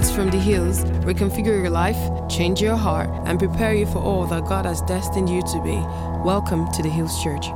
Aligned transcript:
words 0.00 0.16
from 0.16 0.30
the 0.30 0.38
hills 0.38 0.82
reconfigure 1.04 1.60
your 1.60 1.68
life, 1.68 1.98
change 2.26 2.62
your 2.62 2.76
heart, 2.76 3.10
and 3.26 3.38
prepare 3.38 3.74
you 3.74 3.84
for 3.84 3.98
all 3.98 4.24
that 4.26 4.46
God 4.46 4.64
has 4.64 4.80
destined 4.82 5.28
you 5.28 5.42
to 5.42 5.60
be. 5.62 5.76
Welcome 6.24 6.72
to 6.72 6.82
the 6.82 6.88
Hills 6.88 7.22
Church. 7.22 7.46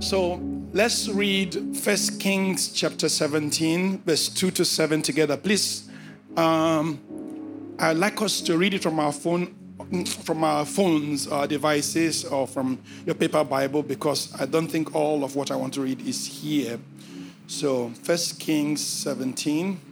So 0.00 0.40
let's 0.72 1.08
read 1.08 1.76
First 1.76 2.18
Kings 2.18 2.72
chapter 2.72 3.08
17, 3.08 4.02
verse 4.04 4.28
2 4.30 4.50
to 4.50 4.64
7 4.64 5.00
together. 5.02 5.36
Please, 5.36 5.88
um, 6.36 6.98
I'd 7.78 7.96
like 7.96 8.20
us 8.20 8.40
to 8.40 8.58
read 8.58 8.74
it 8.74 8.82
from 8.82 8.98
our 8.98 9.12
phone, 9.12 9.54
from 10.24 10.42
our 10.42 10.64
phones, 10.64 11.28
our 11.28 11.46
devices, 11.46 12.24
or 12.24 12.48
from 12.48 12.80
your 13.06 13.14
paper 13.14 13.44
Bible, 13.44 13.84
because 13.84 14.34
I 14.40 14.46
don't 14.46 14.66
think 14.66 14.92
all 14.96 15.22
of 15.22 15.36
what 15.36 15.52
I 15.52 15.56
want 15.56 15.74
to 15.74 15.82
read 15.82 16.00
is 16.00 16.26
here. 16.26 16.80
So, 17.46 17.90
First 18.02 18.40
Kings 18.40 18.84
17. 18.84 19.89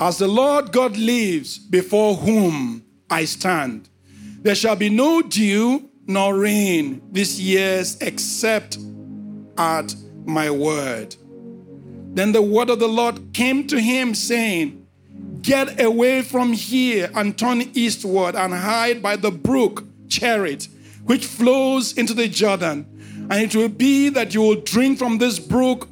As 0.00 0.18
the 0.18 0.28
Lord 0.28 0.70
God 0.70 0.96
lives, 0.96 1.58
before 1.58 2.14
whom 2.14 2.84
I 3.10 3.24
stand, 3.24 3.88
there 4.42 4.54
shall 4.54 4.76
be 4.76 4.88
no 4.88 5.22
dew 5.22 5.90
nor 6.06 6.36
rain 6.38 7.02
this 7.10 7.40
years 7.40 7.98
except 8.00 8.78
at 9.56 9.94
my 10.24 10.50
word. 10.50 11.16
Then 12.14 12.30
the 12.30 12.42
word 12.42 12.70
of 12.70 12.78
the 12.78 12.88
Lord 12.88 13.32
came 13.32 13.66
to 13.66 13.80
him, 13.80 14.14
saying, 14.14 14.86
Get 15.42 15.80
away 15.80 16.22
from 16.22 16.52
here 16.52 17.10
and 17.14 17.36
turn 17.36 17.62
eastward 17.74 18.36
and 18.36 18.54
hide 18.54 19.02
by 19.02 19.16
the 19.16 19.32
brook 19.32 19.84
Cherith, 20.08 20.68
which 21.04 21.26
flows 21.26 21.92
into 21.94 22.14
the 22.14 22.28
Jordan. 22.28 22.86
And 23.30 23.42
it 23.42 23.56
will 23.56 23.68
be 23.68 24.10
that 24.10 24.32
you 24.32 24.42
will 24.42 24.60
drink 24.60 24.98
from 24.98 25.18
this 25.18 25.40
brook, 25.40 25.88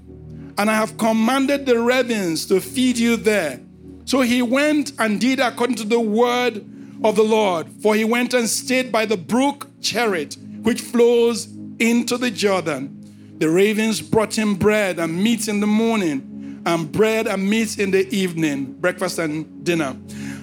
and 0.58 0.70
I 0.70 0.74
have 0.74 0.96
commanded 0.96 1.66
the 1.66 1.80
ravens 1.80 2.46
to 2.46 2.60
feed 2.60 2.98
you 2.98 3.16
there. 3.16 3.60
So 4.06 4.20
he 4.20 4.40
went 4.40 4.92
and 4.98 5.20
did 5.20 5.40
according 5.40 5.76
to 5.76 5.84
the 5.84 6.00
word 6.00 6.64
of 7.04 7.16
the 7.16 7.24
Lord, 7.24 7.66
for 7.82 7.94
he 7.94 8.04
went 8.04 8.34
and 8.34 8.48
stayed 8.48 8.90
by 8.90 9.04
the 9.04 9.16
brook 9.16 9.68
Cherith, 9.82 10.38
which 10.62 10.80
flows 10.80 11.48
into 11.80 12.16
the 12.16 12.30
Jordan. 12.30 13.36
The 13.38 13.50
ravens 13.50 14.00
brought 14.00 14.38
him 14.38 14.54
bread 14.54 14.98
and 14.98 15.22
meat 15.22 15.48
in 15.48 15.60
the 15.60 15.66
morning, 15.66 16.62
and 16.64 16.90
bread 16.90 17.26
and 17.26 17.50
meat 17.50 17.78
in 17.78 17.90
the 17.90 18.08
evening, 18.14 18.72
breakfast 18.74 19.18
and 19.18 19.64
dinner. 19.64 19.96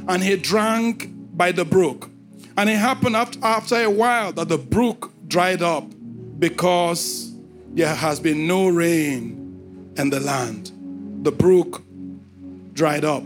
And 0.07 0.21
he 0.21 0.35
drank 0.35 1.09
by 1.35 1.53
the 1.53 1.65
brook. 1.65 2.09
And 2.57 2.69
it 2.69 2.77
happened 2.77 3.15
after 3.15 3.81
a 3.81 3.89
while 3.89 4.33
that 4.33 4.49
the 4.49 4.57
brook 4.57 5.11
dried 5.27 5.63
up 5.63 5.85
because 6.37 7.33
there 7.69 7.95
has 7.95 8.19
been 8.19 8.45
no 8.45 8.67
rain 8.67 9.93
in 9.97 10.09
the 10.09 10.19
land. 10.19 10.71
The 11.23 11.31
brook 11.31 11.81
dried 12.73 13.05
up. 13.05 13.23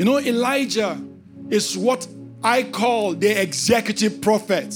You 0.00 0.06
know, 0.06 0.18
Elijah 0.18 0.98
is 1.50 1.76
what 1.76 2.08
I 2.42 2.62
call 2.62 3.12
the 3.12 3.38
executive 3.38 4.22
prophet. 4.22 4.72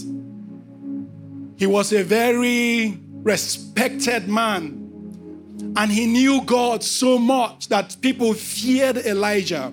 He 1.56 1.66
was 1.66 1.94
a 1.94 2.05
very 2.05 2.98
respected 3.22 4.28
man. 4.28 5.72
And 5.77 5.91
he 5.91 6.05
knew 6.05 6.42
God 6.42 6.84
so 6.84 7.19
much 7.19 7.69
that 7.69 7.97
people 8.03 8.34
feared 8.34 8.98
Elijah. 8.98 9.72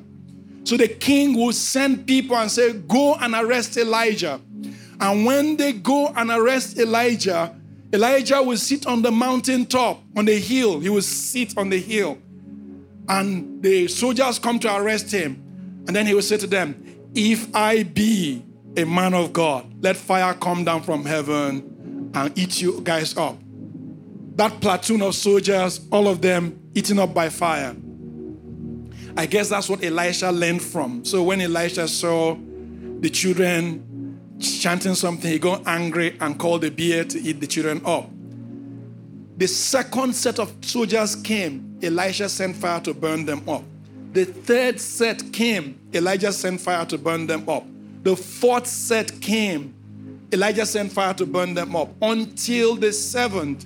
So 0.63 0.77
the 0.77 0.87
king 0.87 1.37
would 1.37 1.55
send 1.55 2.07
people 2.07 2.37
and 2.37 2.49
say, 2.49 2.71
Go 2.71 3.15
and 3.15 3.35
arrest 3.35 3.75
Elijah. 3.75 4.39
And 5.01 5.25
when 5.25 5.57
they 5.57 5.73
go 5.73 6.13
and 6.15 6.31
arrest 6.31 6.79
Elijah, 6.79 7.53
Elijah 7.91 8.41
will 8.41 8.55
sit 8.55 8.87
on 8.87 9.01
the 9.01 9.11
mountaintop, 9.11 10.01
on 10.15 10.23
the 10.23 10.39
hill. 10.39 10.79
He 10.79 10.87
will 10.87 11.01
sit 11.01 11.57
on 11.57 11.67
the 11.69 11.81
hill. 11.81 12.19
And 13.09 13.61
the 13.61 13.89
soldiers 13.89 14.39
come 14.39 14.57
to 14.59 14.73
arrest 14.73 15.11
him. 15.11 15.50
And 15.87 15.95
then 15.95 16.05
he 16.05 16.13
will 16.13 16.21
say 16.21 16.37
to 16.37 16.47
them, 16.47 17.09
If 17.13 17.53
I 17.55 17.83
be 17.83 18.43
a 18.77 18.85
man 18.85 19.13
of 19.13 19.33
God, 19.33 19.83
let 19.83 19.97
fire 19.97 20.33
come 20.33 20.63
down 20.63 20.83
from 20.83 21.05
heaven 21.05 22.11
and 22.13 22.37
eat 22.37 22.61
you 22.61 22.81
guys 22.81 23.17
up. 23.17 23.37
That 24.35 24.61
platoon 24.61 25.01
of 25.01 25.15
soldiers, 25.15 25.81
all 25.91 26.07
of 26.07 26.21
them 26.21 26.59
eaten 26.73 26.99
up 26.99 27.13
by 27.13 27.29
fire. 27.29 27.75
I 29.17 29.25
guess 29.25 29.49
that's 29.49 29.67
what 29.67 29.83
Elisha 29.83 30.31
learned 30.31 30.61
from. 30.61 31.03
So 31.03 31.21
when 31.23 31.41
Elisha 31.41 31.87
saw 31.87 32.37
the 32.99 33.09
children 33.09 34.19
chanting 34.39 34.95
something, 34.95 35.29
he 35.29 35.37
got 35.37 35.67
angry 35.67 36.17
and 36.19 36.39
called 36.39 36.61
the 36.61 36.69
bear 36.69 37.03
to 37.03 37.19
eat 37.19 37.41
the 37.41 37.47
children 37.47 37.81
up. 37.85 38.09
The 39.37 39.47
second 39.47 40.15
set 40.15 40.39
of 40.39 40.53
soldiers 40.61 41.15
came, 41.15 41.77
Elisha 41.81 42.29
sent 42.29 42.55
fire 42.55 42.79
to 42.81 42.93
burn 42.93 43.25
them 43.25 43.47
up. 43.49 43.63
The 44.11 44.25
third 44.25 44.79
set 44.79 45.31
came, 45.31 45.79
Elijah 45.93 46.33
sent 46.33 46.59
fire 46.59 46.85
to 46.85 46.97
burn 46.97 47.27
them 47.27 47.47
up. 47.47 47.65
The 48.03 48.15
fourth 48.15 48.67
set 48.67 49.21
came, 49.21 49.73
Elijah 50.33 50.65
sent 50.65 50.91
fire 50.91 51.13
to 51.13 51.25
burn 51.25 51.53
them 51.53 51.75
up 51.75 51.89
until 52.01 52.75
the 52.75 52.91
seventh. 52.91 53.65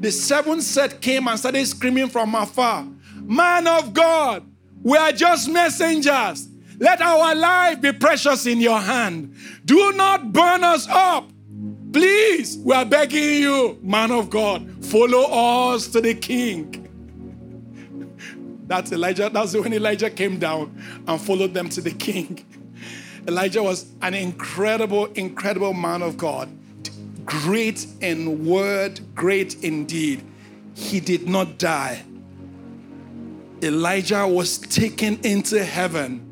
The 0.00 0.12
seventh 0.12 0.62
set 0.62 1.00
came 1.00 1.28
and 1.28 1.38
started 1.38 1.66
screaming 1.66 2.08
from 2.08 2.34
afar, 2.34 2.86
Man 3.22 3.66
of 3.66 3.92
God, 3.92 4.44
we 4.82 4.96
are 4.96 5.12
just 5.12 5.50
messengers. 5.50 6.48
Let 6.78 7.00
our 7.00 7.34
life 7.34 7.80
be 7.80 7.92
precious 7.92 8.46
in 8.46 8.60
your 8.60 8.80
hand. 8.80 9.34
Do 9.64 9.92
not 9.92 10.32
burn 10.32 10.62
us 10.62 10.86
up. 10.88 11.28
Please, 11.92 12.58
we 12.58 12.74
are 12.74 12.84
begging 12.84 13.42
you, 13.42 13.78
man 13.82 14.10
of 14.10 14.30
God, 14.30 14.84
follow 14.84 15.24
us 15.72 15.88
to 15.88 16.00
the 16.00 16.14
king. 16.14 16.87
That's 18.68 18.92
Elijah. 18.92 19.30
That's 19.32 19.54
when 19.54 19.72
Elijah 19.72 20.10
came 20.10 20.38
down 20.38 20.80
and 21.06 21.20
followed 21.20 21.54
them 21.54 21.70
to 21.70 21.80
the 21.80 21.90
king. 21.90 22.44
Elijah 23.26 23.62
was 23.62 23.86
an 24.02 24.14
incredible, 24.14 25.06
incredible 25.06 25.72
man 25.72 26.02
of 26.02 26.16
God. 26.18 26.50
Great 27.24 27.86
in 28.00 28.46
word, 28.46 29.00
great 29.14 29.62
indeed. 29.64 30.22
He 30.74 31.00
did 31.00 31.28
not 31.28 31.58
die. 31.58 32.04
Elijah 33.62 34.26
was 34.26 34.58
taken 34.58 35.18
into 35.24 35.64
heaven. 35.64 36.24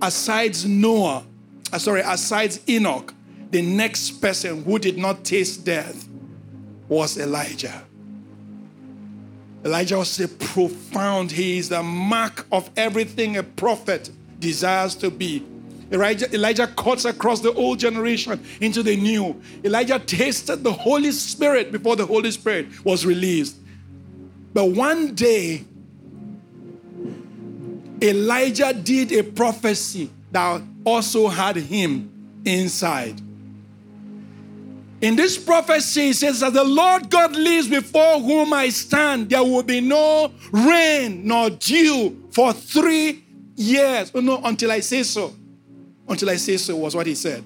Asides 0.00 0.64
Noah, 0.64 1.24
uh, 1.72 1.78
sorry, 1.78 2.00
asides 2.00 2.60
Enoch, 2.68 3.12
the 3.50 3.62
next 3.62 4.22
person 4.22 4.64
who 4.64 4.78
did 4.78 4.96
not 4.96 5.24
taste 5.24 5.64
death 5.64 6.08
was 6.88 7.18
Elijah. 7.18 7.84
Elijah 9.64 9.98
was 9.98 10.18
a 10.20 10.28
profound, 10.28 11.30
he 11.30 11.58
is 11.58 11.68
the 11.68 11.82
mark 11.82 12.46
of 12.50 12.70
everything 12.76 13.36
a 13.36 13.42
prophet 13.42 14.10
desires 14.38 14.94
to 14.96 15.10
be. 15.10 15.44
Elijah, 15.92 16.32
Elijah 16.32 16.66
cuts 16.68 17.04
across 17.04 17.40
the 17.40 17.52
old 17.52 17.78
generation 17.78 18.40
into 18.60 18.82
the 18.82 18.96
new. 18.96 19.40
Elijah 19.64 19.98
tasted 19.98 20.62
the 20.62 20.72
Holy 20.72 21.10
Spirit 21.10 21.72
before 21.72 21.96
the 21.96 22.06
Holy 22.06 22.30
Spirit 22.30 22.84
was 22.84 23.04
released. 23.04 23.56
But 24.54 24.66
one 24.66 25.14
day, 25.14 25.64
Elijah 28.00 28.72
did 28.72 29.12
a 29.12 29.22
prophecy 29.22 30.10
that 30.32 30.62
also 30.84 31.28
had 31.28 31.56
him 31.56 32.10
inside. 32.44 33.20
In 35.00 35.16
this 35.16 35.38
prophecy, 35.38 36.10
it 36.10 36.16
says 36.16 36.40
that 36.40 36.52
the 36.52 36.64
Lord 36.64 37.08
God 37.08 37.32
lives 37.34 37.68
before 37.68 38.20
whom 38.20 38.52
I 38.52 38.68
stand. 38.68 39.30
There 39.30 39.42
will 39.42 39.62
be 39.62 39.80
no 39.80 40.30
rain 40.52 41.26
nor 41.26 41.48
dew 41.48 42.28
for 42.30 42.52
three 42.52 43.24
years. 43.56 44.12
Oh, 44.14 44.20
no, 44.20 44.42
until 44.44 44.70
I 44.70 44.80
say 44.80 45.02
so. 45.02 45.34
Until 46.06 46.28
I 46.28 46.36
say 46.36 46.58
so 46.58 46.76
was 46.76 46.94
what 46.94 47.06
he 47.06 47.14
said. 47.14 47.42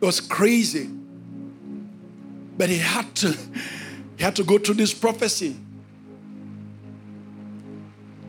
It 0.00 0.04
was 0.04 0.20
crazy. 0.20 0.90
But 2.58 2.68
he 2.68 2.78
had 2.78 3.14
to, 3.16 3.28
he 4.16 4.24
had 4.24 4.34
to 4.36 4.44
go 4.44 4.58
through 4.58 4.74
this 4.74 4.92
prophecy. 4.92 5.56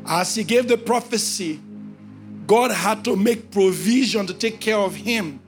As 0.06 0.36
he 0.36 0.44
gave 0.44 0.68
the 0.68 0.78
prophecy, 0.78 1.60
God 2.46 2.70
had 2.70 3.04
to 3.06 3.16
make 3.16 3.50
provision 3.50 4.28
to 4.28 4.34
take 4.36 4.60
care 4.60 4.78
of 4.78 4.94
him 4.94 5.40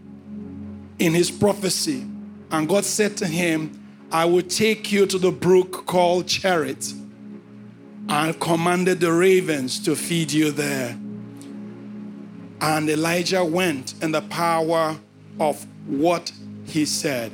in 1.00 1.14
his 1.14 1.32
prophecy. 1.32 2.06
And 2.52 2.68
God 2.68 2.86
said 2.86 3.18
to 3.18 3.28
him, 3.28 3.84
I 4.12 4.26
will 4.26 4.44
take 4.44 4.92
you 4.92 5.06
to 5.06 5.18
the 5.18 5.32
brook 5.32 5.86
called 5.86 6.28
Cherith 6.28 6.94
and 8.10 8.40
commanded 8.40 9.02
the 9.02 9.12
ravens 9.12 9.84
to 9.86 9.96
feed 9.96 10.32
you 10.32 10.52
there. 10.52 10.98
And 12.62 12.90
Elijah 12.90 13.44
went 13.44 13.94
in 14.02 14.12
the 14.12 14.22
power 14.22 14.98
of 15.40 15.66
what 15.86 16.32
he 16.66 16.86
said. 16.86 17.32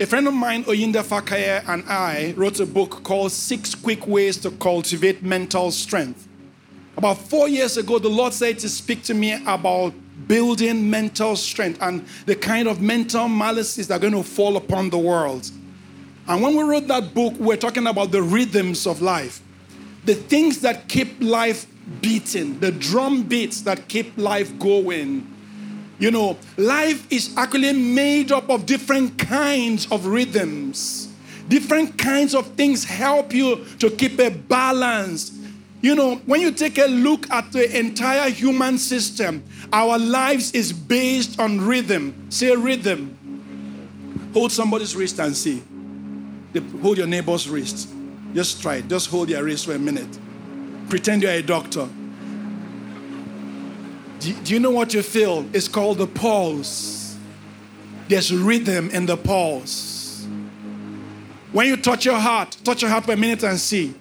A 0.00 0.06
friend 0.06 0.26
of 0.26 0.34
mine, 0.34 0.64
Oyinda 0.64 1.04
Fakaye, 1.04 1.62
and 1.68 1.84
I 1.88 2.34
wrote 2.36 2.58
a 2.58 2.66
book 2.66 3.04
called 3.04 3.30
Six 3.30 3.76
Quick 3.76 4.06
Ways 4.06 4.36
to 4.38 4.50
Cultivate 4.50 5.22
Mental 5.22 5.70
Strength. 5.70 6.26
About 6.96 7.18
four 7.18 7.48
years 7.48 7.76
ago, 7.76 7.98
the 7.98 8.08
Lord 8.08 8.32
said 8.32 8.58
to 8.60 8.68
speak 8.68 9.04
to 9.04 9.14
me 9.14 9.40
about 9.46 9.94
building 10.32 10.88
mental 10.88 11.36
strength 11.36 11.76
and 11.82 12.06
the 12.24 12.34
kind 12.34 12.66
of 12.66 12.80
mental 12.80 13.26
malices 13.26 13.88
that 13.88 13.96
are 13.96 13.98
going 13.98 14.14
to 14.14 14.22
fall 14.22 14.56
upon 14.56 14.88
the 14.88 14.96
world. 14.96 15.50
And 16.26 16.40
when 16.40 16.56
we 16.56 16.62
wrote 16.62 16.86
that 16.88 17.12
book, 17.12 17.34
we 17.34 17.48
we're 17.48 17.58
talking 17.58 17.86
about 17.86 18.12
the 18.12 18.22
rhythms 18.22 18.86
of 18.86 19.02
life, 19.02 19.42
the 20.06 20.14
things 20.14 20.62
that 20.62 20.88
keep 20.88 21.20
life 21.20 21.66
beating, 22.00 22.58
the 22.60 22.72
drum 22.72 23.24
beats 23.24 23.60
that 23.60 23.88
keep 23.88 24.16
life 24.16 24.58
going. 24.58 25.30
You 25.98 26.10
know, 26.10 26.38
life 26.56 27.12
is 27.12 27.36
actually 27.36 27.74
made 27.74 28.32
up 28.32 28.48
of 28.48 28.64
different 28.64 29.18
kinds 29.18 29.86
of 29.92 30.06
rhythms. 30.06 31.08
Different 31.48 31.98
kinds 31.98 32.34
of 32.34 32.46
things 32.54 32.84
help 32.84 33.34
you 33.34 33.66
to 33.80 33.90
keep 33.90 34.18
a 34.18 34.30
balance. 34.30 35.30
You 35.82 35.96
know, 35.96 36.14
when 36.26 36.40
you 36.40 36.52
take 36.52 36.78
a 36.78 36.86
look 36.86 37.28
at 37.30 37.50
the 37.50 37.78
entire 37.78 38.30
human 38.30 38.78
system, 38.78 39.42
our 39.72 39.98
lives 39.98 40.52
is 40.52 40.72
based 40.72 41.40
on 41.40 41.60
rhythm. 41.60 42.30
Say 42.30 42.54
rhythm. 42.54 43.18
Hold 44.32 44.52
somebody's 44.52 44.94
wrist 44.94 45.18
and 45.18 45.36
see. 45.36 45.60
Hold 46.80 46.98
your 46.98 47.08
neighbor's 47.08 47.48
wrist. 47.48 47.88
Just 48.32 48.62
try 48.62 48.76
it. 48.76 48.88
Just 48.88 49.10
hold 49.10 49.28
your 49.28 49.42
wrist 49.42 49.66
for 49.66 49.74
a 49.74 49.78
minute. 49.78 50.18
Pretend 50.88 51.22
you're 51.22 51.32
a 51.32 51.42
doctor. 51.42 51.88
Do, 54.20 54.32
do 54.32 54.54
you 54.54 54.60
know 54.60 54.70
what 54.70 54.94
you 54.94 55.02
feel? 55.02 55.44
It's 55.52 55.66
called 55.66 55.98
the 55.98 56.06
pulse. 56.06 57.16
There's 58.06 58.32
rhythm 58.32 58.88
in 58.90 59.06
the 59.06 59.16
pulse. 59.16 60.26
When 61.50 61.66
you 61.66 61.76
touch 61.76 62.04
your 62.04 62.20
heart, 62.20 62.56
touch 62.62 62.82
your 62.82 62.90
heart 62.90 63.04
for 63.04 63.12
a 63.12 63.16
minute 63.16 63.42
and 63.42 63.58
see. 63.58 63.94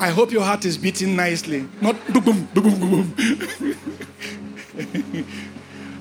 I 0.00 0.08
hope 0.08 0.32
your 0.32 0.44
heart 0.44 0.64
is 0.64 0.78
beating 0.78 1.14
nicely. 1.14 1.68
Not 1.82 1.94
boom, 2.10 2.24
boom, 2.24 2.48
boom, 2.54 3.14
boom, 3.14 3.14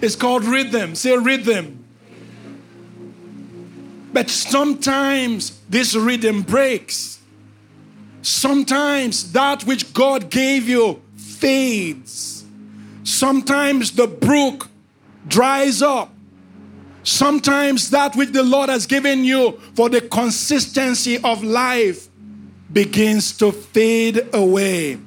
it's 0.01 0.15
called 0.15 0.45
rhythm. 0.45 0.95
Say 0.95 1.17
rhythm. 1.17 1.83
But 4.13 4.29
sometimes 4.29 5.59
this 5.69 5.95
rhythm 5.95 6.43
breaks. 6.43 7.19
Sometimes 8.21 9.33
that 9.33 9.63
which 9.65 9.93
God 9.93 10.29
gave 10.29 10.69
you 10.69 11.01
fades. 11.17 12.45
Sometimes 13.03 13.91
the 13.91 14.07
brook 14.07 14.69
dries 15.27 15.81
up. 15.81 16.13
Sometimes 17.03 17.89
that 17.89 18.15
which 18.15 18.31
the 18.31 18.43
Lord 18.43 18.69
has 18.69 18.85
given 18.85 19.25
you 19.25 19.59
for 19.75 19.89
the 19.89 19.99
consistency 19.99 21.17
of 21.17 21.43
life 21.43 22.08
begins 22.71 23.35
to 23.37 23.51
fade 23.51 24.29
away. 24.33 24.99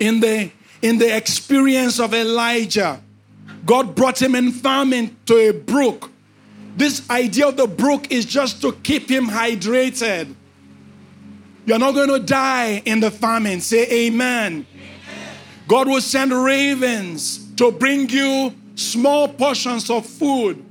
In 0.00 0.20
the, 0.20 0.50
in 0.82 0.98
the 0.98 1.16
experience 1.16 2.00
of 2.00 2.12
Elijah, 2.14 3.00
God 3.64 3.94
brought 3.94 4.20
him 4.20 4.34
in 4.34 4.50
famine 4.52 5.16
to 5.26 5.36
a 5.36 5.52
brook 5.52 6.10
this 6.76 7.08
idea 7.08 7.48
of 7.48 7.56
the 7.56 7.66
brook 7.66 8.10
is 8.10 8.24
just 8.24 8.60
to 8.62 8.72
keep 8.72 9.08
him 9.08 9.26
hydrated. 9.26 10.34
You're 11.66 11.78
not 11.78 11.94
going 11.94 12.08
to 12.08 12.18
die 12.18 12.82
in 12.84 13.00
the 13.00 13.10
famine. 13.10 13.60
Say 13.60 14.06
amen. 14.06 14.66
amen. 14.74 15.36
God 15.68 15.88
will 15.88 16.00
send 16.00 16.32
ravens 16.32 17.52
to 17.54 17.70
bring 17.70 18.08
you 18.10 18.52
small 18.74 19.28
portions 19.28 19.88
of 19.88 20.04
food. 20.04 20.63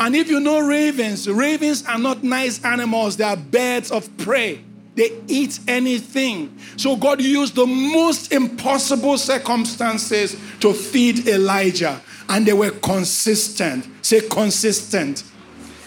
And 0.00 0.16
if 0.16 0.28
you 0.28 0.40
know 0.40 0.60
ravens, 0.60 1.28
ravens 1.28 1.84
are 1.86 1.98
not 1.98 2.24
nice 2.24 2.62
animals, 2.64 3.16
they 3.16 3.24
are 3.24 3.36
birds 3.36 3.90
of 3.90 4.14
prey. 4.18 4.64
They 4.96 5.10
eat 5.26 5.58
anything. 5.66 6.56
So 6.76 6.96
God 6.96 7.20
used 7.20 7.56
the 7.56 7.66
most 7.66 8.32
impossible 8.32 9.18
circumstances 9.18 10.36
to 10.60 10.72
feed 10.72 11.26
Elijah 11.26 12.00
and 12.28 12.46
they 12.46 12.52
were 12.52 12.70
consistent. 12.70 13.86
Say 14.02 14.20
consistent. 14.28 15.24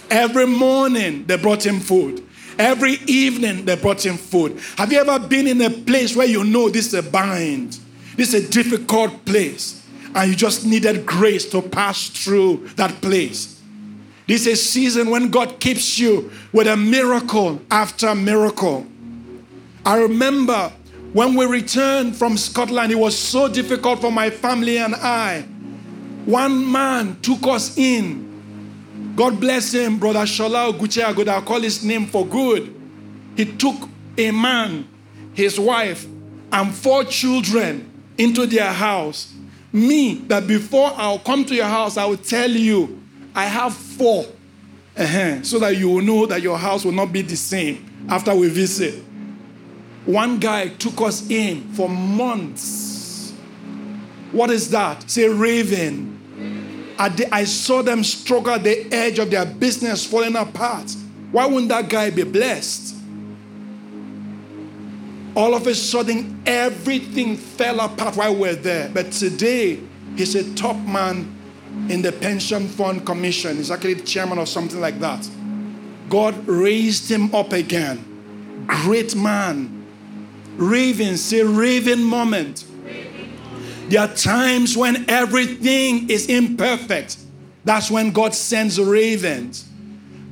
Every 0.10 0.46
morning 0.46 1.26
they 1.26 1.38
brought 1.38 1.66
him 1.66 1.80
food. 1.80 2.24
Every 2.60 2.94
evening 3.08 3.66
they 3.66 3.76
brought 3.76 4.06
him 4.06 4.18
food. 4.18 4.60
Have 4.78 4.92
you 4.92 5.00
ever 5.00 5.20
been 5.20 5.48
in 5.48 5.62
a 5.62 5.70
place 5.70 6.16
where 6.16 6.28
you 6.28 6.44
know 6.44 6.70
this 6.70 6.88
is 6.88 6.94
a 6.94 7.04
bind? 7.04 7.80
This 8.16 8.34
is 8.34 8.46
a 8.46 8.50
difficult 8.50 9.26
place. 9.26 9.86
And 10.16 10.32
you 10.32 10.36
just 10.36 10.66
needed 10.66 11.06
grace 11.06 11.50
to 11.52 11.62
pass 11.62 12.10
through 12.10 12.68
that 12.76 13.02
place. 13.02 13.57
This 14.28 14.46
is 14.46 14.48
a 14.48 14.56
season 14.62 15.10
when 15.10 15.30
God 15.30 15.60
keeps 15.60 15.98
you 15.98 16.32
with 16.52 16.68
a 16.68 16.76
miracle 16.76 17.62
after 17.72 18.14
miracle. 18.14 18.86
I 19.86 20.02
remember 20.02 20.72
when 21.14 21.36
we 21.36 21.46
returned 21.46 22.16
from 22.16 22.38
Scotland, 22.38 22.92
it 22.92 23.00
was 23.00 23.18
so 23.18 23.48
difficult 23.48 24.02
for 24.02 24.12
my 24.12 24.30
family 24.30 24.78
and 24.78 24.94
I 24.96 25.46
one 26.28 26.70
man 26.70 27.18
took 27.22 27.48
us 27.48 27.78
in. 27.78 29.14
God 29.16 29.40
bless 29.40 29.72
him, 29.72 29.98
Brother 29.98 30.24
Shola 30.24 30.74
Oguche 30.74 31.02
I'll 31.28 31.42
call 31.42 31.62
his 31.62 31.86
name 31.86 32.06
for 32.06 32.28
good. 32.28 32.76
He 33.38 33.46
took 33.46 33.76
a 34.18 34.32
man, 34.32 34.90
his 35.34 35.58
wife, 35.58 36.06
and 36.52 36.76
four 36.76 37.06
children 37.06 37.90
into 38.18 38.46
their 38.46 38.74
house. 38.74 39.34
Me, 39.72 40.16
that 40.28 40.48
before 40.48 40.92
I'll 40.98 41.20
come 41.20 41.46
to 41.46 41.56
your 41.56 41.66
house, 41.66 41.96
I 41.96 42.04
will 42.04 42.18
tell 42.18 42.52
you, 42.52 43.02
I 43.38 43.46
have 43.46 43.76
4 43.76 44.26
uh-huh, 44.98 45.44
so 45.44 45.60
that 45.60 45.78
you 45.78 45.90
will 45.90 46.02
know 46.02 46.26
that 46.26 46.42
your 46.42 46.58
house 46.58 46.84
will 46.84 46.92
not 46.92 47.14
be 47.14 47.22
the 47.22 47.36
same 47.36 48.08
after 48.10 48.34
we 48.34 48.50
visit. 48.50 48.96
One 50.08 50.40
guy 50.40 50.70
took 50.70 51.00
us 51.02 51.30
in 51.30 51.62
for 51.74 51.88
months. 51.88 53.32
What 54.32 54.50
is 54.50 54.72
that? 54.72 55.08
Say, 55.08 55.30
raven. 55.30 56.96
I 56.98 57.44
saw 57.44 57.84
them 57.84 58.04
struggle 58.04 58.54
at 58.54 58.64
the 58.64 58.92
edge 58.92 59.20
of 59.20 59.30
their 59.30 59.46
business 59.46 60.04
falling 60.04 60.36
apart. 60.36 60.96
Why 61.32 61.46
wouldn't 61.46 61.70
that 61.70 61.90
guy 61.90 62.10
be 62.10 62.24
blessed? 62.24 62.96
All 65.36 65.54
of 65.54 65.68
a 65.68 65.76
sudden, 65.76 66.42
everything 66.44 67.38
fell 67.38 67.82
apart 67.82 68.16
while 68.16 68.34
we 68.34 68.40
we're 68.40 68.56
there. 68.56 68.90
But 68.90 69.12
today, 69.12 69.80
he's 70.16 70.34
a 70.34 70.56
top 70.56 70.78
man 70.78 71.37
in 71.90 72.02
the 72.02 72.12
Pension 72.12 72.68
Fund 72.68 73.06
Commission. 73.06 73.58
He's 73.58 73.72
actually 73.72 73.96
the 73.96 74.04
chairman 74.04 74.38
or 74.38 74.46
something 74.46 74.80
like 74.80 75.00
that. 75.00 75.28
God 76.10 76.48
raised 76.48 77.10
him 77.10 77.34
up 77.34 77.54
again. 77.54 78.66
Great 78.68 79.16
man. 79.16 79.86
Raven, 80.58 81.18
say 81.18 81.44
raven 81.44 82.04
moment. 82.04 82.66
There 83.90 84.02
are 84.02 84.14
times 84.14 84.76
when 84.76 85.10
everything 85.10 86.10
is 86.10 86.28
imperfect. 86.28 87.18
That's 87.64 87.90
when 87.90 88.12
God 88.12 88.34
sends 88.34 88.80
ravens. 88.80 89.70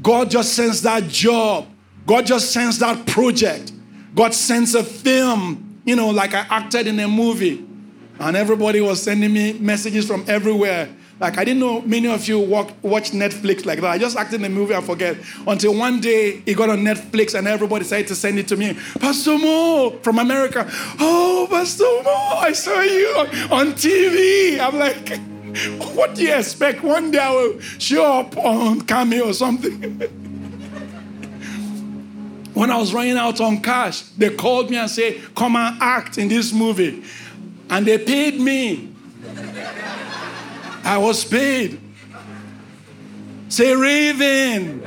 God 0.02 0.30
just 0.30 0.54
sends 0.54 0.82
that 0.82 1.08
job. 1.08 1.68
God 2.06 2.26
just 2.26 2.52
sends 2.52 2.80
that 2.80 3.08
project. 3.08 3.72
God 4.14 4.34
sends 4.34 4.76
a 4.76 4.84
film, 4.84 5.82
you 5.86 5.96
know, 5.96 6.10
like 6.10 6.34
I 6.34 6.46
acted 6.50 6.88
in 6.88 7.00
a 7.00 7.08
movie. 7.08 7.66
And 8.20 8.38
everybody 8.38 8.82
was 8.82 9.02
sending 9.02 9.34
me 9.34 9.54
messages 9.54 10.08
from 10.08 10.24
everywhere. 10.28 10.90
Like, 11.18 11.38
I 11.38 11.46
didn't 11.46 11.62
know 11.62 11.80
many 11.82 12.08
of 12.08 12.28
you 12.28 12.40
walk, 12.40 12.72
watch 12.82 13.12
Netflix 13.12 13.66
like 13.66 13.80
that. 13.80 13.90
I 13.90 13.98
just 13.98 14.18
acted 14.18 14.36
in 14.36 14.42
the 14.42 14.50
movie, 14.50 14.76
I 14.76 14.82
forget. 14.82 15.16
Until 15.48 15.74
one 15.74 16.02
day 16.02 16.44
it 16.46 16.56
got 16.56 16.70
on 16.70 16.80
Netflix 16.80 17.38
and 17.38 17.48
everybody 17.48 17.84
decided 17.84 18.08
to 18.08 18.16
send 18.16 18.38
it 18.38 18.50
to 18.50 18.58
me. 18.58 18.78
Pastor 19.00 19.38
Mo 19.38 19.92
from 20.02 20.20
America. 20.20 20.70
Oh, 21.00 21.48
Pastor 21.50 21.86
Mo, 22.04 22.12
I 22.12 22.52
saw 22.52 22.82
you 22.82 23.08
on, 23.50 23.76
TV. 23.76 24.60
I'm 24.60 24.78
like, 24.78 25.18
what 25.96 26.16
do 26.16 26.24
you 26.24 26.36
expect? 26.36 26.84
One 26.84 27.12
day 27.12 27.20
I 27.20 27.32
will 27.32 27.62
show 27.62 28.20
up 28.20 28.36
on 28.38 28.82
Cameo 28.82 29.30
or 29.30 29.34
something. 29.34 29.82
when 32.54 32.72
I 32.72 32.78
was 32.78 32.94
running 32.94 33.18
out 33.18 33.40
on 33.40 33.62
cash, 33.62 34.02
they 34.18 34.36
called 34.36 34.70
me 34.70 34.76
and 34.76 34.90
said, 34.90 35.22
Come 35.34 35.56
and 35.56 35.82
act 35.82 36.18
in 36.18 36.28
this 36.28 36.52
movie. 36.52 37.06
And 37.70 37.86
they 37.86 38.00
paid 38.00 38.38
me. 38.38 38.92
I 40.86 41.00
was 41.00 41.26
paid. 41.26 41.82
Say, 43.50 43.76
Raven. 43.76 44.82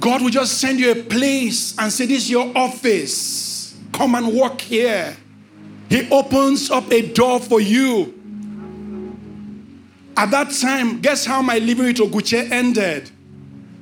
God 0.00 0.20
will 0.20 0.30
just 0.30 0.58
send 0.58 0.80
you 0.80 0.90
a 0.90 0.96
place 0.96 1.78
and 1.78 1.92
say, 1.92 2.06
This 2.06 2.24
is 2.24 2.30
your 2.30 2.52
office. 2.56 3.74
Come 3.92 4.16
and 4.16 4.34
work 4.34 4.60
here. 4.60 5.16
He 5.88 6.10
opens 6.10 6.70
up 6.70 6.90
a 6.90 7.12
door 7.12 7.38
for 7.38 7.60
you. 7.60 8.12
At 10.16 10.30
that 10.32 10.50
time, 10.50 11.00
guess 11.00 11.24
how 11.24 11.40
my 11.40 11.58
living 11.58 11.86
with 11.86 11.96
Oguche 11.96 12.50
ended? 12.50 13.10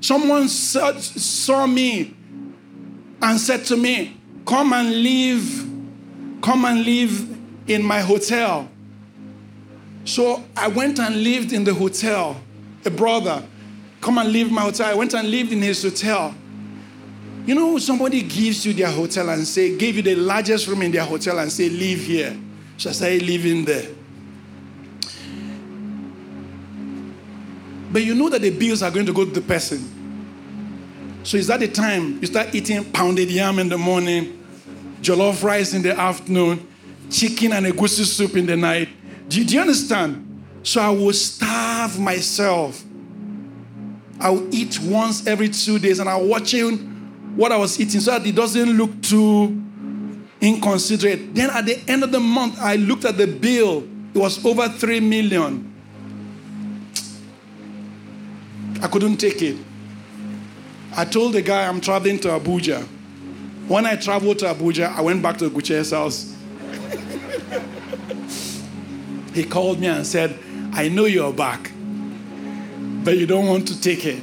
Someone 0.01 0.49
saw, 0.49 0.93
saw 0.99 1.67
me 1.67 2.15
and 3.21 3.41
said 3.41 3.65
to 3.67 3.77
me, 3.77 4.17
Come 4.45 4.73
and 4.75 5.03
live 5.03 5.72
come 6.43 6.65
and 6.65 6.85
live 6.85 7.39
in 7.69 7.83
my 7.83 8.01
hotel. 8.01 8.69
So 10.05 10.45
I 10.57 10.69
went 10.69 10.99
and 10.99 11.23
lived 11.23 11.53
in 11.53 11.65
the 11.65 11.73
hotel. 11.73 12.41
A 12.85 12.91
brother, 12.91 13.43
come 14.01 14.19
and 14.19 14.33
live 14.33 14.49
in 14.49 14.55
my 14.55 14.63
hotel. 14.63 14.91
I 14.91 14.95
went 14.95 15.15
and 15.15 15.31
lived 15.31 15.53
in 15.53 15.63
his 15.63 15.83
hotel. 15.83 16.35
You 17.47 17.55
know, 17.55 17.79
somebody 17.79 18.23
gives 18.23 18.67
you 18.67 18.73
their 18.73 18.91
hotel 18.91 19.31
and 19.31 19.47
say, 19.47 19.77
gave 19.77 19.97
you 19.97 20.03
the 20.03 20.17
largest 20.17 20.67
room 20.67 20.83
in 20.83 20.91
their 20.91 21.05
hotel 21.05 21.39
and 21.39 21.51
say, 21.51 21.69
live 21.69 22.01
here. 22.01 22.37
So 22.77 22.91
I 22.91 22.93
live 23.19 23.23
living 23.23 23.65
there. 23.65 23.89
But 27.93 28.03
you 28.03 28.15
know 28.15 28.29
that 28.31 28.41
the 28.41 28.51
bills 28.51 28.83
are 28.83 28.91
going 28.91 29.07
to 29.07 29.13
go 29.13 29.25
to 29.25 29.31
the 29.31 29.43
person. 29.43 31.21
So 31.25 31.37
is 31.37 31.47
that 31.49 31.61
the 31.61 31.69
time 31.69 32.21
you 32.21 32.27
start 32.27 32.55
eating 32.55 32.91
pounded 32.91 33.31
yam 33.31 33.59
in 33.59 33.69
the 33.69 33.79
morning, 33.79 34.42
jollof 35.03 35.43
rice 35.43 35.75
in 35.75 35.83
the 35.83 35.99
afternoon, 35.99 36.67
chicken 37.11 37.53
and 37.53 37.67
a 37.67 37.73
egusi 37.73 38.05
soup 38.05 38.37
in 38.37 38.47
the 38.47 38.57
night? 38.57 38.89
Do, 39.29 39.45
do 39.45 39.55
you 39.55 39.61
understand? 39.61 40.45
So 40.63 40.81
I 40.81 40.91
will 40.91 41.13
starve 41.13 41.99
myself. 41.99 42.83
I 44.21 44.31
will 44.31 44.55
eat 44.55 44.79
once 44.81 45.27
every 45.27 45.49
two 45.49 45.79
days 45.79 45.99
and 45.99 46.09
I'm 46.09 46.29
watching 46.29 46.79
what 47.37 47.51
I 47.51 47.57
was 47.57 47.81
eating 47.81 48.01
so 48.01 48.13
that 48.13 48.27
it 48.27 48.35
doesn't 48.35 48.77
look 48.77 49.03
too 49.03 49.61
inconsiderate. 50.41 51.35
Then 51.35 51.51
at 51.51 51.67
the 51.67 51.81
end 51.89 52.05
of 52.05 52.13
the 52.13 52.21
month, 52.21 52.61
I 52.61 52.77
looked 52.77 53.05
at 53.05 53.17
the 53.17 53.27
bill. 53.27 53.85
It 54.15 54.19
was 54.19 54.45
over 54.45 54.69
three 54.69 55.01
million. 55.01 55.69
I 58.81 58.89
couldn't 58.89 59.17
take 59.17 59.41
it. 59.43 59.57
I 60.95 61.05
told 61.05 61.33
the 61.33 61.43
guy 61.43 61.67
I'm 61.67 61.81
traveling 61.81 62.19
to 62.21 62.29
Abuja. 62.29 62.87
When 63.69 63.87
I 63.87 63.97
traveled 63.97 64.39
to 64.41 64.47
Abuja, 64.47 64.95
I 64.95 65.01
went 65.01 65.23
back 65.23 65.39
to 65.39 65.49
Guche's 65.49 65.93
house. 65.93 66.37
he 69.35 69.45
called 69.45 69.81
me 69.81 69.87
and 69.87 70.07
said, 70.07 70.39
I 70.73 70.89
know 70.89 71.05
you're 71.05 71.33
back, 71.33 71.71
but 73.05 73.17
you 73.17 73.27
don't 73.27 73.47
want 73.47 73.69
to 73.69 73.81
take 73.81 74.05
it. 74.05 74.23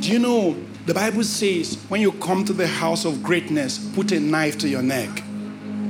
Do 0.00 0.12
you 0.12 0.18
know 0.18 0.56
the 0.88 0.94
Bible 0.94 1.22
says 1.22 1.74
when 1.88 2.00
you 2.00 2.12
come 2.12 2.46
to 2.46 2.54
the 2.54 2.66
house 2.66 3.04
of 3.04 3.22
greatness, 3.22 3.76
put 3.94 4.10
a 4.10 4.18
knife 4.18 4.56
to 4.58 4.68
your 4.70 4.80
neck. 4.80 5.22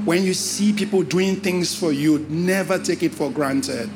When 0.05 0.25
you 0.25 0.35
see 0.35 0.73
people 0.73 1.05
doing 1.05 1.37
things 1.37 1.73
for 1.73 1.93
you, 1.93 2.27
never 2.29 2.79
take 2.79 3.05
it 3.05 3.15
for 3.15 3.31
granted. 3.31 3.89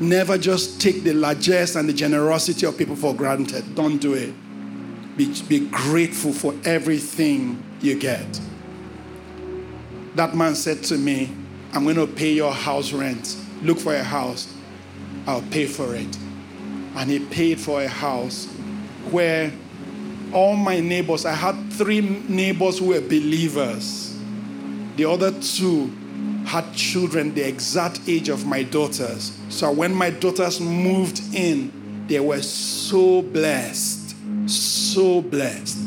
Never 0.00 0.38
just 0.38 0.80
take 0.80 1.02
the 1.02 1.12
largesse 1.12 1.76
and 1.76 1.86
the 1.86 1.92
generosity 1.92 2.64
of 2.64 2.78
people 2.78 2.96
for 2.96 3.14
granted. 3.14 3.74
Don't 3.74 3.98
do 3.98 4.14
it. 4.14 4.32
Be, 5.20 5.34
be 5.50 5.68
grateful 5.68 6.32
for 6.32 6.54
everything 6.64 7.62
you 7.82 7.98
get. 7.98 8.40
That 10.14 10.34
man 10.34 10.54
said 10.54 10.82
to 10.84 10.96
me, 10.96 11.30
I'm 11.74 11.84
going 11.84 11.96
to 11.96 12.06
pay 12.06 12.32
your 12.32 12.54
house 12.54 12.94
rent. 12.94 13.36
Look 13.60 13.78
for 13.78 13.94
a 13.94 14.02
house. 14.02 14.50
I'll 15.26 15.42
pay 15.50 15.66
for 15.66 15.94
it. 15.94 16.16
And 16.96 17.10
he 17.10 17.18
paid 17.18 17.60
for 17.60 17.82
a 17.82 17.86
house 17.86 18.46
where 19.10 19.52
all 20.32 20.56
my 20.56 20.80
neighbors, 20.80 21.26
I 21.26 21.34
had 21.34 21.70
three 21.70 22.00
neighbors 22.00 22.78
who 22.78 22.86
were 22.86 23.02
believers. 23.02 24.18
The 24.96 25.04
other 25.04 25.38
two 25.38 25.92
had 26.46 26.72
children 26.72 27.34
the 27.34 27.46
exact 27.46 28.00
age 28.08 28.30
of 28.30 28.46
my 28.46 28.62
daughters. 28.62 29.38
So 29.50 29.70
when 29.70 29.92
my 29.92 30.08
daughters 30.08 30.62
moved 30.62 31.20
in, 31.34 32.06
they 32.06 32.20
were 32.20 32.40
so 32.40 33.20
blessed, 33.20 33.99
so 34.54 35.20
blessed. 35.22 35.78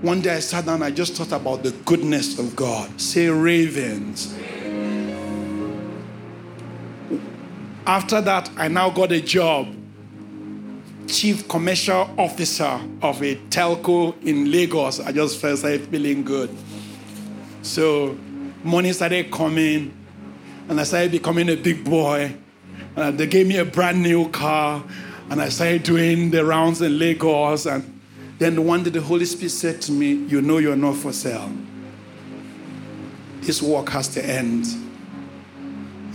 One 0.00 0.20
day 0.20 0.34
I 0.36 0.40
sat 0.40 0.66
down, 0.66 0.82
I 0.82 0.90
just 0.90 1.14
thought 1.14 1.32
about 1.32 1.62
the 1.62 1.70
goodness 1.84 2.38
of 2.38 2.56
God. 2.56 3.00
Say, 3.00 3.28
ravens. 3.28 4.36
After 7.86 8.20
that, 8.20 8.50
I 8.56 8.68
now 8.68 8.90
got 8.90 9.12
a 9.12 9.20
job 9.20 9.74
chief 11.08 11.46
commercial 11.46 12.08
officer 12.16 12.80
of 13.02 13.22
a 13.22 13.36
telco 13.50 14.14
in 14.24 14.50
Lagos. 14.50 14.98
I 14.98 15.12
just 15.12 15.40
felt 15.40 15.58
started 15.58 15.86
feeling 15.88 16.24
good. 16.24 16.48
So 17.60 18.16
money 18.64 18.92
started 18.92 19.30
coming, 19.30 19.92
and 20.68 20.80
I 20.80 20.84
started 20.84 21.12
becoming 21.12 21.50
a 21.50 21.56
big 21.56 21.84
boy. 21.84 22.34
They 22.96 23.26
gave 23.26 23.46
me 23.46 23.58
a 23.58 23.64
brand 23.64 24.02
new 24.02 24.30
car, 24.30 24.82
and 25.32 25.40
I 25.40 25.48
started 25.48 25.82
doing 25.82 26.30
the 26.30 26.44
rounds 26.44 26.82
in 26.82 26.98
Lagos. 26.98 27.64
And 27.64 28.02
then 28.36 28.66
one 28.66 28.82
day 28.82 28.90
the 28.90 29.00
Holy 29.00 29.24
Spirit 29.24 29.52
said 29.52 29.80
to 29.82 29.90
me, 29.90 30.12
You 30.12 30.42
know 30.42 30.58
you're 30.58 30.76
not 30.76 30.96
for 30.96 31.10
sale. 31.10 31.50
This 33.40 33.62
work 33.62 33.88
has 33.88 34.08
to 34.08 34.22
end. 34.22 34.66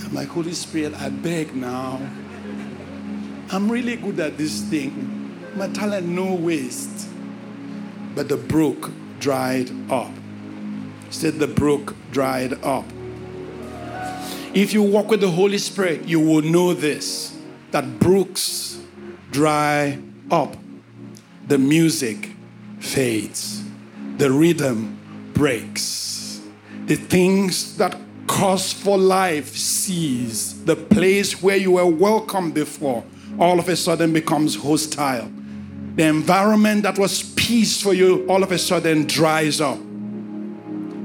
I'm 0.06 0.14
like, 0.14 0.28
Holy 0.28 0.54
Spirit, 0.54 0.94
I 1.02 1.10
beg 1.10 1.56
now. 1.56 2.00
I'm 3.50 3.72
really 3.72 3.96
good 3.96 4.20
at 4.20 4.38
this 4.38 4.62
thing. 4.62 5.36
My 5.56 5.68
talent, 5.70 6.06
no 6.06 6.36
waste. 6.36 7.10
But 8.14 8.30
the 8.30 8.38
brook 8.38 8.92
dried 9.20 9.72
up. 9.92 10.12
Said 11.10 11.40
the 11.40 11.48
brook 11.48 11.96
dried 12.12 12.64
up. 12.64 12.86
If 14.54 14.74
you 14.74 14.84
walk 14.84 15.10
with 15.10 15.22
the 15.22 15.32
Holy 15.32 15.58
Spirit, 15.58 16.08
you 16.08 16.20
will 16.20 16.44
know 16.44 16.76
this 16.76 17.36
that 17.72 18.00
brooks 18.00 18.77
dry 19.32 20.00
up. 20.32 20.56
The 21.48 21.58
music 21.58 22.32
fades, 22.80 23.64
the 24.18 24.32
rhythm 24.32 24.98
breaks. 25.34 26.42
The 26.86 26.96
things 26.96 27.78
that 27.78 27.98
cause 28.28 28.74
for 28.74 28.98
life 28.98 29.56
cease. 29.56 30.54
The 30.54 30.76
place 30.76 31.42
where 31.42 31.58
you 31.58 31.72
were 31.72 31.86
welcome 31.86 32.52
before 32.52 33.04
all 33.40 33.60
of 33.60 33.70
a 33.70 33.76
sudden 33.76 34.14
becomes 34.14 34.56
hostile. 34.56 35.32
The 35.96 36.04
environment 36.04 36.84
that 36.84 37.00
was 37.00 37.24
peace 37.24 37.82
for 37.82 37.94
you 37.94 38.26
all 38.28 38.44
of 38.44 38.52
a 38.52 38.58
sudden 38.58 39.08
dries 39.08 39.60
up. 39.62 39.80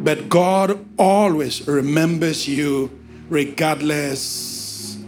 But 0.05 0.29
God 0.29 0.85
always 0.99 1.67
remembers 1.67 2.49
you 2.49 2.91
regardless 3.29 4.99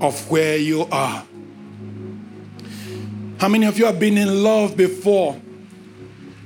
of 0.00 0.30
where 0.30 0.56
you 0.56 0.86
are. 0.92 1.24
How 3.44 3.50
many 3.50 3.66
of 3.66 3.78
you 3.78 3.84
have 3.84 4.00
been 4.00 4.16
in 4.16 4.42
love 4.42 4.74
before, 4.74 5.38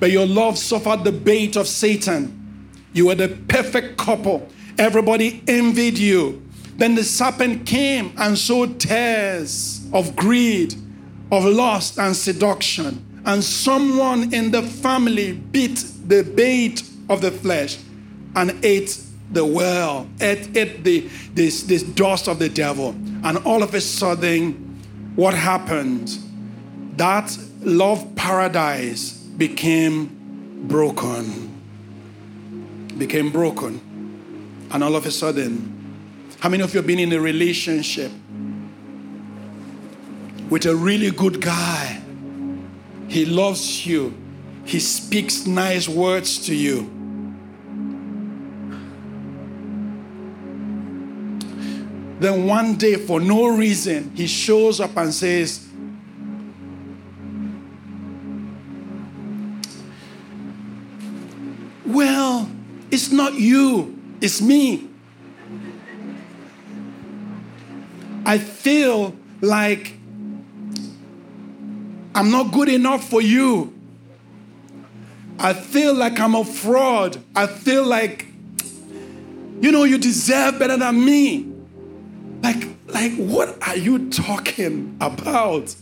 but 0.00 0.10
your 0.10 0.26
love 0.26 0.58
suffered 0.58 1.04
the 1.04 1.12
bait 1.12 1.54
of 1.54 1.68
Satan? 1.68 2.68
You 2.92 3.06
were 3.06 3.14
the 3.14 3.28
perfect 3.28 3.98
couple. 3.98 4.48
Everybody 4.78 5.44
envied 5.46 5.96
you. 5.96 6.42
Then 6.76 6.96
the 6.96 7.04
serpent 7.04 7.66
came 7.66 8.12
and 8.18 8.36
sowed 8.36 8.80
tares 8.80 9.86
of 9.92 10.16
greed, 10.16 10.74
of 11.30 11.44
lust, 11.44 12.00
and 12.00 12.16
seduction. 12.16 13.22
And 13.24 13.44
someone 13.44 14.34
in 14.34 14.50
the 14.50 14.62
family 14.62 15.34
bit 15.34 15.76
the 16.04 16.24
bait 16.24 16.82
of 17.08 17.20
the 17.20 17.30
flesh 17.30 17.78
and 18.34 18.58
ate 18.64 19.00
the 19.30 19.46
well, 19.46 20.08
ate, 20.20 20.56
ate 20.56 20.82
the, 20.82 21.08
this, 21.32 21.62
this 21.62 21.84
dust 21.84 22.26
of 22.26 22.40
the 22.40 22.48
devil. 22.48 22.88
And 23.22 23.38
all 23.46 23.62
of 23.62 23.72
a 23.74 23.80
sudden, 23.80 24.54
what 25.14 25.34
happened? 25.34 26.24
That 26.98 27.38
love 27.60 28.16
paradise 28.16 29.12
became 29.12 30.66
broken. 30.66 31.54
Became 32.98 33.30
broken. 33.30 33.80
And 34.72 34.82
all 34.82 34.96
of 34.96 35.06
a 35.06 35.12
sudden, 35.12 36.26
how 36.40 36.48
many 36.48 36.64
of 36.64 36.74
you 36.74 36.78
have 36.78 36.88
been 36.88 36.98
in 36.98 37.12
a 37.12 37.20
relationship 37.20 38.10
with 40.50 40.66
a 40.66 40.74
really 40.74 41.12
good 41.12 41.40
guy? 41.40 42.02
He 43.06 43.24
loves 43.24 43.86
you, 43.86 44.12
he 44.64 44.80
speaks 44.80 45.46
nice 45.46 45.88
words 45.88 46.44
to 46.46 46.54
you. 46.54 46.80
Then 52.18 52.48
one 52.48 52.74
day, 52.74 52.96
for 52.96 53.20
no 53.20 53.56
reason, 53.56 54.10
he 54.16 54.26
shows 54.26 54.80
up 54.80 54.96
and 54.96 55.14
says, 55.14 55.67
it's 62.98 63.12
not 63.12 63.34
you, 63.34 63.96
it's 64.20 64.42
me. 64.42 64.88
I 68.26 68.38
feel 68.38 69.14
like 69.40 69.92
I'm 72.12 72.32
not 72.32 72.50
good 72.50 72.68
enough 72.68 73.08
for 73.08 73.22
you. 73.22 73.72
I 75.38 75.52
feel 75.52 75.94
like 75.94 76.18
I'm 76.18 76.34
a 76.34 76.44
fraud. 76.44 77.22
I 77.36 77.46
feel 77.46 77.86
like, 77.86 78.26
you 79.60 79.70
know, 79.70 79.84
you 79.84 79.96
deserve 79.96 80.58
better 80.58 80.76
than 80.76 81.04
me. 81.04 81.52
Like, 82.42 82.66
like, 82.88 83.14
what 83.14 83.64
are 83.64 83.76
you 83.76 84.10
talking 84.10 84.96
about? 85.00 85.72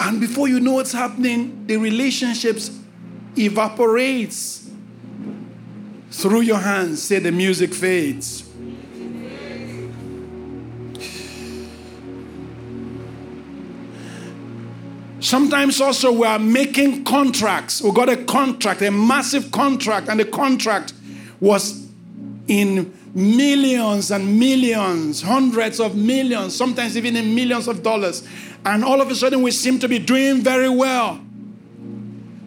And 0.00 0.20
before 0.20 0.48
you 0.48 0.58
know 0.58 0.72
what's 0.72 0.92
happening, 0.92 1.66
the 1.66 1.76
relationships 1.76 2.70
evaporates 3.36 4.65
through 6.16 6.40
your 6.40 6.58
hands. 6.58 7.02
Say 7.02 7.18
the 7.18 7.30
music 7.30 7.74
fades. 7.74 8.42
Sometimes 15.20 15.80
also 15.80 16.12
we 16.12 16.26
are 16.26 16.38
making 16.38 17.04
contracts. 17.04 17.82
We 17.82 17.90
got 17.90 18.08
a 18.08 18.16
contract, 18.16 18.80
a 18.80 18.90
massive 18.90 19.50
contract, 19.50 20.08
and 20.08 20.18
the 20.18 20.24
contract 20.24 20.94
was 21.40 21.86
in 22.48 22.94
millions 23.14 24.10
and 24.10 24.38
millions, 24.38 25.20
hundreds 25.20 25.80
of 25.80 25.96
millions, 25.96 26.56
sometimes 26.56 26.96
even 26.96 27.16
in 27.16 27.34
millions 27.34 27.68
of 27.68 27.82
dollars. 27.82 28.26
And 28.64 28.84
all 28.84 29.02
of 29.02 29.10
a 29.10 29.14
sudden, 29.14 29.42
we 29.42 29.50
seem 29.50 29.78
to 29.80 29.88
be 29.88 29.98
doing 29.98 30.40
very 30.40 30.70
well. 30.70 31.20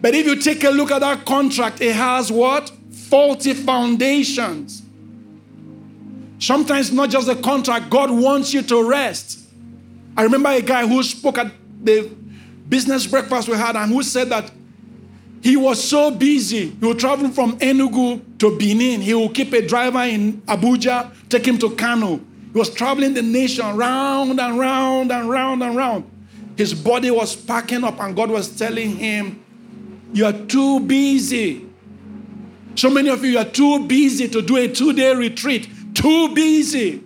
But 0.00 0.14
if 0.14 0.26
you 0.26 0.36
take 0.36 0.64
a 0.64 0.70
look 0.70 0.90
at 0.90 1.00
that 1.00 1.24
contract, 1.24 1.80
it 1.80 1.94
has 1.94 2.32
what? 2.32 2.72
Faulty 3.10 3.54
foundations. 3.54 4.82
Sometimes 6.38 6.92
not 6.92 7.10
just 7.10 7.26
the 7.26 7.34
contract, 7.34 7.90
God 7.90 8.10
wants 8.10 8.54
you 8.54 8.62
to 8.62 8.88
rest. 8.88 9.40
I 10.16 10.22
remember 10.22 10.48
a 10.48 10.62
guy 10.62 10.86
who 10.86 11.02
spoke 11.02 11.36
at 11.38 11.52
the 11.82 12.08
business 12.68 13.06
breakfast 13.06 13.48
we 13.48 13.56
had 13.56 13.74
and 13.76 13.92
who 13.92 14.02
said 14.02 14.28
that 14.30 14.50
he 15.42 15.56
was 15.56 15.82
so 15.82 16.10
busy. 16.10 16.70
He 16.70 16.86
would 16.86 16.98
travel 16.98 17.30
from 17.30 17.58
Enugu 17.58 18.38
to 18.38 18.56
Benin. 18.56 19.00
He 19.00 19.12
would 19.14 19.34
keep 19.34 19.52
a 19.54 19.66
driver 19.66 20.02
in 20.02 20.42
Abuja, 20.42 21.10
take 21.28 21.46
him 21.46 21.58
to 21.58 21.70
Kano. 21.70 22.20
He 22.52 22.58
was 22.58 22.70
traveling 22.70 23.14
the 23.14 23.22
nation 23.22 23.76
round 23.76 24.38
and 24.38 24.58
round 24.58 25.10
and 25.10 25.28
round 25.28 25.62
and 25.62 25.76
round. 25.76 26.10
His 26.56 26.74
body 26.74 27.10
was 27.10 27.34
packing 27.34 27.84
up, 27.84 28.00
and 28.00 28.14
God 28.14 28.30
was 28.30 28.54
telling 28.56 28.96
him, 28.96 29.42
You 30.12 30.26
are 30.26 30.32
too 30.32 30.80
busy. 30.80 31.69
So 32.74 32.88
many 32.88 33.10
of 33.10 33.24
you 33.24 33.38
are 33.38 33.44
too 33.44 33.86
busy 33.86 34.28
to 34.28 34.42
do 34.42 34.56
a 34.56 34.68
two 34.68 34.92
day 34.92 35.14
retreat 35.14 35.68
too 35.94 36.34
busy. 36.34 37.02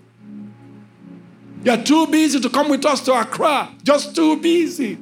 You're 1.64 1.82
too 1.82 2.06
busy 2.08 2.40
to 2.40 2.50
come 2.50 2.68
with 2.68 2.84
us 2.84 3.00
to 3.02 3.14
Accra. 3.14 3.70
Just 3.82 4.14
too 4.14 4.36
busy. 4.36 4.98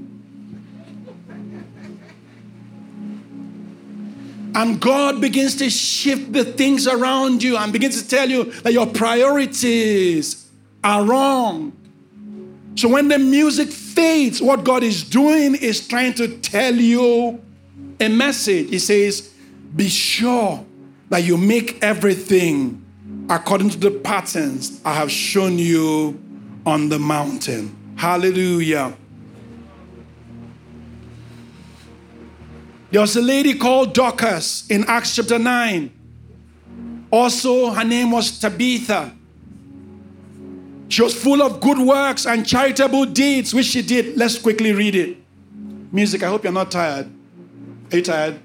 And 4.54 4.80
God 4.80 5.20
begins 5.20 5.56
to 5.56 5.70
shift 5.70 6.32
the 6.32 6.44
things 6.44 6.86
around 6.86 7.42
you 7.42 7.56
and 7.56 7.72
begins 7.72 8.00
to 8.02 8.08
tell 8.08 8.28
you 8.28 8.44
that 8.62 8.72
your 8.72 8.86
priorities 8.86 10.48
are 10.84 11.04
wrong. 11.04 11.72
So 12.76 12.88
when 12.88 13.08
the 13.08 13.18
music 13.18 13.70
fades, 13.70 14.40
what 14.40 14.62
God 14.62 14.82
is 14.82 15.04
doing 15.04 15.54
is 15.54 15.86
trying 15.86 16.14
to 16.14 16.38
tell 16.38 16.74
you 16.74 17.42
a 17.98 18.08
message. 18.08 18.68
He 18.70 18.78
says, 18.78 19.31
Be 19.74 19.88
sure 19.88 20.64
that 21.08 21.24
you 21.24 21.36
make 21.36 21.82
everything 21.82 22.84
according 23.28 23.70
to 23.70 23.78
the 23.78 23.90
patterns 23.90 24.80
I 24.84 24.94
have 24.94 25.10
shown 25.10 25.58
you 25.58 26.20
on 26.66 26.88
the 26.88 26.98
mountain. 26.98 27.76
Hallelujah. 27.96 28.94
There 32.90 33.00
was 33.00 33.16
a 33.16 33.22
lady 33.22 33.54
called 33.54 33.94
Dorcas 33.94 34.66
in 34.68 34.84
Acts 34.84 35.16
chapter 35.16 35.38
9. 35.38 35.90
Also, 37.10 37.70
her 37.70 37.84
name 37.84 38.10
was 38.10 38.38
Tabitha. 38.38 39.14
She 40.88 41.00
was 41.02 41.14
full 41.14 41.40
of 41.40 41.60
good 41.60 41.78
works 41.78 42.26
and 42.26 42.46
charitable 42.46 43.06
deeds, 43.06 43.54
which 43.54 43.66
she 43.66 43.80
did. 43.80 44.18
Let's 44.18 44.38
quickly 44.38 44.72
read 44.72 44.94
it. 44.94 45.16
Music, 45.90 46.22
I 46.22 46.28
hope 46.28 46.44
you're 46.44 46.52
not 46.52 46.70
tired. 46.70 47.10
Are 47.90 47.96
you 47.96 48.02
tired? 48.02 48.38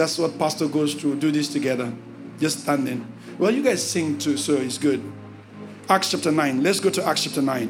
That's 0.00 0.16
what 0.16 0.38
Pastor 0.38 0.66
goes 0.66 0.94
through. 0.94 1.16
Do 1.16 1.30
this 1.30 1.52
together. 1.52 1.92
Just 2.38 2.60
standing. 2.60 3.06
Well, 3.38 3.50
you 3.50 3.62
guys 3.62 3.86
sing 3.86 4.16
too, 4.16 4.38
so 4.38 4.54
it's 4.54 4.78
good. 4.78 5.02
Acts 5.90 6.12
chapter 6.12 6.32
9. 6.32 6.62
Let's 6.62 6.80
go 6.80 6.88
to 6.88 7.06
Acts 7.06 7.24
chapter 7.24 7.42
9. 7.42 7.68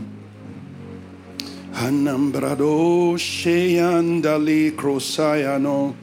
Anambrado 1.72 3.18
sheyandali 3.18 4.70
krosayano 4.76 5.96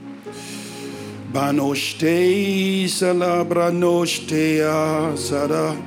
banoste 1.32 2.84
salabranostea 2.92 5.18
sada 5.18 5.78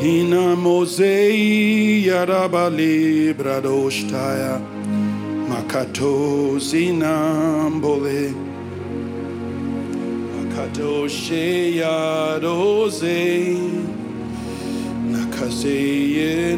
hina 0.00 0.56
mosei 0.56 2.04
yarabali 2.04 3.32
bradostaya 3.32 4.58
makato 5.48 6.58
zinambole 6.58 8.53
Kadoshe 10.54 11.74
Yadose 11.74 13.58
Nakaseye 15.10 16.54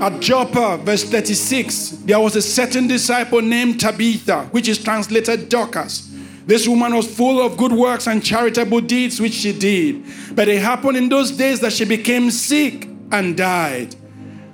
At 0.00 0.20
Joppa, 0.20 0.78
verse 0.78 1.04
36, 1.04 1.90
there 2.04 2.18
was 2.18 2.34
a 2.34 2.42
certain 2.42 2.88
disciple 2.88 3.40
named 3.40 3.78
Tabitha, 3.78 4.46
which 4.50 4.66
is 4.68 4.82
translated 4.82 5.48
Dorcas. 5.48 6.10
This 6.46 6.66
woman 6.66 6.96
was 6.96 7.06
full 7.06 7.40
of 7.40 7.56
good 7.56 7.72
works 7.72 8.08
and 8.08 8.24
charitable 8.24 8.80
deeds 8.80 9.20
which 9.20 9.34
she 9.34 9.56
did. 9.56 10.04
But 10.34 10.48
it 10.48 10.60
happened 10.60 10.96
in 10.96 11.08
those 11.08 11.30
days 11.30 11.60
that 11.60 11.72
she 11.72 11.84
became 11.84 12.32
sick 12.32 12.88
and 13.12 13.36
died. 13.36 13.94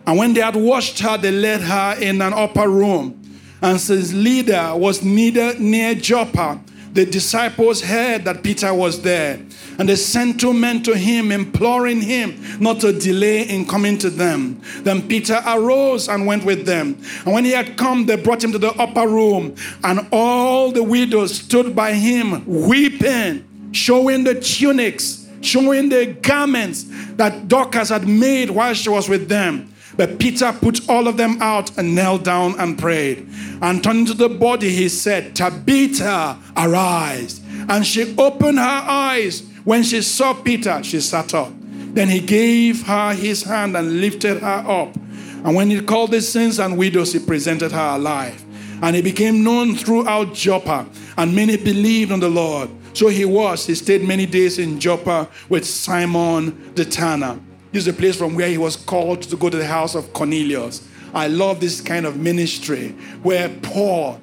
And 0.07 0.18
when 0.18 0.35
they 0.35 0.42
had 0.42 0.57
washed 0.57 1.00
her, 1.00 1.16
they 1.16 1.33
led 1.33 1.62
her 1.62 1.96
in 2.00 2.20
an 2.20 2.35
upper 2.35 2.68
room 2.68 3.19
and 3.62 3.80
since 3.80 4.12
Lydda 4.12 4.76
was 4.76 5.02
near, 5.02 5.54
near 5.58 5.94
Joppa, 5.94 6.60
the 6.92 7.06
disciples 7.06 7.82
heard 7.82 8.24
that 8.24 8.42
Peter 8.42 8.74
was 8.74 9.02
there. 9.02 9.38
And 9.78 9.88
they 9.88 9.96
sent 9.96 10.40
two 10.40 10.52
men 10.52 10.82
to 10.82 10.96
him, 10.96 11.30
imploring 11.30 12.00
him 12.00 12.58
not 12.58 12.80
to 12.80 12.92
delay 12.92 13.42
in 13.42 13.64
coming 13.66 13.96
to 13.98 14.10
them. 14.10 14.60
Then 14.78 15.06
Peter 15.06 15.40
arose 15.46 16.08
and 16.08 16.26
went 16.26 16.44
with 16.44 16.66
them. 16.66 17.00
And 17.24 17.32
when 17.32 17.44
he 17.44 17.52
had 17.52 17.76
come, 17.76 18.06
they 18.06 18.16
brought 18.16 18.42
him 18.42 18.52
to 18.52 18.58
the 18.58 18.72
upper 18.72 19.06
room. 19.06 19.54
And 19.84 20.06
all 20.10 20.72
the 20.72 20.82
widows 20.82 21.36
stood 21.36 21.76
by 21.76 21.92
him, 21.92 22.44
weeping, 22.44 23.70
showing 23.72 24.24
the 24.24 24.34
tunics, 24.40 25.28
showing 25.42 25.90
the 25.90 26.06
garments 26.06 26.86
that 27.14 27.46
Dorcas 27.46 27.90
had 27.90 28.08
made 28.08 28.50
while 28.50 28.74
she 28.74 28.88
was 28.88 29.08
with 29.08 29.28
them. 29.28 29.72
But 30.00 30.18
Peter 30.18 30.50
put 30.50 30.88
all 30.88 31.08
of 31.08 31.18
them 31.18 31.36
out 31.42 31.76
and 31.76 31.94
knelt 31.94 32.24
down 32.24 32.58
and 32.58 32.78
prayed. 32.78 33.28
And 33.60 33.84
turning 33.84 34.06
to 34.06 34.14
the 34.14 34.30
body, 34.30 34.70
he 34.70 34.88
said, 34.88 35.36
Tabitha, 35.36 36.38
arise. 36.56 37.42
And 37.68 37.86
she 37.86 38.16
opened 38.16 38.58
her 38.58 38.64
eyes. 38.64 39.42
When 39.64 39.82
she 39.82 40.00
saw 40.00 40.32
Peter, 40.32 40.82
she 40.82 41.00
sat 41.00 41.34
up. 41.34 41.52
Then 41.92 42.08
he 42.08 42.20
gave 42.20 42.86
her 42.86 43.12
his 43.12 43.42
hand 43.42 43.76
and 43.76 44.00
lifted 44.00 44.38
her 44.38 44.64
up. 44.66 44.96
And 45.44 45.54
when 45.54 45.68
he 45.68 45.82
called 45.82 46.12
the 46.12 46.22
saints 46.22 46.58
and 46.58 46.78
widows, 46.78 47.12
he 47.12 47.18
presented 47.18 47.70
her 47.72 47.96
alive. 47.96 48.42
And 48.80 48.96
he 48.96 49.02
became 49.02 49.44
known 49.44 49.76
throughout 49.76 50.32
Joppa, 50.32 50.86
and 51.18 51.36
many 51.36 51.58
believed 51.58 52.10
on 52.10 52.20
the 52.20 52.30
Lord. 52.30 52.70
So 52.94 53.08
he 53.08 53.26
was, 53.26 53.66
he 53.66 53.74
stayed 53.74 54.00
many 54.00 54.24
days 54.24 54.58
in 54.58 54.80
Joppa 54.80 55.28
with 55.50 55.66
Simon 55.66 56.72
the 56.74 56.86
tanner. 56.86 57.38
This 57.72 57.87
is 57.87 57.88
a 57.88 57.96
place 57.96 58.16
from 58.16 58.35
where 58.35 58.48
he 58.48 58.59
was 58.59 58.76
called 58.76 59.22
to 59.22 59.37
go 59.37 59.48
to 59.48 59.56
the 59.56 59.66
house 59.66 59.94
of 59.94 60.12
Cornelius. 60.12 60.87
I 61.14 61.28
love 61.28 61.61
this 61.61 61.80
kind 61.80 62.04
of 62.04 62.16
ministry 62.16 62.88
where 63.22 63.48
Paul 63.48 64.20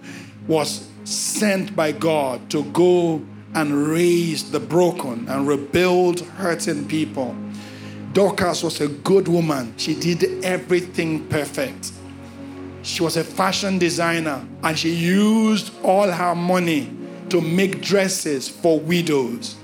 was 0.47 0.87
sent 1.05 1.75
by 1.75 1.93
God 1.93 2.49
to 2.49 2.63
go 2.65 3.21
and 3.53 3.87
raise 3.87 4.51
the 4.51 4.59
broken 4.59 5.27
and 5.29 5.47
rebuild 5.47 6.19
hurting 6.19 6.87
people. 6.87 7.35
Dorcas 8.13 8.63
was 8.63 8.81
a 8.81 8.87
good 8.87 9.27
woman. 9.27 9.73
She 9.77 9.95
did 9.95 10.43
everything 10.43 11.25
perfect. 11.27 11.91
She 12.83 13.03
was 13.03 13.15
a 13.15 13.23
fashion 13.23 13.77
designer 13.77 14.45
and 14.63 14.77
she 14.77 14.89
used 14.89 15.71
all 15.83 16.09
her 16.11 16.35
money 16.35 16.91
to 17.29 17.41
make 17.41 17.81
dresses 17.81 18.49
for 18.49 18.79
widows. 18.79 19.55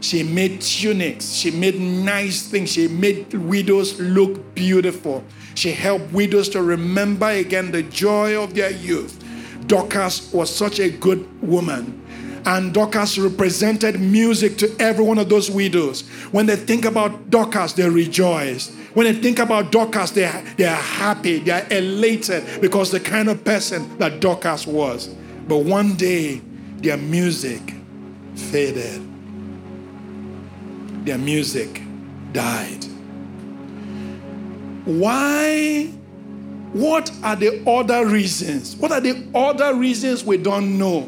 She 0.00 0.22
made 0.22 0.60
tunics. 0.60 1.32
She 1.32 1.50
made 1.50 1.80
nice 1.80 2.42
things. 2.48 2.72
She 2.72 2.88
made 2.88 3.32
widows 3.32 3.98
look 3.98 4.54
beautiful. 4.54 5.24
She 5.54 5.72
helped 5.72 6.12
widows 6.12 6.48
to 6.50 6.62
remember 6.62 7.28
again 7.28 7.70
the 7.70 7.82
joy 7.82 8.40
of 8.40 8.54
their 8.54 8.70
youth. 8.70 9.22
Dorcas 9.66 10.32
was 10.32 10.54
such 10.54 10.78
a 10.78 10.90
good 10.90 11.26
woman. 11.42 12.02
And 12.44 12.72
Dorcas 12.72 13.18
represented 13.18 13.98
music 13.98 14.56
to 14.58 14.72
every 14.78 15.04
one 15.04 15.18
of 15.18 15.28
those 15.28 15.50
widows. 15.50 16.02
When 16.30 16.46
they 16.46 16.54
think 16.54 16.84
about 16.84 17.28
Dorcas, 17.30 17.72
they 17.72 17.88
rejoice. 17.88 18.72
When 18.94 19.06
they 19.06 19.20
think 19.20 19.40
about 19.40 19.72
Dorcas, 19.72 20.12
they 20.12 20.30
they 20.56 20.64
are 20.64 20.76
happy, 20.76 21.40
they 21.40 21.50
are 21.50 21.66
elated 21.72 22.44
because 22.60 22.92
the 22.92 23.00
kind 23.00 23.28
of 23.28 23.42
person 23.44 23.98
that 23.98 24.20
Dorcas 24.20 24.66
was. 24.66 25.08
But 25.48 25.64
one 25.64 25.96
day, 25.96 26.40
their 26.78 26.96
music 26.96 27.74
faded 28.36 29.15
their 31.06 31.18
music 31.18 31.80
died. 32.32 32.84
Why? 34.84 35.86
What 36.72 37.10
are 37.22 37.36
the 37.36 37.62
other 37.66 38.06
reasons? 38.06 38.76
What 38.76 38.92
are 38.92 39.00
the 39.00 39.26
other 39.34 39.74
reasons 39.74 40.24
we 40.24 40.36
don't 40.36 40.76
know 40.76 41.02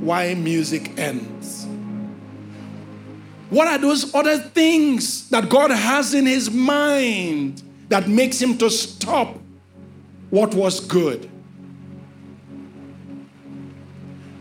why 0.00 0.34
music 0.34 0.98
ends? 0.98 1.66
What 3.50 3.68
are 3.68 3.78
those 3.78 4.14
other 4.14 4.36
things 4.36 5.30
that 5.30 5.48
God 5.48 5.70
has 5.70 6.12
in 6.12 6.26
his 6.26 6.50
mind 6.50 7.62
that 7.88 8.08
makes 8.08 8.42
him 8.42 8.58
to 8.58 8.68
stop 8.68 9.38
what 10.30 10.54
was 10.54 10.80
good? 10.80 11.30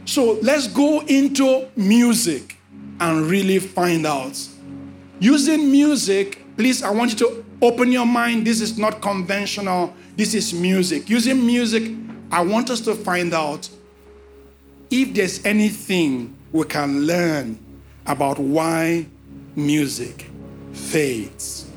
So 0.06 0.40
let's 0.42 0.68
go 0.68 1.02
into 1.02 1.70
music 1.76 2.58
and 3.00 3.28
really 3.28 3.60
find 3.60 4.06
out. 4.06 4.38
Using 5.20 5.72
music, 5.72 6.42
please, 6.58 6.84
I 6.84 6.90
want 6.90 7.12
you 7.12 7.18
to 7.28 7.46
open 7.62 7.92
your 7.92 8.06
mind. 8.06 8.46
This 8.46 8.62
is 8.62 8.78
not 8.78 9.02
conventional, 9.02 9.94
this 10.16 10.34
is 10.34 10.54
music. 10.54 11.10
Using 11.10 11.46
music, 11.46 11.92
I 12.32 12.42
want 12.42 12.70
us 12.70 12.82
to 12.82 12.96
find 12.96 13.34
out 13.34 13.70
if 14.90 15.14
there's 15.14 15.46
anything 15.46 16.36
we 16.52 16.66
can 16.66 17.06
learn 17.06 17.58
about 18.06 18.38
why 18.38 19.06
music 19.56 20.30
fades. 20.74 21.70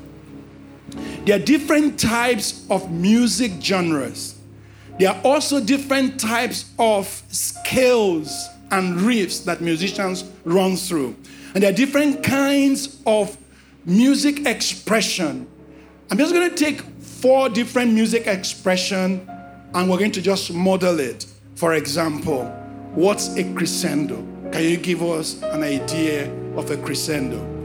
There 1.25 1.35
are 1.35 1.43
different 1.43 1.99
types 1.99 2.65
of 2.69 2.91
music 2.91 3.53
genres. 3.61 4.39
There 4.99 5.09
are 5.09 5.21
also 5.23 5.59
different 5.59 6.19
types 6.19 6.71
of 6.79 7.07
scales 7.29 8.47
and 8.71 8.97
riffs 8.99 9.43
that 9.45 9.61
musicians 9.61 10.23
run 10.43 10.75
through. 10.75 11.15
And 11.53 11.63
there 11.63 11.71
are 11.71 11.75
different 11.75 12.23
kinds 12.23 13.01
of 13.05 13.37
music 13.85 14.45
expression. 14.45 15.47
I'm 16.11 16.17
just 16.17 16.33
going 16.33 16.49
to 16.49 16.55
take 16.55 16.81
four 16.81 17.49
different 17.49 17.93
music 17.93 18.27
expression 18.27 19.27
and 19.73 19.89
we're 19.89 19.97
going 19.97 20.11
to 20.11 20.21
just 20.21 20.53
model 20.53 20.99
it. 20.99 21.25
For 21.55 21.73
example, 21.73 22.45
what's 22.93 23.35
a 23.35 23.53
crescendo? 23.53 24.17
Can 24.51 24.63
you 24.63 24.77
give 24.77 25.01
us 25.01 25.41
an 25.41 25.63
idea 25.63 26.31
of 26.55 26.69
a 26.71 26.77
crescendo? 26.77 27.56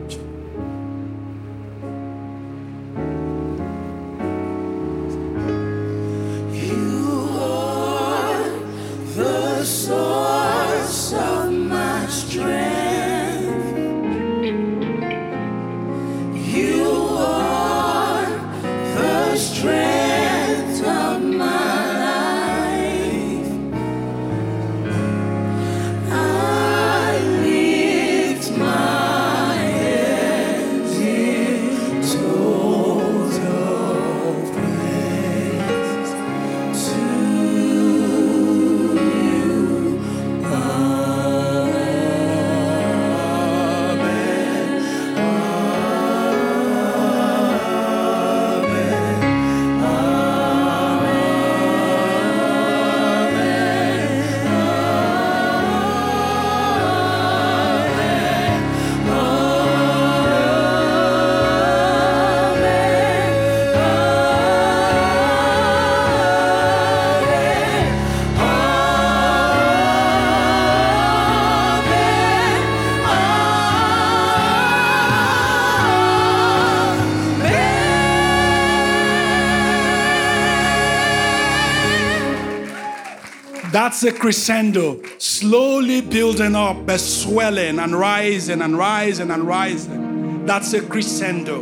That's 83.92 84.04
a 84.04 84.12
crescendo, 84.12 85.02
slowly 85.18 86.00
building 86.00 86.56
up, 86.56 86.86
but 86.86 86.98
swelling 86.98 87.78
and 87.78 87.94
rising 87.94 88.62
and 88.62 88.78
rising 88.78 89.30
and 89.30 89.46
rising. 89.46 90.46
That's 90.46 90.72
a 90.72 90.80
crescendo. 90.80 91.60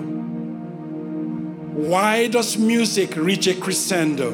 Why 1.75 2.29
does 2.29 2.57
music 2.57 3.17
reach 3.17 3.49
a 3.49 3.55
crescendo? 3.55 4.31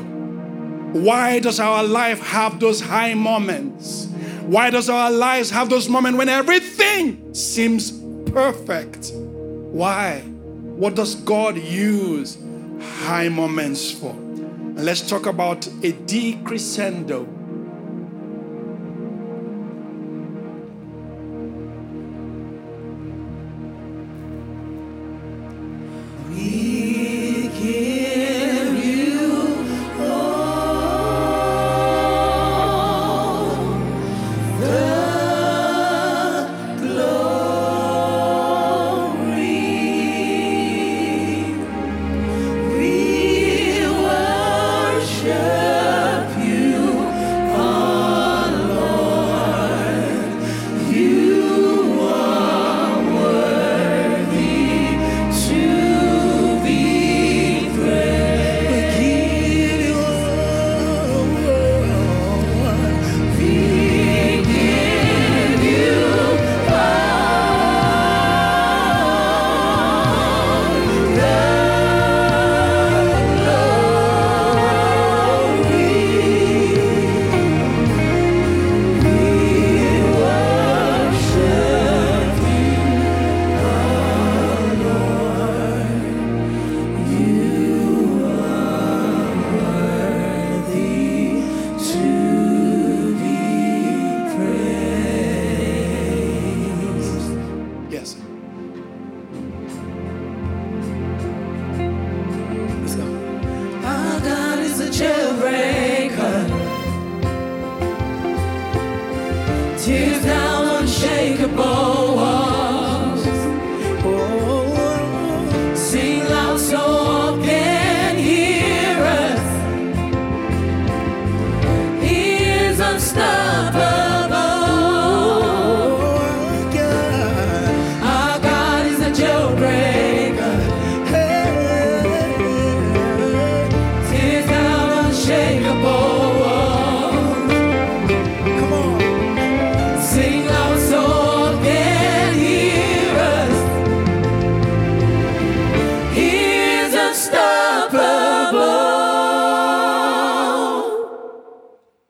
Why 0.93 1.39
does 1.39 1.59
our 1.59 1.83
life 1.85 2.21
have 2.21 2.61
those 2.61 2.83
high 2.83 3.15
moments? 3.15 4.09
Why 4.43 4.69
does 4.69 4.91
our 4.91 5.11
lives 5.11 5.51
have 5.53 5.71
those 5.71 5.89
moments 5.89 6.19
when 6.19 6.29
everything 6.29 7.33
seems 7.33 7.93
perfect? 8.31 9.11
Why? 9.15 10.21
What 10.21 10.97
does 10.97 11.15
God 11.15 11.57
use 11.57 12.37
high 13.07 13.31
moments 13.31 13.91
for? 13.91 14.11
And 14.11 14.85
let's 14.85 15.01
talk 15.01 15.25
about 15.25 15.67
a 15.67 15.95
decrescendo. 16.05 17.36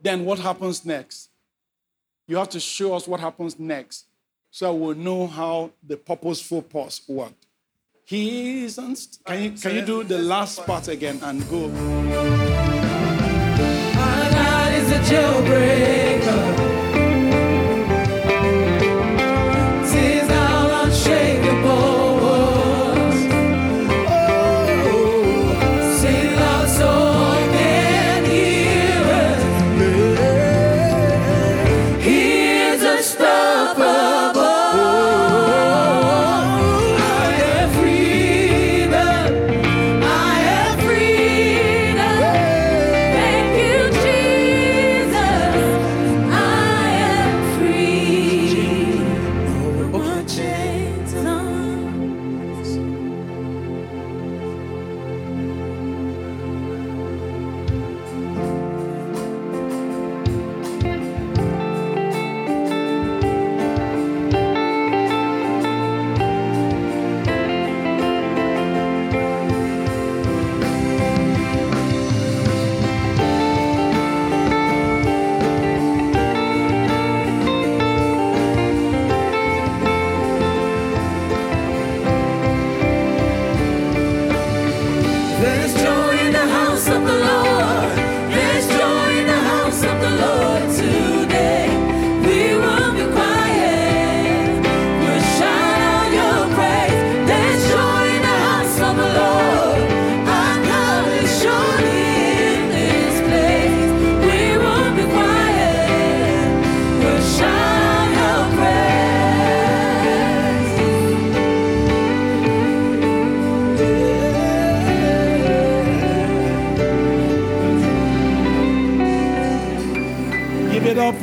Then 0.07 0.25
what 0.25 0.39
happens 0.39 0.85
next? 0.85 1.31
you 2.27 2.37
have 2.37 2.49
to 2.51 2.61
show 2.61 2.95
us 2.95 3.07
what 3.07 3.21
happens 3.21 3.59
next 3.59 4.07
so 4.51 4.75
we'll 4.75 4.95
know 4.97 5.27
how 5.27 5.71
the 5.87 5.97
purposeful 5.97 6.63
pause 6.63 7.03
worked. 7.07 7.47
He 8.05 8.65
isn't. 8.65 9.19
Can 9.27 9.43
you, 9.43 9.51
can 9.51 9.75
you 9.75 9.83
do 9.83 10.05
the 10.05 10.19
last 10.19 10.65
part 10.65 10.89
again 10.89 11.19
and 11.23 11.47
go? 11.51 11.69
My 11.69 11.81
God 14.31 14.73
is 14.75 14.91
a 14.93 14.99
jailbreaker. 15.13 16.66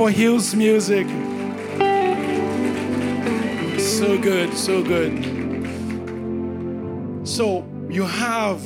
For 0.04 0.10
Hills 0.10 0.54
Music. 0.54 1.08
So 3.80 4.18
good, 4.22 4.54
so 4.54 4.84
good. 4.84 5.14
So 7.26 7.66
you 7.90 8.04
have 8.04 8.62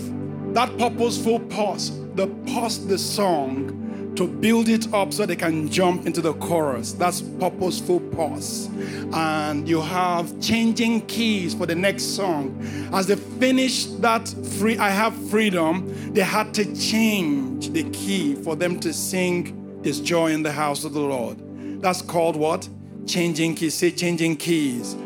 that 0.56 0.76
purposeful 0.80 1.41
pause, 1.41 1.91
the 2.15 2.26
pause 2.47 2.88
the 2.88 2.97
song 2.97 4.15
to 4.15 4.28
build 4.28 4.67
it 4.67 4.91
up 4.91 5.13
so 5.13 5.28
they 5.28 5.36
can 5.36 5.69
jump 5.69 6.08
into 6.08 6.21
the 6.21 6.34
chorus. 6.34 6.93
That's 6.93 7.21
purposeful 7.21 8.00
pause. 8.00 8.67
And 9.13 9.69
you 9.69 9.80
have 9.80 10.41
changing 10.41 11.06
keys 11.06 11.54
for 11.54 11.67
the 11.67 11.76
next 11.76 12.15
song. 12.15 12.60
As 12.91 13.06
they 13.06 13.15
finish 13.15 13.86
that 14.02 14.28
free 14.58 14.80
I 14.80 14.89
have 14.89 15.15
freedom, 15.30 16.13
they 16.15 16.23
had 16.23 16.56
to 16.56 16.65
change 16.76 17.69
the 17.69 17.84
key 17.91 18.34
for 18.34 18.56
them 18.56 18.80
to 18.80 18.91
sing 18.91 19.67
there's 19.88 20.02
joy 20.02 20.34
in 20.34 20.43
the 20.43 20.52
house 20.52 20.84
of 20.84 20.91
the 20.91 21.00
Lord. 21.00 21.38
That's 21.82 22.02
called 22.02 22.36
what? 22.36 22.67
Changing 23.06 23.56
keys. 23.56 23.73
Say 23.73 23.89
changing 23.89 24.36
keys. 24.36 24.97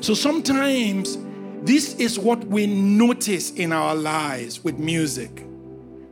So 0.00 0.14
sometimes 0.14 1.18
this 1.64 1.94
is 1.96 2.18
what 2.18 2.42
we 2.46 2.66
notice 2.66 3.50
in 3.50 3.74
our 3.74 3.94
lives 3.94 4.64
with 4.64 4.78
music. 4.78 5.44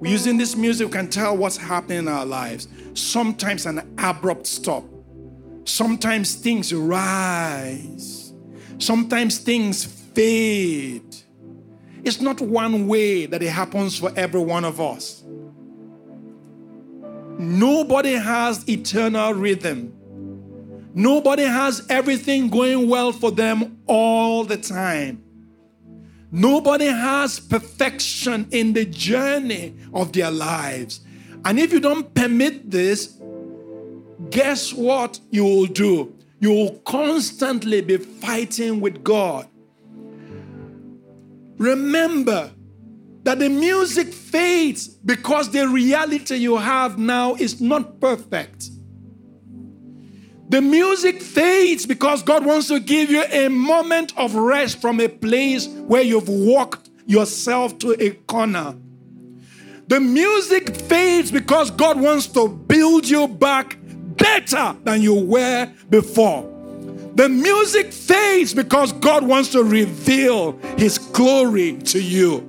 Using 0.03 0.37
this 0.37 0.55
music, 0.55 0.89
we 0.89 0.93
can 0.93 1.09
tell 1.09 1.35
what's 1.35 1.57
happening 1.57 2.01
in 2.01 2.09
our 2.09 2.27
lives. 2.27 2.69
Sometimes 2.93 3.65
an 3.65 3.91
abrupt 3.97 4.47
stop. 4.47 4.85
Sometimes 5.65 6.35
things 6.35 6.75
rise. 6.75 8.35
Sometimes 8.77 9.39
things 9.39 9.83
fade. 9.83 11.17
It's 12.05 12.21
not 12.21 12.39
one 12.43 12.87
way 12.87 13.25
that 13.25 13.43
it 13.43 13.49
happens 13.49 13.99
for 13.99 14.13
every 14.15 14.41
one 14.43 14.67
of 14.67 14.79
us. 14.79 15.23
Nobody 17.39 18.15
has 18.15 18.69
eternal 18.69 19.35
rhythm. 19.35 19.93
Nobody 20.95 21.43
has 21.43 21.87
everything 21.91 22.49
going 22.49 22.89
well 22.89 23.13
for 23.13 23.31
them 23.31 23.83
all 23.87 24.45
the 24.45 24.57
time. 24.57 25.23
Nobody 26.33 26.87
has 26.87 27.39
perfection 27.39 28.49
in 28.51 28.73
the 28.73 28.85
journey 28.85 29.77
of 29.93 30.13
their 30.13 30.31
lives. 30.31 31.01
And 31.45 31.59
if 31.59 31.73
you 31.73 31.81
don't 31.81 32.13
permit 32.15 32.71
this, 32.71 33.19
guess 34.31 34.73
what 34.73 35.21
you 35.31 35.45
will 35.45 35.67
do? 35.67 36.15
You 36.41 36.51
will 36.53 36.79
constantly 36.81 37.81
be 37.83 37.99
fighting 37.99 38.81
with 38.81 39.05
God. 39.05 39.47
Remember 41.59 42.51
that 43.27 43.41
the 43.41 43.49
music 43.49 44.15
fades 44.15 44.87
because 44.87 45.51
the 45.51 45.67
reality 45.67 46.37
you 46.37 46.57
have 46.57 46.97
now 46.97 47.35
is 47.35 47.61
not 47.61 48.01
perfect. 48.01 48.71
The 50.49 50.63
music 50.63 51.21
fades 51.21 51.87
because 51.87 52.23
God 52.23 52.47
wants 52.47 52.69
to 52.69 52.79
give 52.79 53.11
you 53.11 53.25
a 53.25 53.49
moment 53.49 54.17
of 54.17 54.37
rest 54.37 54.81
from 54.81 55.01
a 55.01 55.09
place 55.09 55.67
where 55.67 56.03
you've 56.03 56.29
walked 56.29 56.89
yourself 57.05 57.77
to 57.81 57.97
a 58.01 58.11
corner. 58.11 58.77
The 59.89 59.99
music 59.99 60.77
fades 60.77 61.33
because 61.33 61.73
God 61.73 62.01
wants 62.01 62.29
to 62.29 62.49
build 62.49 63.09
you 63.09 63.27
back 63.27 63.77
better 63.83 64.77
than 64.85 65.03
you 65.03 65.15
were 65.15 65.69
before. 65.91 66.45
The 67.17 67.29
music 67.29 67.93
fades 67.93 68.55
because 68.55 68.93
God 68.93 69.27
wants 69.27 69.49
to 69.51 69.65
reveal 69.65 70.53
His 70.79 70.99
glory 70.99 71.73
to 71.87 72.01
you. 72.01 72.46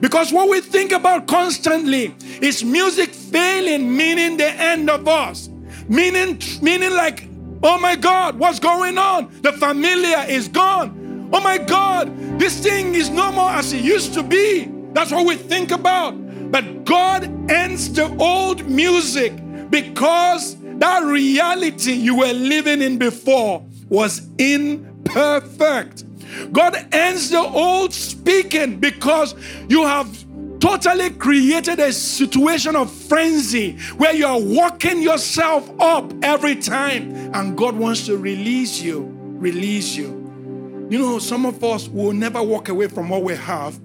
Because 0.00 0.32
what 0.32 0.48
we 0.48 0.60
think 0.60 0.92
about 0.92 1.26
constantly 1.26 2.14
is 2.40 2.64
music 2.64 3.10
failing, 3.10 3.96
meaning 3.96 4.36
the 4.36 4.48
end 4.50 4.88
of 4.90 5.08
us. 5.08 5.48
Meaning, 5.88 6.40
meaning 6.62 6.90
like, 6.90 7.28
oh 7.62 7.78
my 7.78 7.96
God, 7.96 8.38
what's 8.38 8.60
going 8.60 8.98
on? 8.98 9.30
The 9.42 9.52
familiar 9.52 10.24
is 10.28 10.48
gone. 10.48 11.30
Oh 11.32 11.40
my 11.40 11.58
God, 11.58 12.38
this 12.38 12.62
thing 12.62 12.94
is 12.94 13.10
no 13.10 13.32
more 13.32 13.50
as 13.50 13.72
it 13.72 13.82
used 13.82 14.14
to 14.14 14.22
be. 14.22 14.70
That's 14.92 15.10
what 15.10 15.26
we 15.26 15.36
think 15.36 15.70
about. 15.70 16.12
But 16.50 16.84
God 16.84 17.24
ends 17.50 17.92
the 17.92 18.14
old 18.16 18.68
music 18.68 19.32
because 19.70 20.56
that 20.78 21.04
reality 21.04 21.92
you 21.92 22.16
were 22.16 22.32
living 22.32 22.80
in 22.80 22.98
before 22.98 23.66
was 23.88 24.26
imperfect. 24.38 26.04
God 26.52 26.86
ends 26.92 27.30
the 27.30 27.40
old 27.40 27.92
speaking 27.92 28.78
because 28.78 29.34
you 29.68 29.84
have 29.84 30.24
totally 30.60 31.10
created 31.10 31.78
a 31.78 31.92
situation 31.92 32.74
of 32.76 32.92
frenzy 32.92 33.78
where 33.96 34.14
you 34.14 34.26
are 34.26 34.40
walking 34.40 35.00
yourself 35.00 35.70
up 35.80 36.12
every 36.22 36.56
time, 36.56 37.12
and 37.34 37.56
God 37.56 37.76
wants 37.76 38.06
to 38.06 38.16
release 38.16 38.80
you. 38.80 39.14
Release 39.38 39.94
you. 39.94 40.86
You 40.90 40.98
know, 40.98 41.18
some 41.18 41.46
of 41.46 41.62
us 41.62 41.88
will 41.88 42.12
never 42.12 42.42
walk 42.42 42.68
away 42.68 42.88
from 42.88 43.08
what 43.08 43.22
we 43.22 43.36
have. 43.36 43.78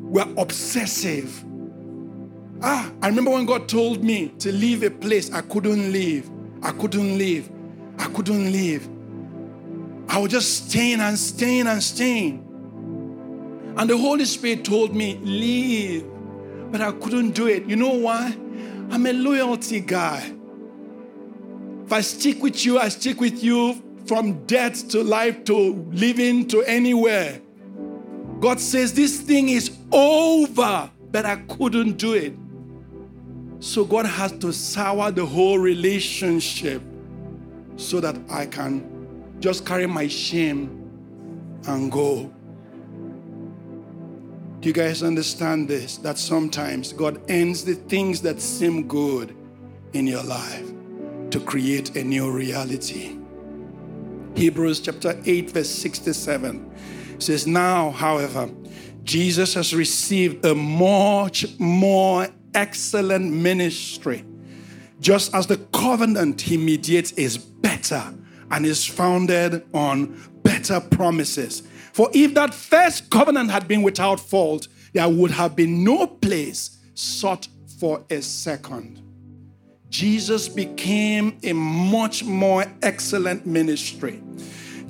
We're 0.00 0.26
obsessive. 0.36 1.44
Ah, 2.62 2.90
I 3.02 3.08
remember 3.08 3.30
when 3.30 3.46
God 3.46 3.68
told 3.68 4.02
me 4.02 4.28
to 4.40 4.52
leave 4.52 4.82
a 4.82 4.90
place 4.90 5.32
I 5.32 5.42
couldn't 5.42 5.92
leave. 5.92 6.28
I 6.62 6.72
couldn't 6.72 7.16
leave. 7.16 7.50
I 7.98 8.06
couldn't 8.06 8.52
leave. 8.52 8.88
I 10.10 10.18
was 10.18 10.32
just 10.32 10.68
staying 10.68 10.98
and 10.98 11.16
staying 11.16 11.68
and 11.68 11.80
staying. 11.80 12.44
And 13.76 13.88
the 13.88 13.96
Holy 13.96 14.24
Spirit 14.24 14.64
told 14.64 14.92
me, 14.92 15.14
leave. 15.22 16.04
But 16.72 16.80
I 16.80 16.90
couldn't 16.90 17.30
do 17.30 17.46
it. 17.46 17.66
You 17.66 17.76
know 17.76 17.92
why? 17.92 18.36
I'm 18.90 19.06
a 19.06 19.12
loyalty 19.12 19.78
guy. 19.78 20.32
If 21.86 21.92
I 21.92 22.00
stick 22.00 22.42
with 22.42 22.66
you, 22.66 22.80
I 22.80 22.88
stick 22.88 23.20
with 23.20 23.40
you 23.44 23.80
from 24.06 24.44
death 24.46 24.88
to 24.88 25.04
life 25.04 25.44
to 25.44 25.74
living 25.92 26.48
to 26.48 26.64
anywhere. 26.64 27.40
God 28.40 28.58
says 28.58 28.92
this 28.92 29.20
thing 29.20 29.50
is 29.50 29.70
over, 29.92 30.90
but 31.12 31.24
I 31.24 31.36
couldn't 31.36 31.98
do 31.98 32.14
it. 32.14 32.34
So 33.60 33.84
God 33.84 34.06
has 34.06 34.32
to 34.38 34.52
sour 34.52 35.12
the 35.12 35.24
whole 35.24 35.60
relationship 35.60 36.82
so 37.76 38.00
that 38.00 38.16
I 38.28 38.46
can 38.46 38.89
just 39.40 39.64
carry 39.64 39.86
my 39.86 40.06
shame 40.06 40.76
and 41.66 41.90
go. 41.90 42.30
Do 44.60 44.68
you 44.68 44.74
guys 44.74 45.02
understand 45.02 45.68
this? 45.68 45.96
That 45.96 46.18
sometimes 46.18 46.92
God 46.92 47.20
ends 47.30 47.64
the 47.64 47.74
things 47.74 48.20
that 48.22 48.42
seem 48.42 48.86
good 48.86 49.34
in 49.94 50.06
your 50.06 50.22
life 50.22 50.70
to 51.30 51.40
create 51.40 51.96
a 51.96 52.04
new 52.04 52.30
reality. 52.30 53.16
Hebrews 54.34 54.80
chapter 54.80 55.18
8, 55.24 55.50
verse 55.50 55.70
67 55.70 56.70
says, 57.18 57.46
Now, 57.46 57.90
however, 57.90 58.50
Jesus 59.04 59.54
has 59.54 59.74
received 59.74 60.44
a 60.44 60.54
much 60.54 61.58
more 61.58 62.28
excellent 62.54 63.32
ministry. 63.32 64.24
Just 65.00 65.34
as 65.34 65.46
the 65.46 65.56
covenant 65.72 66.42
he 66.42 66.58
mediates 66.58 67.12
is 67.12 67.38
better 67.38 68.14
and 68.50 68.66
is 68.66 68.84
founded 68.84 69.64
on 69.72 70.18
better 70.42 70.80
promises. 70.80 71.62
For 71.92 72.08
if 72.12 72.34
that 72.34 72.54
first 72.54 73.10
covenant 73.10 73.50
had 73.50 73.68
been 73.68 73.82
without 73.82 74.20
fault, 74.20 74.68
there 74.92 75.08
would 75.08 75.30
have 75.30 75.56
been 75.56 75.84
no 75.84 76.06
place 76.06 76.78
sought 76.94 77.48
for 77.78 78.04
a 78.10 78.20
second. 78.20 79.02
Jesus 79.88 80.48
became 80.48 81.38
a 81.42 81.52
much 81.52 82.24
more 82.24 82.64
excellent 82.82 83.44
ministry. 83.44 84.22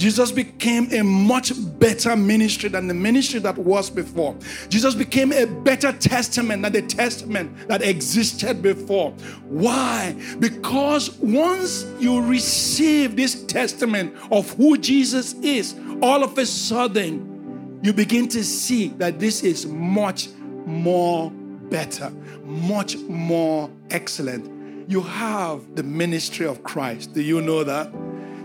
Jesus 0.01 0.33
became 0.33 0.91
a 0.95 1.05
much 1.05 1.53
better 1.79 2.17
ministry 2.17 2.71
than 2.71 2.89
the 2.89 2.95
ministry 2.95 3.39
that 3.41 3.59
was 3.59 3.91
before. 3.91 4.35
Jesus 4.71 4.95
became 4.95 5.31
a 5.31 5.45
better 5.45 5.93
testament 5.93 6.63
than 6.63 6.73
the 6.73 6.81
testament 6.81 7.69
that 7.69 7.83
existed 7.83 8.63
before. 8.63 9.11
Why? 9.45 10.17
Because 10.39 11.11
once 11.19 11.85
you 11.99 12.23
receive 12.23 13.15
this 13.15 13.45
testament 13.45 14.17
of 14.33 14.51
who 14.55 14.79
Jesus 14.79 15.35
is, 15.35 15.75
all 16.01 16.25
of 16.25 16.39
a 16.39 16.47
sudden 16.47 17.79
you 17.83 17.93
begin 17.93 18.27
to 18.29 18.43
see 18.43 18.89
that 18.97 19.19
this 19.19 19.43
is 19.43 19.67
much 19.67 20.31
more 20.65 21.31
better, 21.31 22.09
much 22.45 22.97
more 22.97 23.71
excellent. 23.91 24.91
You 24.91 25.03
have 25.03 25.77
the 25.77 25.83
ministry 25.83 26.47
of 26.47 26.63
Christ. 26.63 27.13
Do 27.13 27.21
you 27.21 27.43
know 27.43 27.65
that? 27.65 27.93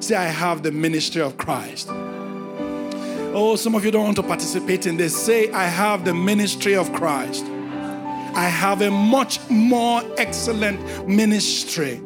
Say, 0.05 0.15
I 0.15 0.25
have 0.25 0.61
the 0.61 0.71
ministry 0.71 1.19
of 1.23 1.35
Christ. 1.35 1.87
Oh, 1.89 3.55
some 3.55 3.73
of 3.73 3.83
you 3.83 3.89
don't 3.89 4.03
want 4.03 4.15
to 4.17 4.21
participate 4.21 4.85
in 4.85 4.97
this. 4.97 5.19
Say, 5.19 5.51
I 5.51 5.63
have 5.63 6.05
the 6.05 6.13
ministry 6.13 6.75
of 6.75 6.93
Christ. 6.93 7.43
I 7.43 8.47
have 8.47 8.83
a 8.83 8.91
much 8.91 9.39
more 9.49 10.03
excellent 10.19 11.07
ministry. 11.07 11.99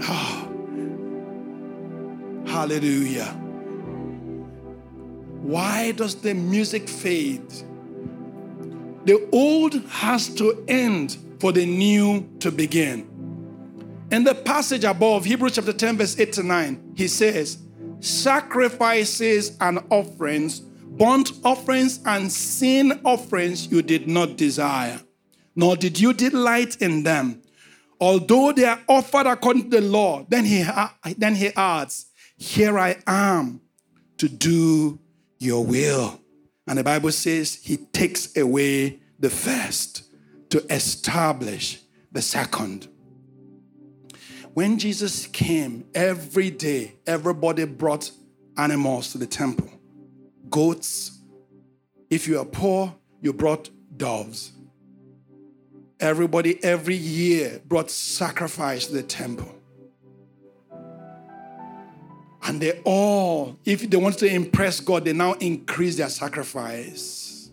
Oh, 0.00 0.48
hallelujah. 2.44 3.26
Why 5.42 5.92
does 5.92 6.16
the 6.16 6.34
music 6.34 6.88
fade? 6.88 7.48
The 9.04 9.28
old 9.30 9.74
has 9.90 10.28
to 10.34 10.64
end 10.66 11.16
for 11.38 11.52
the 11.52 11.66
new 11.66 12.28
to 12.40 12.50
begin. 12.50 13.08
In 14.10 14.24
the 14.24 14.34
passage 14.34 14.82
above, 14.82 15.24
Hebrews 15.24 15.54
chapter 15.54 15.72
10, 15.72 15.98
verse 15.98 16.18
8 16.18 16.32
to 16.32 16.42
9, 16.42 16.81
he 16.94 17.08
says, 17.08 17.58
Sacrifices 18.00 19.56
and 19.60 19.80
offerings, 19.90 20.60
burnt 20.60 21.32
offerings 21.44 22.00
and 22.04 22.30
sin 22.30 23.00
offerings 23.04 23.70
you 23.70 23.82
did 23.82 24.08
not 24.08 24.36
desire, 24.36 25.00
nor 25.54 25.76
did 25.76 26.00
you 26.00 26.12
delight 26.12 26.76
in 26.82 27.02
them. 27.02 27.42
Although 28.00 28.52
they 28.52 28.64
are 28.64 28.80
offered 28.88 29.26
according 29.26 29.70
to 29.70 29.80
the 29.80 29.86
law, 29.86 30.26
then 30.28 30.44
he, 30.44 30.64
then 31.16 31.36
he 31.36 31.48
adds, 31.54 32.06
Here 32.36 32.76
I 32.78 32.96
am 33.06 33.60
to 34.18 34.28
do 34.28 34.98
your 35.38 35.64
will. 35.64 36.20
And 36.66 36.78
the 36.78 36.84
Bible 36.84 37.12
says 37.12 37.60
he 37.62 37.76
takes 37.76 38.36
away 38.36 39.00
the 39.18 39.30
first 39.30 40.04
to 40.50 40.64
establish 40.72 41.80
the 42.10 42.22
second. 42.22 42.88
When 44.54 44.78
Jesus 44.78 45.26
came, 45.26 45.86
every 45.94 46.50
day, 46.50 46.96
everybody 47.06 47.64
brought 47.64 48.10
animals 48.58 49.12
to 49.12 49.18
the 49.18 49.26
temple 49.26 49.70
goats. 50.50 51.18
If 52.10 52.28
you 52.28 52.38
are 52.38 52.44
poor, 52.44 52.94
you 53.22 53.32
brought 53.32 53.70
doves. 53.96 54.52
Everybody, 55.98 56.62
every 56.62 56.96
year, 56.96 57.62
brought 57.64 57.90
sacrifice 57.90 58.88
to 58.88 58.92
the 58.92 59.02
temple. 59.02 59.54
And 62.44 62.60
they 62.60 62.82
all, 62.84 63.58
if 63.64 63.88
they 63.88 63.96
wanted 63.96 64.18
to 64.18 64.26
impress 64.26 64.80
God, 64.80 65.06
they 65.06 65.14
now 65.14 65.32
increase 65.34 65.96
their 65.96 66.10
sacrifice. 66.10 67.50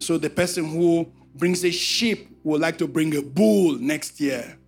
So 0.00 0.18
the 0.18 0.28
person 0.28 0.66
who 0.66 1.10
brings 1.34 1.64
a 1.64 1.70
sheep 1.70 2.28
would 2.42 2.60
like 2.60 2.76
to 2.78 2.86
bring 2.86 3.16
a 3.16 3.22
bull 3.22 3.78
next 3.78 4.20
year 4.20 4.58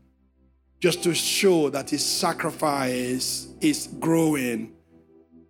just 0.84 1.02
to 1.02 1.14
show 1.14 1.70
that 1.70 1.88
his 1.88 2.04
sacrifice 2.04 3.48
is 3.62 3.86
growing. 4.00 4.70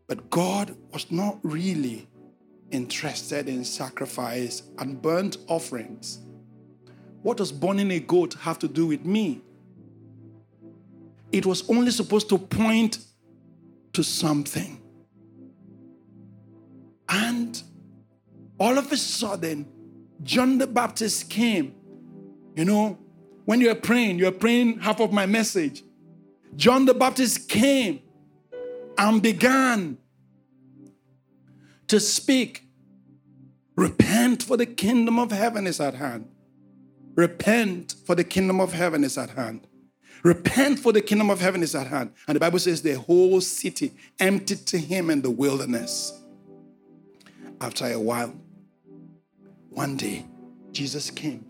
But 0.06 0.30
God 0.30 0.76
was 0.92 1.10
not 1.10 1.40
really 1.42 2.08
interested 2.70 3.48
in 3.48 3.64
sacrifice 3.64 4.62
and 4.78 5.02
burnt 5.02 5.38
offerings. 5.48 6.20
What 7.22 7.38
does 7.38 7.50
burning 7.50 7.90
a 7.90 7.98
goat 7.98 8.34
have 8.34 8.60
to 8.60 8.68
do 8.68 8.86
with 8.86 9.04
me? 9.04 9.40
It 11.32 11.44
was 11.46 11.68
only 11.68 11.90
supposed 11.90 12.28
to 12.28 12.38
point 12.38 12.98
to 13.94 14.04
something. 14.04 14.80
And 17.08 17.60
all 18.60 18.78
of 18.78 18.92
a 18.92 18.96
sudden, 18.96 19.66
John 20.22 20.58
the 20.58 20.68
Baptist 20.68 21.28
came. 21.28 21.74
You 22.54 22.66
know, 22.66 23.03
when 23.44 23.60
you're 23.60 23.74
praying, 23.74 24.18
you're 24.18 24.32
praying 24.32 24.80
half 24.80 25.00
of 25.00 25.12
my 25.12 25.26
message. 25.26 25.82
John 26.56 26.84
the 26.86 26.94
Baptist 26.94 27.48
came 27.48 28.00
and 28.96 29.22
began 29.22 29.98
to 31.88 32.00
speak. 32.00 32.62
Repent, 33.76 34.42
for 34.42 34.56
the 34.56 34.66
kingdom 34.66 35.18
of 35.18 35.32
heaven 35.32 35.66
is 35.66 35.80
at 35.80 35.94
hand. 35.94 36.28
Repent, 37.16 37.96
for 38.06 38.14
the 38.14 38.24
kingdom 38.24 38.60
of 38.60 38.72
heaven 38.72 39.02
is 39.02 39.18
at 39.18 39.30
hand. 39.30 39.66
Repent, 40.22 40.78
for 40.78 40.92
the 40.92 41.02
kingdom 41.02 41.28
of 41.28 41.40
heaven 41.40 41.62
is 41.62 41.74
at 41.74 41.88
hand. 41.88 42.12
And 42.26 42.36
the 42.36 42.40
Bible 42.40 42.58
says 42.58 42.82
the 42.82 42.94
whole 42.94 43.40
city 43.40 43.92
emptied 44.20 44.66
to 44.68 44.78
him 44.78 45.10
in 45.10 45.22
the 45.22 45.30
wilderness. 45.30 46.18
After 47.60 47.86
a 47.86 47.98
while, 47.98 48.34
one 49.70 49.96
day, 49.96 50.24
Jesus 50.72 51.10
came. 51.10 51.44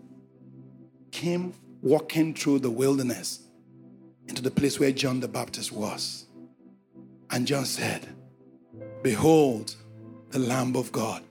Came 1.11 1.53
walking 1.85 2.33
through 2.33 2.57
the 2.57 2.69
wilderness 2.69 3.41
into 4.27 4.41
the 4.41 4.49
place 4.49 4.79
where 4.79 4.91
John 4.91 5.19
the 5.19 5.27
Baptist 5.27 5.71
was. 5.71 6.25
And 7.29 7.45
John 7.45 7.65
said, 7.65 8.07
Behold, 9.03 9.75
the 10.31 10.39
Lamb 10.39 10.75
of 10.75 10.91
God 10.91 11.21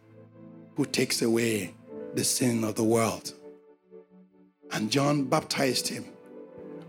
who 0.76 0.84
takes 0.84 1.22
away 1.22 1.74
the 2.14 2.22
sin 2.22 2.62
of 2.62 2.76
the 2.76 2.84
world. 2.84 3.34
And 4.70 4.92
John 4.92 5.24
baptized 5.24 5.88
him. 5.88 6.04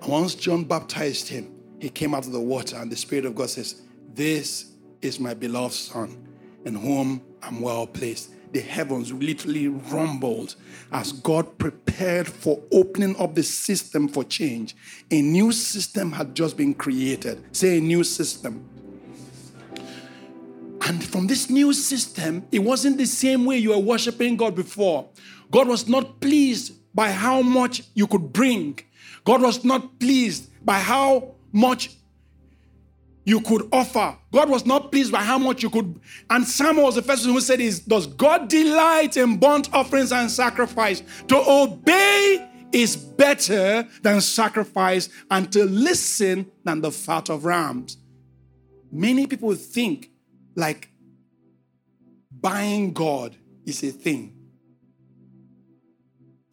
And 0.03 0.11
once 0.11 0.35
John 0.35 0.63
baptized 0.63 1.27
him, 1.27 1.51
he 1.79 1.89
came 1.89 2.13
out 2.13 2.27
of 2.27 2.33
the 2.33 2.39
water, 2.39 2.77
and 2.77 2.91
the 2.91 2.95
Spirit 2.95 3.25
of 3.25 3.33
God 3.33 3.49
says, 3.49 3.81
This 4.13 4.73
is 5.01 5.19
my 5.19 5.33
beloved 5.33 5.73
Son, 5.73 6.27
in 6.65 6.75
whom 6.75 7.19
I'm 7.41 7.61
well 7.61 7.87
placed 7.87 8.29
the 8.55 8.61
heavens 8.61 9.11
literally 9.11 9.67
rumbled 9.67 10.55
as 10.89 11.11
God 11.11 11.57
prepared 11.57 12.25
for 12.25 12.61
opening 12.71 13.13
up 13.17 13.35
the 13.35 13.43
system 13.43 14.07
for 14.07 14.23
change. 14.23 14.77
A 15.11 15.21
new 15.21 15.51
system 15.51 16.13
had 16.13 16.33
just 16.33 16.55
been 16.55 16.73
created. 16.73 17.43
Say 17.53 17.79
a 17.79 17.81
new 17.81 18.05
system. 18.05 18.63
And 20.87 21.03
from 21.03 21.27
this 21.27 21.49
new 21.49 21.73
system, 21.73 22.47
it 22.49 22.59
wasn't 22.59 22.97
the 22.97 23.05
same 23.05 23.43
way 23.43 23.57
you 23.57 23.71
were 23.71 23.77
worshiping 23.77 24.37
God 24.37 24.55
before. 24.55 25.09
God 25.51 25.67
was 25.67 25.89
not 25.89 26.21
pleased 26.21 26.75
by 26.95 27.11
how 27.11 27.41
much 27.41 27.83
you 27.93 28.07
could 28.07 28.31
bring, 28.31 28.79
God 29.25 29.41
was 29.41 29.65
not 29.65 29.99
pleased 29.99 30.49
by 30.63 30.79
how 30.79 31.35
much 31.51 31.89
you 33.25 33.41
could 33.41 33.67
offer. 33.71 34.15
God 34.31 34.49
was 34.49 34.65
not 34.65 34.91
pleased 34.91 35.11
by 35.11 35.23
how 35.23 35.37
much 35.37 35.63
you 35.63 35.69
could. 35.69 35.99
And 36.29 36.47
Samuel 36.47 36.85
was 36.85 36.95
the 36.95 37.01
first 37.01 37.25
one 37.25 37.33
who 37.33 37.41
said, 37.41 37.59
"Is 37.59 37.79
Does 37.79 38.07
God 38.07 38.47
delight 38.47 39.17
in 39.17 39.37
burnt 39.37 39.73
offerings 39.73 40.11
and 40.11 40.29
sacrifice? 40.29 41.01
To 41.27 41.37
obey 41.37 42.49
is 42.71 42.95
better 42.95 43.87
than 44.01 44.21
sacrifice, 44.21 45.09
and 45.31 45.51
to 45.53 45.65
listen 45.65 46.51
than 46.63 46.81
the 46.81 46.91
fat 46.91 47.29
of 47.29 47.45
rams. 47.45 47.97
Many 48.91 49.27
people 49.27 49.53
think 49.55 50.11
like 50.55 50.89
buying 52.31 52.93
God 52.93 53.35
is 53.65 53.81
a 53.83 53.91
thing. 53.91 54.33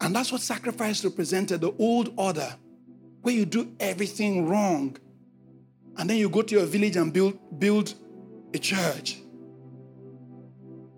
And 0.01 0.15
that's 0.15 0.31
what 0.31 0.41
sacrifice 0.41 1.03
represented 1.05 1.61
the 1.61 1.73
old 1.77 2.13
order, 2.17 2.55
where 3.21 3.33
you 3.33 3.45
do 3.45 3.71
everything 3.79 4.47
wrong. 4.47 4.97
And 5.97 6.09
then 6.09 6.17
you 6.17 6.29
go 6.29 6.41
to 6.41 6.55
your 6.55 6.65
village 6.65 6.95
and 6.95 7.13
build, 7.13 7.37
build 7.59 7.93
a 8.53 8.57
church. 8.57 9.17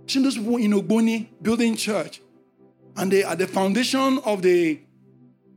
See 0.07 0.21
those 0.21 0.37
people 0.37 0.57
in 0.57 0.71
Ogboni 0.71 1.27
building 1.41 1.75
church. 1.75 2.21
And 2.95 3.11
they 3.11 3.23
at 3.23 3.37
the 3.37 3.47
foundation 3.47 4.19
of 4.25 4.41
the 4.41 4.79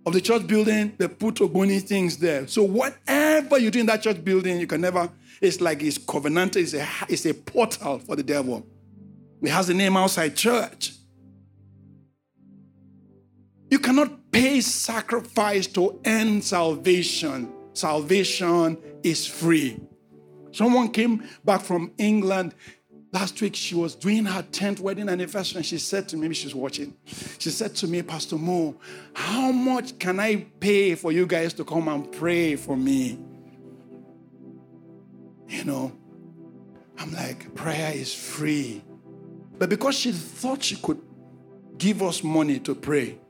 of 0.06 0.14
the 0.14 0.20
church 0.22 0.46
building, 0.46 0.94
they 0.96 1.06
put 1.06 1.34
Ogboni 1.36 1.82
things 1.82 2.16
there. 2.16 2.46
So 2.46 2.62
whatever 2.62 3.58
you 3.58 3.70
do 3.70 3.80
in 3.80 3.86
that 3.86 4.02
church 4.02 4.24
building, 4.24 4.58
you 4.58 4.66
can 4.66 4.80
never, 4.80 5.10
it's 5.40 5.60
like 5.60 5.82
it's 5.82 5.98
covenanted, 5.98 6.62
it's 6.62 6.72
a, 6.72 6.86
it's 7.10 7.26
a 7.26 7.34
portal 7.34 7.98
for 7.98 8.16
the 8.16 8.22
devil. 8.22 8.66
It 9.42 9.50
has 9.50 9.66
the 9.66 9.74
name 9.74 9.98
outside 9.98 10.34
church. 10.34 10.94
You 13.70 13.78
cannot 13.78 14.32
pay 14.32 14.62
sacrifice 14.62 15.66
to 15.68 16.00
earn 16.06 16.40
salvation. 16.40 17.52
Salvation 17.78 18.76
is 19.04 19.24
free. 19.24 19.78
Someone 20.50 20.88
came 20.88 21.22
back 21.44 21.60
from 21.60 21.92
England 21.96 22.52
last 23.12 23.40
week. 23.40 23.54
She 23.54 23.76
was 23.76 23.94
doing 23.94 24.24
her 24.24 24.42
10th 24.42 24.80
wedding 24.80 25.08
anniversary, 25.08 25.58
and 25.58 25.66
she 25.66 25.78
said 25.78 26.08
to 26.08 26.16
me, 26.16 26.22
maybe 26.22 26.34
she's 26.34 26.56
watching. 26.56 26.96
She 27.38 27.50
said 27.50 27.76
to 27.76 27.86
me, 27.86 28.02
Pastor 28.02 28.36
Mo, 28.36 28.76
how 29.14 29.52
much 29.52 29.96
can 30.00 30.18
I 30.18 30.46
pay 30.58 30.96
for 30.96 31.12
you 31.12 31.24
guys 31.24 31.54
to 31.54 31.64
come 31.64 31.86
and 31.86 32.10
pray 32.10 32.56
for 32.56 32.76
me? 32.76 33.20
You 35.46 35.62
know, 35.62 35.92
I'm 36.98 37.12
like, 37.14 37.54
prayer 37.54 37.92
is 37.94 38.12
free. 38.12 38.82
But 39.56 39.70
because 39.70 39.94
she 39.96 40.10
thought 40.10 40.64
she 40.64 40.74
could 40.74 41.00
give 41.76 42.02
us 42.02 42.24
money 42.24 42.58
to 42.58 42.74
pray, 42.74 43.20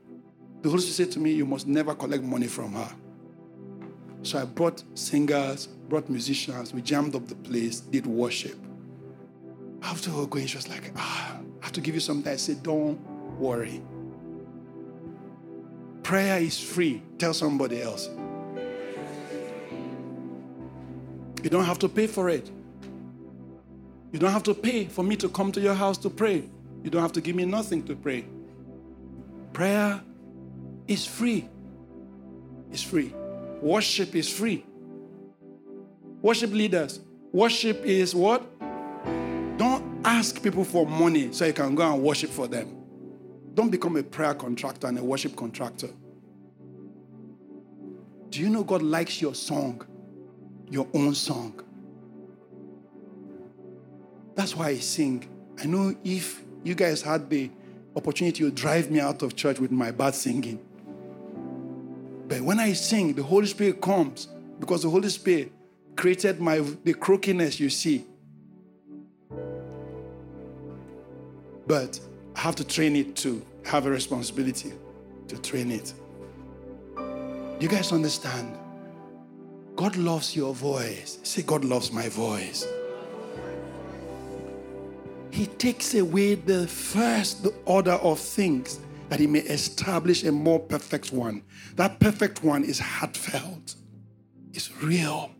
the 0.63 0.69
Holy 0.69 0.81
Spirit 0.81 0.95
said 0.95 1.11
to 1.11 1.19
me, 1.19 1.33
You 1.33 1.45
must 1.45 1.67
never 1.67 1.93
collect 1.93 2.23
money 2.23 2.47
from 2.47 2.73
her. 2.73 2.95
So 4.23 4.39
I 4.39 4.45
brought 4.45 4.83
singers, 4.95 5.67
brought 5.67 6.09
musicians, 6.09 6.73
we 6.73 6.81
jammed 6.81 7.15
up 7.15 7.27
the 7.27 7.35
place, 7.35 7.79
did 7.79 8.05
worship. 8.05 8.57
After 9.81 10.11
were 10.11 10.27
going, 10.27 10.45
she 10.45 10.57
was 10.57 10.67
like, 10.67 10.91
ah, 10.97 11.39
I 11.61 11.65
have 11.65 11.71
to 11.73 11.81
give 11.81 11.95
you 11.95 12.01
something. 12.01 12.31
I 12.31 12.35
said, 12.35 12.63
Don't 12.63 12.99
worry. 13.39 13.81
Prayer 16.03 16.39
is 16.39 16.59
free. 16.59 17.01
Tell 17.17 17.33
somebody 17.33 17.81
else. 17.81 18.09
You 21.43 21.49
don't 21.49 21.65
have 21.65 21.79
to 21.79 21.89
pay 21.89 22.07
for 22.07 22.29
it. 22.29 22.49
You 24.11 24.19
don't 24.19 24.31
have 24.31 24.43
to 24.43 24.53
pay 24.53 24.85
for 24.85 25.03
me 25.03 25.15
to 25.17 25.29
come 25.29 25.51
to 25.51 25.61
your 25.61 25.75
house 25.75 25.97
to 25.99 26.09
pray. 26.09 26.49
You 26.83 26.89
don't 26.89 27.01
have 27.01 27.11
to 27.13 27.21
give 27.21 27.35
me 27.35 27.45
nothing 27.45 27.83
to 27.83 27.95
pray. 27.95 28.25
Prayer 29.53 30.01
is 30.87 31.05
free. 31.05 31.47
It's 32.71 32.81
free. 32.81 33.13
Worship 33.61 34.15
is 34.15 34.29
free. 34.29 34.65
Worship 36.21 36.51
leaders. 36.51 36.99
Worship 37.31 37.83
is 37.83 38.15
what? 38.15 38.43
Don't 39.57 40.01
ask 40.05 40.41
people 40.41 40.63
for 40.63 40.85
money 40.85 41.33
so 41.33 41.45
you 41.45 41.53
can 41.53 41.75
go 41.75 41.93
and 41.93 42.01
worship 42.01 42.29
for 42.29 42.47
them. 42.47 42.75
Don't 43.53 43.69
become 43.69 43.97
a 43.97 44.03
prayer 44.03 44.33
contractor 44.33 44.87
and 44.87 44.97
a 44.97 45.03
worship 45.03 45.35
contractor. 45.35 45.89
Do 48.29 48.39
you 48.39 48.49
know 48.49 48.63
God 48.63 48.81
likes 48.81 49.21
your 49.21 49.35
song, 49.35 49.85
your 50.69 50.87
own 50.93 51.13
song? 51.13 51.61
That's 54.35 54.55
why 54.55 54.69
I 54.69 54.77
sing. 54.77 55.27
I 55.59 55.65
know 55.65 55.93
if 56.03 56.41
you 56.63 56.75
guys 56.75 57.01
had 57.01 57.29
the 57.29 57.49
opportunity 57.95 58.43
to 58.43 58.51
drive 58.51 58.89
me 58.89 58.99
out 58.99 59.23
of 59.23 59.35
church 59.35 59.59
with 59.59 59.71
my 59.71 59.91
bad 59.91 60.15
singing. 60.15 60.59
But 62.29 62.41
when 62.41 62.59
I 62.59 62.73
sing, 62.73 63.13
the 63.13 63.23
Holy 63.23 63.47
Spirit 63.47 63.81
comes 63.81 64.27
because 64.59 64.83
the 64.83 64.89
Holy 64.89 65.09
Spirit 65.09 65.51
created 65.95 66.39
my 66.39 66.59
the 66.59 66.93
croakiness 66.93 67.59
you 67.59 67.71
see. 67.71 68.05
But 71.65 71.99
I 72.35 72.39
have 72.41 72.55
to 72.57 72.63
train 72.63 72.95
it 72.95 73.15
to 73.17 73.43
have 73.65 73.87
a 73.87 73.89
responsibility 73.89 74.73
to 75.27 75.41
train 75.41 75.71
it. 75.71 75.91
You 77.59 77.67
guys 77.67 77.91
understand? 77.91 78.55
God 79.75 79.95
loves 79.95 80.35
your 80.35 80.53
voice. 80.53 81.17
Say, 81.23 81.41
God 81.41 81.65
loves 81.65 81.91
my 81.91 82.09
voice. 82.09 82.67
He 85.31 85.47
takes 85.47 85.95
away 85.95 86.35
the 86.35 86.67
first 86.67 87.47
order 87.65 87.93
of 87.93 88.19
things 88.19 88.79
that 89.09 89.19
he 89.19 89.27
may 89.27 89.39
establish 89.39 90.23
a 90.23 90.31
more 90.31 90.59
perfect 90.59 91.11
one. 91.11 91.43
That 91.75 91.99
perfect 91.99 92.43
one 92.43 92.63
is 92.63 92.79
heartfelt, 92.79 93.75
it's 94.53 94.71
real, 94.81 95.31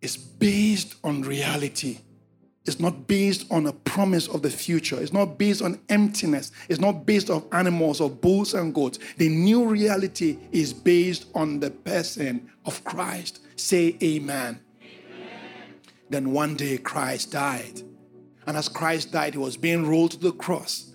it's 0.00 0.16
based 0.16 0.96
on 1.04 1.22
reality. 1.22 1.98
It's 2.66 2.78
not 2.78 3.06
based 3.06 3.50
on 3.50 3.66
a 3.66 3.72
promise 3.72 4.28
of 4.28 4.42
the 4.42 4.50
future. 4.50 5.00
It's 5.00 5.14
not 5.14 5.38
based 5.38 5.62
on 5.62 5.80
emptiness. 5.88 6.52
It's 6.68 6.78
not 6.78 7.06
based 7.06 7.30
on 7.30 7.42
animals 7.52 8.00
or 8.00 8.10
bulls 8.10 8.52
and 8.52 8.74
goats. 8.74 8.98
The 9.16 9.30
new 9.30 9.64
reality 9.64 10.38
is 10.52 10.72
based 10.74 11.26
on 11.34 11.60
the 11.60 11.70
person 11.70 12.50
of 12.66 12.84
Christ. 12.84 13.40
Say 13.56 13.96
amen. 14.02 14.60
amen. 14.82 15.74
Then 16.10 16.32
one 16.32 16.54
day 16.54 16.76
Christ 16.76 17.32
died. 17.32 17.82
And 18.46 18.56
as 18.56 18.68
Christ 18.68 19.10
died, 19.10 19.34
he 19.34 19.38
was 19.38 19.56
being 19.56 19.88
rolled 19.88 20.12
to 20.12 20.18
the 20.18 20.32
cross. 20.32 20.89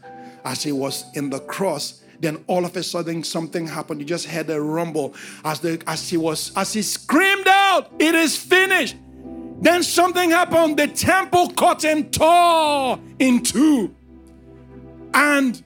As 0.46 0.64
he 0.64 0.72
was 0.72 1.06
in 1.16 1.30
the 1.32 1.40
cross, 1.40 2.02
then 2.20 2.44
all 2.48 2.64
of 2.66 2.78
a 2.78 2.84
sudden 2.84 3.24
something 3.24 3.68
happened. 3.68 4.00
You 4.00 4.06
just 4.06 4.28
heard 4.28 4.50
a 4.50 4.62
rumble 4.62 5.14
as 5.44 5.60
the 5.60 5.82
as 5.88 6.10
he 6.10 6.18
was 6.18 6.52
as 6.56 6.72
he 6.74 6.82
screamed 6.82 7.48
out, 7.48 7.92
"It 8.00 8.16
is 8.16 8.38
finished." 8.38 8.96
Then 9.62 9.84
something 9.84 10.30
happened. 10.32 10.78
The 10.78 10.88
temple 10.88 11.50
curtain 11.52 12.12
tore 12.12 13.00
in 13.20 13.42
two. 13.42 13.96
And 15.14 15.64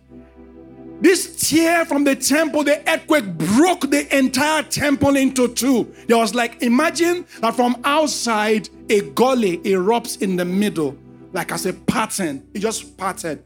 this 1.02 1.50
tear 1.50 1.86
from 1.86 2.04
the 2.04 2.16
temple, 2.16 2.64
the 2.64 2.78
earthquake 2.88 3.38
broke 3.38 3.90
the 3.90 4.06
entire 4.16 4.64
temple 4.64 5.16
into 5.16 5.48
two. 5.48 5.88
There 6.08 6.18
was 6.18 6.36
like, 6.36 6.62
imagine 6.62 7.26
that 7.42 7.56
from 7.56 7.78
outside, 7.84 8.70
a 8.90 9.02
gully 9.02 9.58
erupts 9.60 10.22
in 10.22 10.36
the 10.36 10.46
middle, 10.46 10.96
like 11.34 11.52
as 11.52 11.66
a 11.66 11.74
pattern. 11.74 12.44
It 12.54 12.60
just 12.60 12.96
parted, 12.96 13.44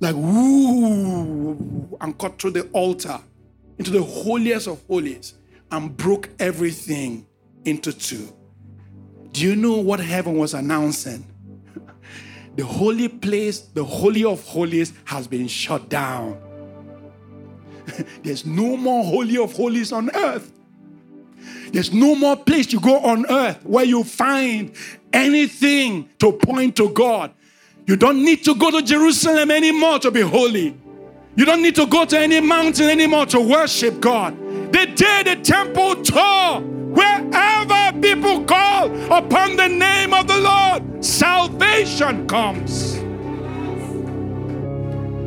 like 0.00 0.14
woo, 0.14 1.96
and 2.00 2.18
cut 2.18 2.40
through 2.40 2.52
the 2.52 2.62
altar 2.72 3.20
into 3.78 3.90
the 3.90 4.02
holiest 4.02 4.68
of 4.68 4.82
holies 4.86 5.34
and 5.70 5.96
broke 5.96 6.30
everything 6.38 7.26
into 7.64 7.92
two. 7.92 8.32
Do 9.32 9.42
you 9.44 9.56
know 9.56 9.74
what 9.74 10.00
heaven 10.00 10.36
was 10.36 10.54
announcing? 10.54 11.24
The 12.56 12.64
holy 12.64 13.06
place, 13.06 13.60
the 13.60 13.84
holy 13.84 14.24
of 14.24 14.42
holies, 14.42 14.92
has 15.04 15.28
been 15.28 15.46
shut 15.46 15.88
down. 15.88 16.40
There's 18.24 18.44
no 18.44 18.76
more 18.76 19.04
holy 19.04 19.38
of 19.38 19.52
holies 19.52 19.92
on 19.92 20.10
earth. 20.12 20.50
There's 21.72 21.92
no 21.92 22.16
more 22.16 22.36
place 22.36 22.66
to 22.68 22.80
go 22.80 22.98
on 22.98 23.30
earth 23.30 23.64
where 23.64 23.84
you 23.84 24.02
find 24.02 24.72
anything 25.12 26.08
to 26.18 26.32
point 26.32 26.74
to 26.76 26.88
God. 26.90 27.32
You 27.88 27.96
don't 27.96 28.22
need 28.22 28.44
to 28.44 28.54
go 28.54 28.70
to 28.70 28.82
Jerusalem 28.82 29.50
anymore 29.50 29.98
to 30.00 30.10
be 30.10 30.20
holy. 30.20 30.76
You 31.36 31.46
don't 31.46 31.62
need 31.62 31.74
to 31.76 31.86
go 31.86 32.04
to 32.04 32.18
any 32.18 32.38
mountain 32.38 32.90
anymore 32.90 33.24
to 33.26 33.40
worship 33.40 33.98
God. 33.98 34.36
The 34.72 34.84
day 34.94 35.22
the 35.24 35.36
temple 35.42 35.94
tore, 36.02 36.60
wherever 36.60 37.98
people 37.98 38.44
call 38.44 38.88
upon 39.10 39.56
the 39.56 39.68
name 39.68 40.12
of 40.12 40.28
the 40.28 40.36
Lord, 40.36 41.02
salvation 41.02 42.26
comes. 42.26 43.07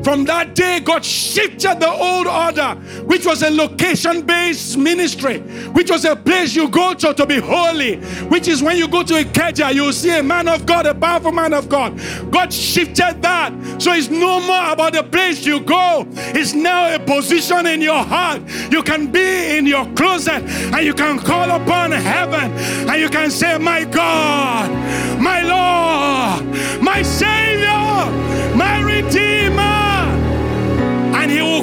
From 0.03 0.25
that 0.25 0.55
day, 0.55 0.79
God 0.79 1.05
shifted 1.05 1.79
the 1.79 1.89
old 1.89 2.27
order, 2.27 2.75
which 3.05 3.25
was 3.25 3.43
a 3.43 3.51
location 3.51 4.25
based 4.25 4.77
ministry, 4.77 5.39
which 5.71 5.91
was 5.91 6.05
a 6.05 6.15
place 6.15 6.55
you 6.55 6.69
go 6.69 6.93
to 6.95 7.13
to 7.13 7.25
be 7.25 7.39
holy, 7.39 7.97
which 8.29 8.47
is 8.47 8.63
when 8.63 8.77
you 8.77 8.87
go 8.87 9.03
to 9.03 9.17
a 9.17 9.23
Ikeja, 9.23 9.73
you'll 9.73 9.93
see 9.93 10.17
a 10.17 10.23
man 10.23 10.47
of 10.47 10.65
God, 10.65 10.85
a 10.85 10.95
powerful 10.95 11.31
man 11.31 11.53
of 11.53 11.69
God. 11.69 11.99
God 12.31 12.51
shifted 12.51 13.21
that. 13.21 13.53
So 13.79 13.93
it's 13.93 14.09
no 14.09 14.39
more 14.41 14.73
about 14.73 14.93
the 14.93 15.03
place 15.03 15.45
you 15.45 15.59
go, 15.59 16.07
it's 16.11 16.53
now 16.53 16.93
a 16.93 16.99
position 16.99 17.67
in 17.67 17.81
your 17.81 18.03
heart. 18.03 18.41
You 18.71 18.81
can 18.81 19.11
be 19.11 19.57
in 19.57 19.65
your 19.67 19.85
closet 19.93 20.43
and 20.43 20.85
you 20.85 20.93
can 20.93 21.19
call 21.19 21.49
upon 21.51 21.91
heaven 21.91 22.51
and 22.89 22.99
you 22.99 23.09
can 23.09 23.29
say, 23.29 23.57
My 23.57 23.83
God, 23.85 24.69
my 25.19 25.41
Lord, 25.41 26.81
my 26.81 27.01
Savior, 27.03 27.67
my 28.55 28.81
Redeemer 28.81 29.90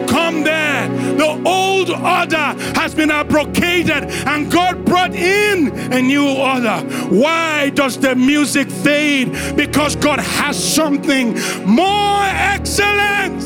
come 0.06 0.44
there. 0.44 0.88
The 1.16 1.42
old 1.44 1.90
order 1.90 2.48
has 2.78 2.94
been 2.94 3.10
abrogated 3.10 4.04
and 4.26 4.50
God 4.50 4.84
brought 4.84 5.14
in 5.14 5.68
a 5.92 6.00
new 6.00 6.28
order. 6.28 6.78
Why 7.08 7.70
does 7.70 7.98
the 7.98 8.14
music 8.14 8.70
fade? 8.70 9.32
Because 9.56 9.96
God 9.96 10.20
has 10.20 10.56
something 10.56 11.38
more 11.64 12.22
excellent. 12.24 13.40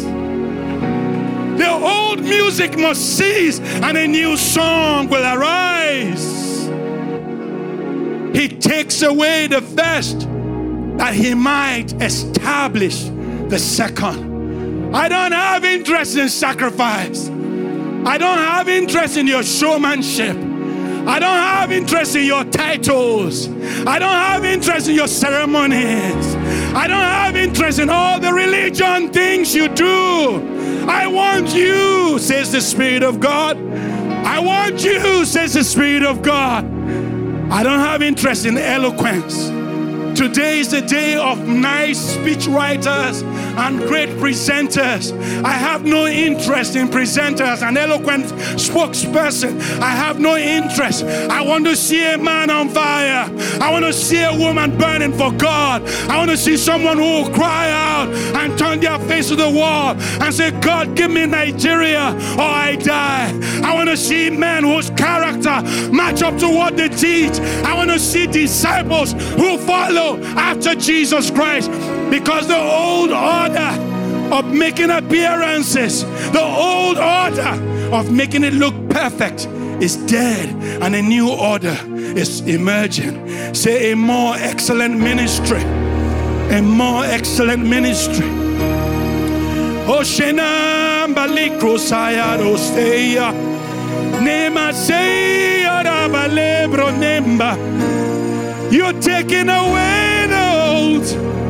The 1.58 1.70
old 1.70 2.20
music 2.20 2.78
must 2.78 3.16
cease 3.16 3.60
and 3.60 3.96
a 3.96 4.06
new 4.06 4.36
song 4.36 5.08
will 5.08 5.24
arise. 5.24 6.42
He 8.36 8.48
takes 8.48 9.02
away 9.02 9.46
the 9.46 9.60
first 9.60 10.20
that 10.98 11.14
he 11.14 11.34
might 11.34 11.92
establish 12.02 13.04
the 13.48 13.58
second. 13.58 14.31
I 14.94 15.08
don't 15.08 15.32
have 15.32 15.64
interest 15.64 16.16
in 16.16 16.28
sacrifice. 16.28 17.28
I 17.28 18.18
don't 18.18 18.38
have 18.38 18.68
interest 18.68 19.16
in 19.16 19.26
your 19.26 19.42
showmanship. 19.42 20.36
I 20.36 21.18
don't 21.18 21.38
have 21.38 21.72
interest 21.72 22.14
in 22.14 22.26
your 22.26 22.44
titles. 22.44 23.48
I 23.86 23.98
don't 23.98 24.10
have 24.10 24.44
interest 24.44 24.88
in 24.88 24.94
your 24.94 25.08
ceremonies. 25.08 26.36
I 26.74 26.86
don't 26.86 26.98
have 26.98 27.36
interest 27.36 27.78
in 27.78 27.88
all 27.88 28.20
the 28.20 28.32
religion 28.32 29.10
things 29.12 29.54
you 29.54 29.68
do. 29.68 30.86
I 30.88 31.06
want 31.06 31.54
you, 31.54 32.18
says 32.18 32.52
the 32.52 32.60
Spirit 32.60 33.02
of 33.02 33.18
God. 33.18 33.56
I 33.56 34.40
want 34.40 34.84
you, 34.84 35.24
says 35.24 35.54
the 35.54 35.64
Spirit 35.64 36.02
of 36.02 36.22
God. 36.22 36.64
I 37.50 37.62
don't 37.62 37.80
have 37.80 38.02
interest 38.02 38.46
in 38.46 38.58
eloquence. 38.58 39.48
Today 40.18 40.60
is 40.60 40.70
the 40.70 40.82
day 40.82 41.16
of 41.16 41.46
nice 41.48 41.98
speech 41.98 42.46
writers 42.46 43.22
and 43.56 43.78
great 43.80 44.08
presenters. 44.10 45.12
I 45.44 45.52
have 45.52 45.84
no 45.84 46.06
interest 46.06 46.76
in 46.76 46.88
presenters 46.88 47.62
and 47.62 47.76
eloquent 47.76 48.24
spokesperson. 48.56 49.60
I 49.80 49.90
have 49.90 50.18
no 50.20 50.36
interest. 50.36 51.04
I 51.04 51.42
want 51.42 51.66
to 51.66 51.76
see 51.76 52.04
a 52.12 52.18
man 52.18 52.50
on 52.50 52.68
fire. 52.68 53.30
I 53.60 53.70
want 53.70 53.84
to 53.84 53.92
see 53.92 54.22
a 54.22 54.36
woman 54.36 54.76
burning 54.78 55.12
for 55.12 55.32
God. 55.32 55.82
I 56.08 56.16
want 56.16 56.30
to 56.30 56.36
see 56.36 56.56
someone 56.56 56.98
who 56.98 57.04
will 57.04 57.30
cry 57.30 57.70
out 57.70 58.08
and 58.36 58.58
turn 58.58 58.80
their 58.80 58.98
face 59.00 59.28
to 59.28 59.36
the 59.36 59.50
wall 59.50 59.94
and 60.22 60.34
say, 60.34 60.50
God, 60.60 60.96
give 60.96 61.10
me 61.10 61.26
Nigeria 61.26 62.10
or 62.36 62.42
I 62.42 62.76
die. 62.76 63.32
I 63.62 63.74
want 63.74 63.88
to 63.88 63.96
see 63.96 64.30
men 64.30 64.64
whose 64.64 64.90
character 64.90 65.62
match 65.92 66.22
up 66.22 66.38
to 66.38 66.48
what 66.48 66.76
they 66.76 66.88
teach. 66.88 67.38
I 67.64 67.74
want 67.74 67.90
to 67.90 67.98
see 67.98 68.26
disciples 68.26 69.12
who 69.12 69.58
follow 69.58 70.18
after 70.36 70.74
Jesus 70.74 71.30
Christ 71.30 71.70
because 72.12 72.46
the 72.46 72.58
old 72.58 73.10
order 73.10 73.72
of 74.36 74.44
making 74.52 74.90
appearances, 74.90 76.04
the 76.32 76.42
old 76.42 76.98
order 76.98 77.54
of 77.90 78.12
making 78.12 78.44
it 78.44 78.52
look 78.52 78.74
perfect 78.90 79.46
is 79.80 79.96
dead 80.04 80.50
and 80.82 80.94
a 80.94 81.00
new 81.00 81.30
order 81.32 81.74
is 82.14 82.40
emerging. 82.40 83.14
Say 83.54 83.92
a 83.92 83.96
more 83.96 84.34
excellent 84.36 85.00
ministry, 85.00 85.62
a 86.54 86.60
more 86.60 87.06
excellent 87.06 87.64
ministry. 87.66 88.28
You're 98.70 99.00
taking 99.00 99.48
away 99.48 100.26
the 100.28 100.42
old 100.68 101.41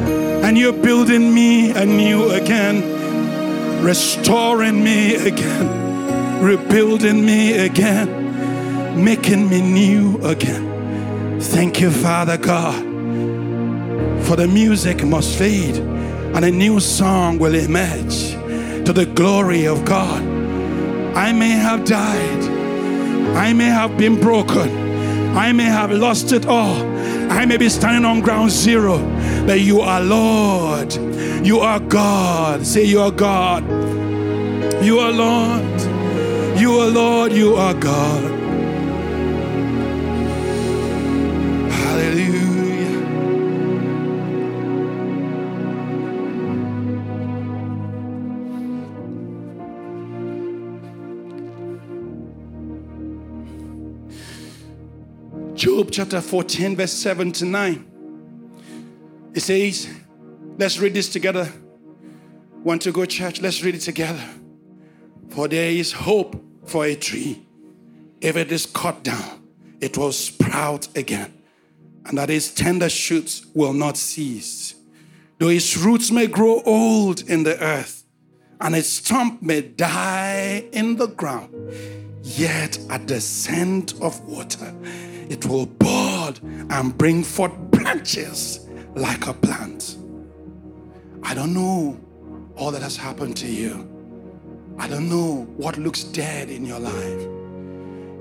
and 0.53 0.59
you're 0.59 0.83
building 0.85 1.33
me 1.33 1.71
anew 1.71 2.29
again, 2.29 3.83
restoring 3.83 4.85
me 4.85 5.15
again, 5.15 6.43
rebuilding 6.43 7.25
me 7.25 7.57
again, 7.57 9.03
making 9.03 9.49
me 9.49 9.63
new 9.63 10.19
again. 10.23 11.41
Thank 11.41 11.81
you, 11.81 11.91
Father 11.91 12.37
God. 12.37 12.79
For 14.27 14.37
the 14.37 14.47
music 14.47 15.03
must 15.03 15.39
fade 15.39 15.77
and 15.77 16.45
a 16.45 16.51
new 16.51 16.81
song 16.81 17.39
will 17.39 17.55
emerge 17.55 18.33
to 18.85 18.93
the 18.93 19.07
glory 19.07 19.67
of 19.67 19.87
God. 19.87 20.23
I 21.17 21.33
may 21.33 21.53
have 21.53 21.87
died, 21.87 22.43
I 23.39 23.55
may 23.55 23.71
have 23.81 23.97
been 23.97 24.21
broken. 24.21 24.69
I 25.35 25.53
may 25.53 25.65
have 25.65 25.91
lost 25.93 26.31
it 26.33 26.45
all. 26.45 26.77
I 27.43 27.45
may 27.45 27.57
be 27.57 27.69
standing 27.69 28.05
on 28.05 28.21
ground 28.21 28.53
zero, 28.53 28.99
but 29.49 29.61
you 29.61 29.81
are 29.81 30.01
Lord. 30.01 30.95
You 31.45 31.59
are 31.59 31.81
God. 31.81 32.65
Say, 32.65 32.85
You 32.85 33.01
are 33.01 33.11
God. 33.11 33.65
You 34.81 35.01
are 35.01 35.11
Lord. 35.11 35.81
You 36.57 36.79
are 36.79 36.87
Lord. 36.87 37.33
You 37.33 37.57
are 37.57 37.75
God. 37.75 38.32
Chapter 55.93 56.23
14, 56.23 56.75
verse 56.77 56.93
7 56.93 57.33
to 57.33 57.45
9. 57.45 59.31
It 59.35 59.41
says, 59.41 59.89
Let's 60.57 60.79
read 60.79 60.95
this 60.95 61.11
together. 61.11 61.53
Want 62.63 62.83
to 62.83 62.93
go 62.93 63.05
church? 63.05 63.41
Let's 63.43 63.63
read 63.63 63.75
it 63.75 63.81
together. 63.81 64.25
For 65.29 65.49
there 65.49 65.71
is 65.71 65.93
hope 65.93 66.43
for 66.65 66.87
a 66.87 66.95
tree. 66.95 67.47
If 68.21 68.37
it 68.37 68.51
is 68.51 68.67
cut 68.67 69.03
down, 69.03 69.43
it 69.81 69.99
will 69.99 70.13
sprout 70.13 70.89
again, 70.97 71.33
and 72.07 72.17
that 72.17 72.31
its 72.31 72.51
tender 72.51 72.89
shoots 72.89 73.45
will 73.55 73.73
not 73.73 73.97
cease. 73.97 74.75
Though 75.39 75.49
its 75.49 75.77
roots 75.77 76.11
may 76.11 76.27
grow 76.27 76.63
old 76.65 77.29
in 77.29 77.43
the 77.43 77.61
earth, 77.63 78.05
and 78.61 78.77
its 78.77 78.89
stump 78.89 79.43
may 79.43 79.61
die 79.61 80.65
in 80.73 80.97
the 80.97 81.09
ground, 81.09 81.53
yet 82.23 82.79
at 82.89 83.09
the 83.09 83.21
scent 83.21 84.01
of 84.01 84.21
water, 84.21 84.73
it 85.33 85.47
will 85.47 85.65
bud 85.65 86.39
and 86.43 86.97
bring 86.99 87.25
forth 87.25 87.57
branches 87.71 88.69
like 88.95 89.27
a 89.27 89.33
plant. 89.33 89.97
I 91.23 91.33
don't 91.33 91.55
know 91.55 91.99
all 92.55 92.71
that 92.71 92.83
has 92.83 92.99
happened 92.99 93.39
to 93.39 93.47
you. 93.47 93.89
I 94.79 94.87
don't 94.89 95.09
know 95.09 95.45
what 95.57 95.79
looks 95.79 96.05
dead 96.05 96.51
in 96.51 96.67
your 96.67 96.79
life. 96.79 97.23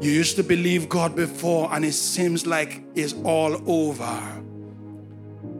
You 0.01 0.09
used 0.09 0.37
to 0.37 0.43
believe 0.43 0.87
God 0.87 1.13
before, 1.13 1.67
and 1.73 1.83
it 1.83 1.91
seems 1.91 2.47
like 2.47 2.81
it's 2.95 3.13
all 3.25 3.61
over. 3.69 4.43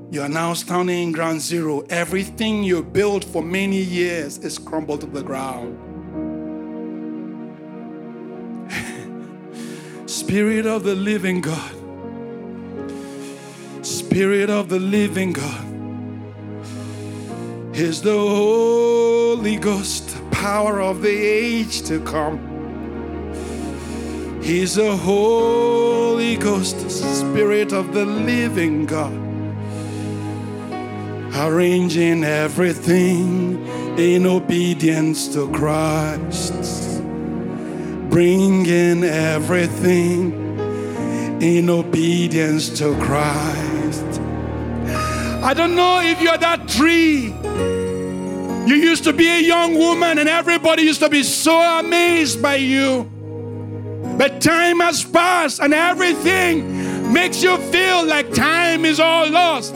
You 0.09 0.21
are 0.21 0.29
now 0.29 0.53
standing 0.53 1.03
in 1.03 1.11
ground 1.11 1.41
zero. 1.41 1.81
Everything 1.89 2.63
you 2.63 2.81
built 2.81 3.25
for 3.25 3.43
many 3.43 3.81
years 3.81 4.37
is 4.37 4.57
crumbled 4.57 5.01
to 5.01 5.07
the 5.07 5.21
ground. 5.21 5.77
Spirit 10.31 10.65
of 10.65 10.83
the 10.83 10.95
living 10.95 11.41
God. 11.41 11.73
Spirit 13.85 14.49
of 14.49 14.69
the 14.69 14.79
living 14.79 15.33
God. 15.33 15.65
Is 17.75 18.01
the 18.01 18.17
Holy 18.17 19.57
Ghost, 19.57 20.17
power 20.31 20.79
of 20.79 21.01
the 21.01 21.09
age 21.09 21.81
to 21.81 21.99
come. 22.05 22.39
He's 24.41 24.75
the 24.75 24.95
Holy 24.95 26.37
Ghost, 26.37 26.89
Spirit 26.89 27.73
of 27.73 27.91
the 27.91 28.05
living 28.05 28.85
God. 28.85 29.19
Arranging 31.35 32.23
everything 32.23 33.67
in 33.97 34.25
obedience 34.25 35.27
to 35.33 35.51
Christ. 35.51 36.90
Bringing 38.11 39.05
everything 39.05 40.33
in 41.41 41.69
obedience 41.69 42.67
to 42.77 42.93
Christ. 42.97 44.19
I 45.41 45.53
don't 45.55 45.75
know 45.77 46.01
if 46.01 46.21
you're 46.21 46.37
that 46.37 46.67
tree. 46.67 47.33
You 48.67 48.75
used 48.75 49.05
to 49.05 49.13
be 49.13 49.29
a 49.29 49.39
young 49.39 49.75
woman, 49.75 50.19
and 50.19 50.27
everybody 50.27 50.83
used 50.83 50.99
to 50.99 51.07
be 51.07 51.23
so 51.23 51.57
amazed 51.79 52.41
by 52.41 52.55
you. 52.55 53.09
But 54.17 54.41
time 54.41 54.81
has 54.81 55.05
passed, 55.05 55.61
and 55.61 55.73
everything 55.73 57.13
makes 57.13 57.41
you 57.41 57.57
feel 57.57 58.05
like 58.05 58.33
time 58.33 58.83
is 58.83 58.99
all 58.99 59.29
lost. 59.29 59.73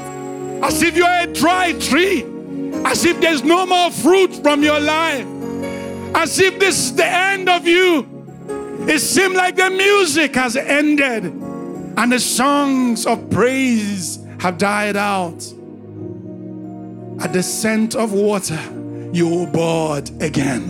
As 0.62 0.84
if 0.84 0.98
you're 0.98 1.08
a 1.08 1.28
dry 1.28 1.72
tree, 1.80 2.26
as 2.84 3.06
if 3.06 3.22
there's 3.22 3.44
no 3.46 3.66
more 3.66 3.92
fruit 3.92 4.36
from 4.44 4.62
your 4.62 4.82
life, 4.82 5.26
as 6.14 6.38
if 6.38 6.60
this 6.60 6.78
is 6.78 6.96
the 6.96 7.06
end 7.06 7.48
of 7.48 7.66
you. 7.66 8.15
It 8.88 9.00
seemed 9.00 9.36
like 9.36 9.56
the 9.56 9.70
music 9.70 10.36
has 10.36 10.56
ended 10.56 11.26
and 11.26 12.12
the 12.12 12.20
songs 12.20 13.06
of 13.06 13.30
praise 13.30 14.20
have 14.40 14.58
died 14.58 14.96
out. 14.96 15.44
At 17.20 17.32
the 17.32 17.42
scent 17.42 17.96
of 17.96 18.12
water, 18.12 18.60
you 19.14 19.28
will 19.28 19.48
board 19.48 20.12
again. 20.22 20.64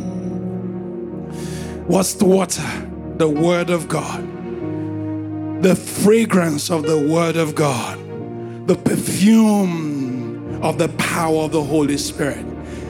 What's 1.88 2.13
the 2.13 2.26
water? 2.26 2.63
The 3.18 3.28
Word 3.28 3.70
of 3.70 3.88
God. 3.89 4.22
The 5.63 5.76
fragrance 5.76 6.70
of 6.70 6.84
the 6.84 6.99
Word 6.99 7.36
of 7.38 7.55
God. 7.55 7.97
The 8.68 8.76
perfume 8.76 10.61
of 10.63 10.78
the 10.78 10.89
power 10.89 11.43
of 11.43 11.51
the 11.51 11.63
Holy 11.63 11.97
Spirit 11.97 12.45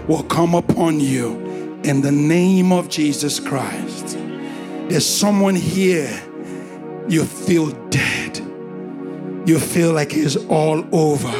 will 0.07 0.23
come 0.23 0.53
upon 0.53 0.99
you 0.99 1.39
in 1.83 2.01
the 2.01 2.11
name 2.11 2.73
of 2.73 2.89
Jesus 2.89 3.39
Christ. 3.39 3.94
There's 4.89 5.05
someone 5.05 5.55
here, 5.55 6.09
you 7.07 7.25
feel 7.25 7.71
dead. 7.89 8.37
You 9.47 9.59
feel 9.59 9.93
like 9.93 10.13
it's 10.13 10.35
all 10.35 10.85
over. 10.91 11.33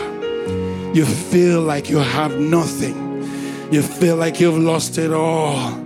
You 0.94 1.06
feel 1.06 1.62
like 1.62 1.90
you 1.90 1.98
have 1.98 2.40
nothing. 2.40 2.96
You 3.72 3.82
feel 3.82 4.16
like 4.16 4.40
you've 4.40 4.58
lost 4.58 4.98
it 4.98 5.12
all. 5.14 5.82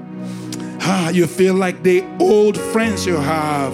Ah, 0.82 1.10
you 1.10 1.28
feel 1.28 1.54
like 1.54 1.84
the 1.84 2.04
old 2.20 2.58
friends 2.58 3.06
you 3.06 3.18
have 3.18 3.74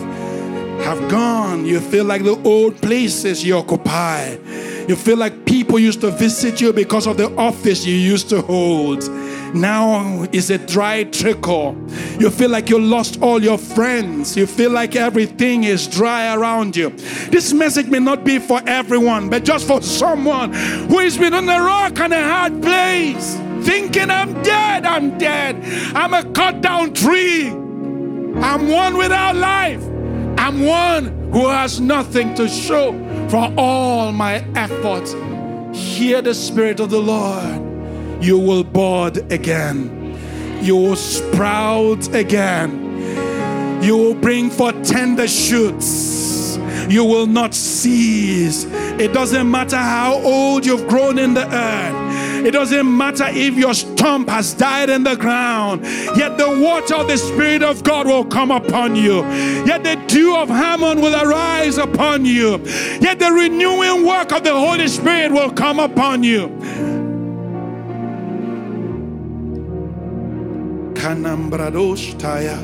have 0.84 1.10
gone. 1.10 1.66
You 1.66 1.80
feel 1.80 2.06
like 2.06 2.24
the 2.24 2.42
old 2.44 2.82
places 2.82 3.44
you 3.44 3.56
occupy. 3.58 4.38
You 4.88 4.96
feel 4.96 5.18
like 5.18 5.46
people 5.46 5.80
used 5.80 6.02
to 6.02 6.12
visit 6.12 6.62
you 6.62 6.74
because 6.74 7.08
of 7.08 7.18
the 7.18 7.36
office 7.36 7.86
you 7.86 7.96
used 7.96 8.30
to 8.30 8.42
hold. 8.42 9.04
Now 9.56 10.28
is 10.34 10.50
a 10.50 10.58
dry 10.58 11.06
trickle. 11.06 11.78
You 12.20 12.30
feel 12.30 12.50
like 12.50 12.70
you 12.70 12.78
lost 12.78 13.22
all 13.22 13.42
your 13.42 13.58
friends. 13.58 14.36
You 14.36 14.48
feel 14.48 14.70
like 14.70 14.98
everything 14.98 15.64
is 15.64 15.88
dry 15.88 16.36
around 16.36 16.76
you. 16.76 16.90
This 17.30 17.54
message 17.54 17.88
may 17.88 18.00
not 18.00 18.26
be 18.26 18.38
for 18.38 18.62
everyone, 18.68 19.30
but 19.30 19.46
just 19.46 19.66
for 19.66 19.82
someone 19.82 20.52
who 20.54 21.00
has 21.00 21.18
been 21.18 21.34
on 21.34 21.46
the 21.46 21.58
rock 21.58 21.98
and 22.00 22.14
a 22.14 22.22
hard 22.22 22.62
place, 22.62 23.36
thinking, 23.66 24.12
I'm 24.12 24.34
dead, 24.44 24.86
I'm 24.86 25.18
dead. 25.18 25.56
I'm 25.96 26.14
a 26.14 26.30
cut 26.34 26.60
down 26.60 26.94
tree. 26.94 27.48
I'm 27.48 28.68
one 28.68 28.98
without 28.98 29.38
life. 29.38 29.82
I'm 30.38 30.66
one 30.66 31.32
who 31.32 31.48
has 31.48 31.80
nothing 31.80 32.36
to 32.36 32.50
show 32.50 32.92
for 33.30 33.54
all 33.58 34.12
my 34.12 34.46
efforts. 34.54 35.14
Hear 35.74 36.22
the 36.22 36.34
Spirit 36.34 36.82
of 36.82 36.90
the 36.90 37.00
Lord. 37.00 37.65
You 38.26 38.40
will 38.40 38.64
bud 38.64 39.32
again. 39.32 40.18
You 40.60 40.76
will 40.76 40.96
sprout 40.96 42.12
again. 42.16 43.84
You 43.84 43.96
will 43.98 44.16
bring 44.16 44.50
forth 44.50 44.84
tender 44.84 45.28
shoots. 45.28 46.58
You 46.90 47.06
will 47.06 47.28
not 47.28 47.54
cease. 47.54 48.66
It 49.00 49.14
doesn't 49.14 49.52
matter 49.52 49.78
how 49.78 50.16
old 50.24 50.66
you've 50.66 50.88
grown 50.88 51.20
in 51.20 51.36
the 51.36 51.46
earth. 51.46 52.46
It 52.48 52.50
doesn't 52.50 52.98
matter 52.98 53.28
if 53.30 53.60
your 53.60 53.76
stump 53.76 54.28
has 54.30 54.56
died 54.56 54.90
in 54.90 55.04
the 55.04 55.16
ground, 55.16 55.84
yet 56.18 56.40
the 56.40 56.50
water 56.50 56.96
of 56.96 57.08
the 57.08 57.18
Spirit 57.18 57.62
of 57.62 57.84
God 57.84 58.08
will 58.08 58.26
come 58.26 58.50
upon 58.50 58.96
you. 58.96 59.22
Yet 59.68 59.84
the 59.84 60.04
dew 60.08 60.36
of 60.36 60.50
Hermon 60.50 61.00
will 61.00 61.16
arise 61.16 61.78
upon 61.78 62.26
you. 62.26 62.58
Yet 63.02 63.20
the 63.20 63.32
renewing 63.32 64.04
work 64.04 64.32
of 64.32 64.44
the 64.44 64.54
Holy 64.54 64.88
Spirit 64.88 65.32
will 65.32 65.52
come 65.52 65.78
upon 65.78 66.24
you. 66.24 66.95
Kanambradoshtaya. 71.06 72.58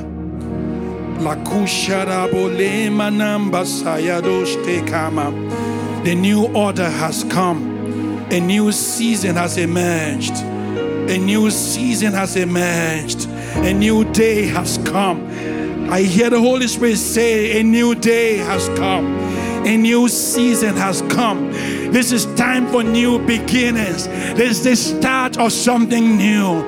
The 6.04 6.16
new 6.16 6.48
order 6.48 6.89
has 6.89 7.24
come. 7.26 8.26
A 8.32 8.39
new 8.39 8.72
season 8.72 9.36
has 9.36 9.58
emerged. 9.58 10.34
A 10.38 11.20
new 11.20 11.52
season 11.52 12.14
has 12.14 12.36
emerged. 12.36 13.30
A 13.58 13.74
new 13.74 14.12
day 14.12 14.48
has 14.48 14.80
come. 14.86 15.28
I 15.92 16.02
hear 16.02 16.32
the 16.32 16.39
Holy 16.39 16.68
Spirit 16.68 16.98
say, 16.98 17.60
A 17.60 17.64
new 17.64 17.94
day 17.94 18.38
has 18.38 18.70
come. 18.70 19.20
A 19.68 19.78
new 19.78 20.10
season 20.10 20.76
has 20.78 21.04
come. 21.04 21.52
This 21.92 22.14
is 22.14 22.26
time 22.36 22.68
for 22.68 22.84
new 22.84 23.20
beginnings. 23.20 24.08
This 24.08 24.60
is 24.60 24.64
the 24.64 24.76
start 24.78 25.38
of 25.38 25.52
something 25.52 26.16
new. 26.16 26.64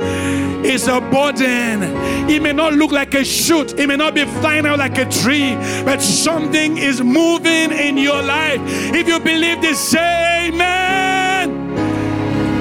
It's 0.66 0.88
a 0.88 1.00
burden. 1.00 1.82
It 2.30 2.42
may 2.42 2.52
not 2.52 2.74
look 2.74 2.92
like 2.92 3.14
a 3.14 3.24
shoot, 3.24 3.80
it 3.80 3.88
may 3.88 3.96
not 3.96 4.16
be 4.16 4.26
flying 4.26 4.66
out 4.66 4.80
like 4.80 4.98
a 4.98 5.10
tree, 5.10 5.56
but 5.86 6.02
something 6.02 6.78
is 6.78 7.02
moving 7.02 7.72
in 7.72 7.98
your 7.98 8.22
life. 8.22 8.60
If 8.94 9.08
you 9.08 9.20
believe 9.20 9.62
this, 9.62 9.80
say 9.80 10.50
amen. 10.50 11.52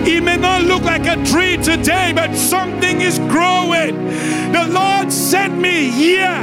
It 0.06 0.22
may 0.22 0.36
not 0.36 0.62
look 0.62 0.82
like 0.82 1.06
a 1.06 1.16
tree 1.24 1.56
today, 1.56 2.12
but 2.14 2.34
something 2.36 3.00
is 3.00 3.18
growing. 3.32 3.94
The 4.52 4.66
Lord 4.68 5.10
sent 5.10 5.54
me 5.58 5.90
here 5.90 6.38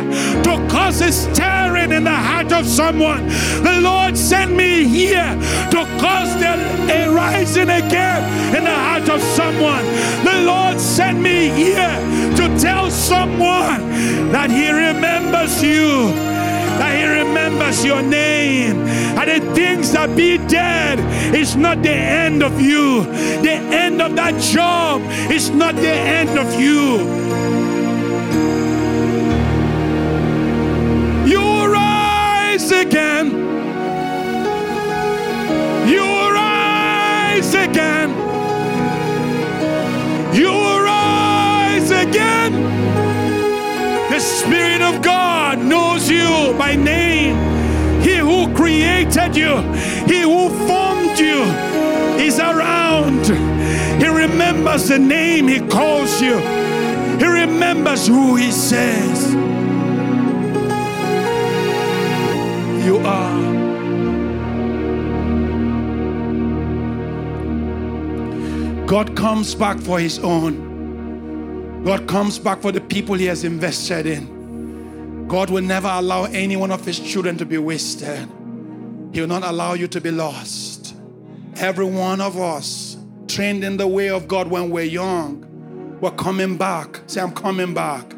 to 0.46 0.54
cause 0.70 1.02
a 1.02 1.12
stirring 1.12 1.92
in 1.92 2.04
the 2.04 2.20
heart 2.30 2.52
of 2.52 2.66
someone. 2.66 3.28
The 3.70 3.80
Lord 3.82 4.18
sent 4.18 4.52
me 4.52 4.84
here 4.86 5.32
to 5.74 5.82
cause 6.04 6.32
the, 6.42 6.54
a 6.98 7.14
rising 7.14 7.70
again 7.70 8.22
in 8.58 8.64
the 8.64 8.78
heart 8.88 9.08
of 9.10 9.22
someone. 9.22 9.86
The 10.26 10.42
Lord 10.52 10.80
sent 10.80 11.22
me 11.22 11.50
here 11.50 11.96
to 12.40 12.46
tell 12.60 12.90
someone 12.90 13.82
that 14.32 14.50
He 14.50 14.68
remembers 14.72 15.64
you 15.64 16.30
that 16.80 16.96
he 16.96 17.06
remembers 17.06 17.84
your 17.84 18.02
name. 18.02 18.78
And 19.20 19.30
the 19.30 19.54
things 19.54 19.92
that 19.92 20.16
be 20.16 20.38
dead 20.48 21.00
is 21.36 21.56
not 21.56 21.84
the 21.84 21.92
end 21.92 22.42
of 22.42 22.60
you. 22.62 23.04
The 23.44 23.59
end 24.00 24.12
of 24.12 24.16
that 24.16 24.40
job 24.42 25.02
is 25.32 25.50
not 25.50 25.76
the 25.76 25.90
end 25.90 26.38
of 26.38 26.60
you. 26.60 27.00
You 31.28 31.72
rise 31.72 32.72
again. 32.72 33.28
You 35.88 36.06
rise 36.32 37.54
again. 37.54 38.10
You 40.34 40.52
rise 40.84 41.92
again. 41.92 42.54
The 44.12 44.20
Spirit 44.20 44.82
of 44.82 45.02
God 45.02 45.60
knows 45.60 46.10
you 46.10 46.54
by 46.58 46.76
name. 46.76 47.36
He 48.02 48.18
who 48.18 48.54
created 48.54 49.36
you, 49.36 49.58
He 50.08 50.22
who 50.22 50.50
formed 50.68 51.20
you, 51.20 51.69
is 52.20 52.40
around. 52.40 53.26
He 54.02 54.08
remembers 54.08 54.88
the 54.88 55.00
name 55.00 55.48
He 55.48 55.60
calls 55.68 56.22
you, 56.22 56.38
He 57.18 57.26
remembers 57.26 58.08
who 58.08 58.36
He 58.36 58.52
says. 58.52 59.34
You 62.86 62.98
are. 63.06 63.40
God 68.88 69.16
comes 69.16 69.54
back 69.54 69.78
for 69.80 70.00
His 70.00 70.18
own. 70.20 71.84
God 71.84 72.08
comes 72.08 72.40
back 72.40 72.62
for 72.62 72.72
the 72.72 72.82
people 72.82 73.16
He 73.16 73.26
has 73.26 73.44
invested 73.44 74.06
in. 74.06 75.28
God 75.28 75.52
will 75.52 75.62
never 75.62 75.88
allow 75.88 76.24
any 76.26 76.56
one 76.56 76.72
of 76.72 76.84
His 76.86 77.00
children 77.00 77.38
to 77.38 77.46
be 77.46 77.58
wasted. 77.60 78.28
He 79.14 79.22
will 79.22 79.28
not 79.28 79.44
allow 79.44 79.74
you 79.74 79.88
to 79.90 80.02
be 80.02 80.10
lost. 80.10 80.79
Every 81.60 81.86
one 81.86 82.22
of 82.22 82.40
us, 82.40 82.96
trained 83.28 83.66
in 83.66 83.76
the 83.76 83.86
way 83.88 84.10
of 84.10 84.30
God 84.30 84.48
when 84.48 84.70
we're 84.70 84.86
young, 84.86 85.46
we're 86.00 86.12
coming 86.12 86.56
back. 86.56 87.02
Say, 87.08 87.20
I'm 87.20 87.34
coming 87.34 87.74
back. 87.74 88.10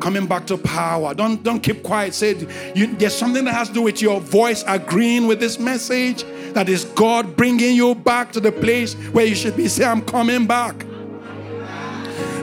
Coming 0.00 0.26
back 0.26 0.46
to 0.46 0.56
power. 0.56 1.12
Don't, 1.12 1.42
don't 1.42 1.60
keep 1.60 1.82
quiet. 1.82 2.14
Say, 2.14 2.36
you, 2.76 2.94
there's 2.94 3.14
something 3.14 3.44
that 3.44 3.54
has 3.54 3.68
to 3.68 3.74
do 3.74 3.82
with 3.82 4.00
your 4.00 4.20
voice 4.20 4.62
agreeing 4.68 5.26
with 5.26 5.40
this 5.40 5.58
message. 5.58 6.24
That 6.52 6.68
is 6.68 6.84
God 6.84 7.36
bringing 7.36 7.74
you 7.74 7.96
back 7.96 8.30
to 8.32 8.40
the 8.40 8.52
place 8.52 8.94
where 9.10 9.26
you 9.26 9.34
should 9.34 9.56
be. 9.56 9.66
Say, 9.66 9.84
I'm 9.84 10.02
coming 10.02 10.46
back. 10.46 10.86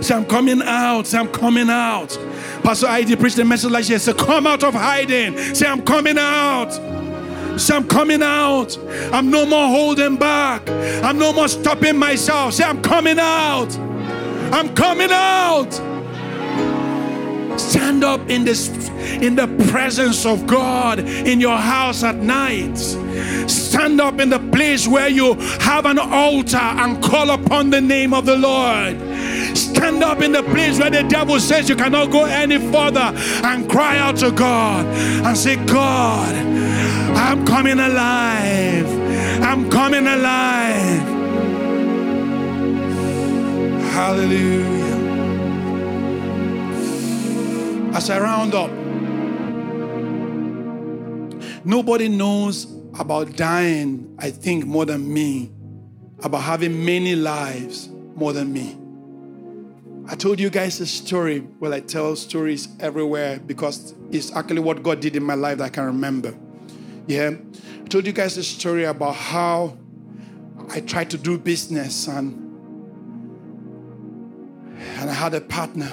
Say, 0.02 0.14
I'm 0.14 0.26
coming 0.26 0.62
out. 0.62 1.08
Say, 1.08 1.20
I'm 1.20 1.30
coming 1.30 1.70
out. 1.70 2.18
Pastor 2.64 2.88
ID 2.88 3.16
preached 3.16 3.40
a 3.40 3.46
message 3.46 3.72
like 3.72 3.86
this. 3.86 4.04
Say, 4.04 4.14
come 4.14 4.46
out 4.46 4.66
of 4.66 4.74
hiding. 4.74 5.38
Say, 5.56 5.66
I'm 5.66 5.84
coming 5.84 6.18
out. 6.18 6.74
Say, 7.58 7.76
I'm 7.76 7.88
coming 7.88 8.22
out. 8.22 8.78
I'm 9.12 9.30
no 9.32 9.46
more 9.46 9.68
holding 9.68 10.18
back. 10.18 10.70
I'm 11.04 11.18
no 11.18 11.34
more 11.34 11.48
stopping 11.48 11.98
myself. 11.98 12.54
Say, 12.54 12.64
I'm 12.64 12.82
coming 12.82 13.18
out. 13.20 13.76
I'm 14.54 14.74
coming 14.76 15.10
out. 15.12 15.72
Stand 17.60 18.04
up 18.04 18.30
in 18.30 18.46
this 18.46 18.70
in 19.22 19.36
the 19.36 19.48
presence 19.70 20.26
of 20.26 20.46
God 20.46 21.00
in 21.00 21.40
your 21.40 21.58
house 21.58 22.04
at 22.04 22.16
night. 22.16 22.78
Stand 23.48 24.00
up 24.00 24.20
in 24.20 24.30
the 24.30 24.40
place 24.40 24.88
where 24.88 25.08
you 25.08 25.34
have 25.60 25.86
an 25.86 25.98
altar 25.98 26.58
and 26.58 27.02
call 27.04 27.32
upon 27.32 27.70
the 27.70 27.82
name 27.82 28.14
of 28.14 28.26
the 28.26 28.36
Lord. 28.36 28.98
Stand 29.58 30.04
up 30.04 30.22
in 30.22 30.32
the 30.32 30.44
place 30.44 30.80
where 30.80 30.90
the 30.90 31.04
devil 31.04 31.40
says 31.40 31.68
you 31.68 31.76
cannot 31.76 32.12
go 32.12 32.26
any 32.26 32.58
further 32.72 33.12
and 33.44 33.70
cry 33.70 33.98
out 33.98 34.18
to 34.18 34.32
God 34.32 34.86
and 35.26 35.38
say, 35.38 35.56
God, 35.66 36.36
I'm 37.18 37.46
coming 37.46 37.80
alive. 37.80 38.88
I'm 39.42 39.70
coming 39.72 40.06
alive. 40.06 41.02
Hallelujah. 43.92 44.78
As 47.96 48.10
I 48.12 48.20
round 48.20 48.54
up, 48.54 48.70
nobody 51.66 52.08
knows 52.08 52.68
about 53.00 53.36
dying, 53.36 54.16
I 54.20 54.30
think, 54.30 54.66
more 54.66 54.86
than 54.86 55.12
me, 55.12 55.52
about 56.24 56.44
having 56.44 56.86
many 56.86 57.16
lives 57.16 57.90
more 58.16 58.32
than 58.32 58.54
me. 58.54 58.78
I 60.08 60.16
told 60.16 60.40
you 60.40 60.52
guys 60.52 60.80
a 60.80 60.86
story. 60.86 61.40
Well, 61.60 61.74
I 61.74 61.80
tell 61.80 62.16
stories 62.16 62.68
everywhere 62.80 63.40
because 63.40 63.96
it's 64.12 64.32
actually 64.32 64.60
what 64.62 64.84
God 64.84 65.00
did 65.00 65.16
in 65.16 65.24
my 65.24 65.34
life 65.34 65.58
that 65.58 65.66
I 65.66 65.70
can 65.70 65.86
remember. 65.86 66.38
Yeah. 67.08 67.32
I 67.84 67.88
told 67.88 68.06
you 68.06 68.12
guys 68.12 68.38
a 68.38 68.44
story 68.44 68.84
about 68.84 69.16
how 69.16 69.78
I 70.70 70.82
tried 70.82 71.10
to 71.12 71.18
do 71.18 71.38
business 71.38 72.08
and 72.08 72.44
and 75.00 75.10
I 75.10 75.14
had 75.14 75.34
a 75.34 75.42
partner. 75.42 75.90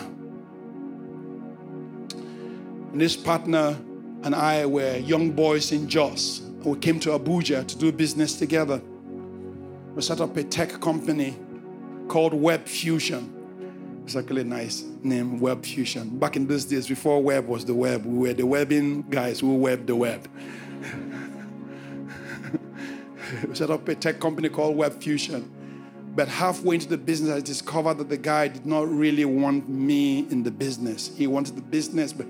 And 2.92 3.00
this 3.00 3.16
partner 3.16 3.78
and 4.24 4.34
I 4.34 4.66
were 4.66 4.96
young 4.96 5.30
boys 5.30 5.70
in 5.70 5.88
Jos. 5.88 6.42
We 6.64 6.78
came 6.78 6.98
to 7.00 7.10
Abuja 7.10 7.66
to 7.66 7.78
do 7.78 7.92
business 7.92 8.36
together. 8.36 8.82
We 9.94 10.02
set 10.02 10.20
up 10.20 10.36
a 10.36 10.42
tech 10.42 10.80
company 10.80 11.36
called 12.08 12.34
Web 12.34 12.66
Fusion. 12.66 13.30
It's 14.04 14.16
a 14.16 14.22
really 14.22 14.44
nice 14.44 14.84
name, 15.02 15.38
Web 15.38 15.64
Fusion. 15.64 16.18
Back 16.18 16.36
in 16.36 16.46
those 16.46 16.64
days, 16.64 16.88
before 16.88 17.22
web 17.22 17.46
was 17.46 17.64
the 17.64 17.74
web, 17.74 18.04
we 18.04 18.28
were 18.28 18.34
the 18.34 18.46
webbing 18.46 19.02
guys 19.10 19.40
who 19.40 19.54
webbed 19.56 19.86
the 19.86 19.96
web. 19.96 20.28
We 23.49 23.55
set 23.55 23.70
up 23.70 23.89
a 23.89 23.95
tech 23.95 24.20
company 24.20 24.49
called 24.49 24.76
Web 24.76 25.03
Fusion. 25.03 25.51
But 26.14 26.28
halfway 26.28 26.76
into 26.76 26.89
the 26.89 26.99
business, 26.99 27.30
I 27.30 27.41
discovered 27.41 27.99
that 27.99 28.09
the 28.09 28.16
guy 28.16 28.49
did 28.49 28.66
not 28.66 28.89
really 28.89 29.24
want 29.24 29.68
me 29.68 30.20
in 30.30 30.45
the 30.45 30.51
business. 30.51 31.11
He 31.16 31.26
wanted 31.26 31.57
the 31.57 31.62
business, 31.62 32.12
but 32.12 32.26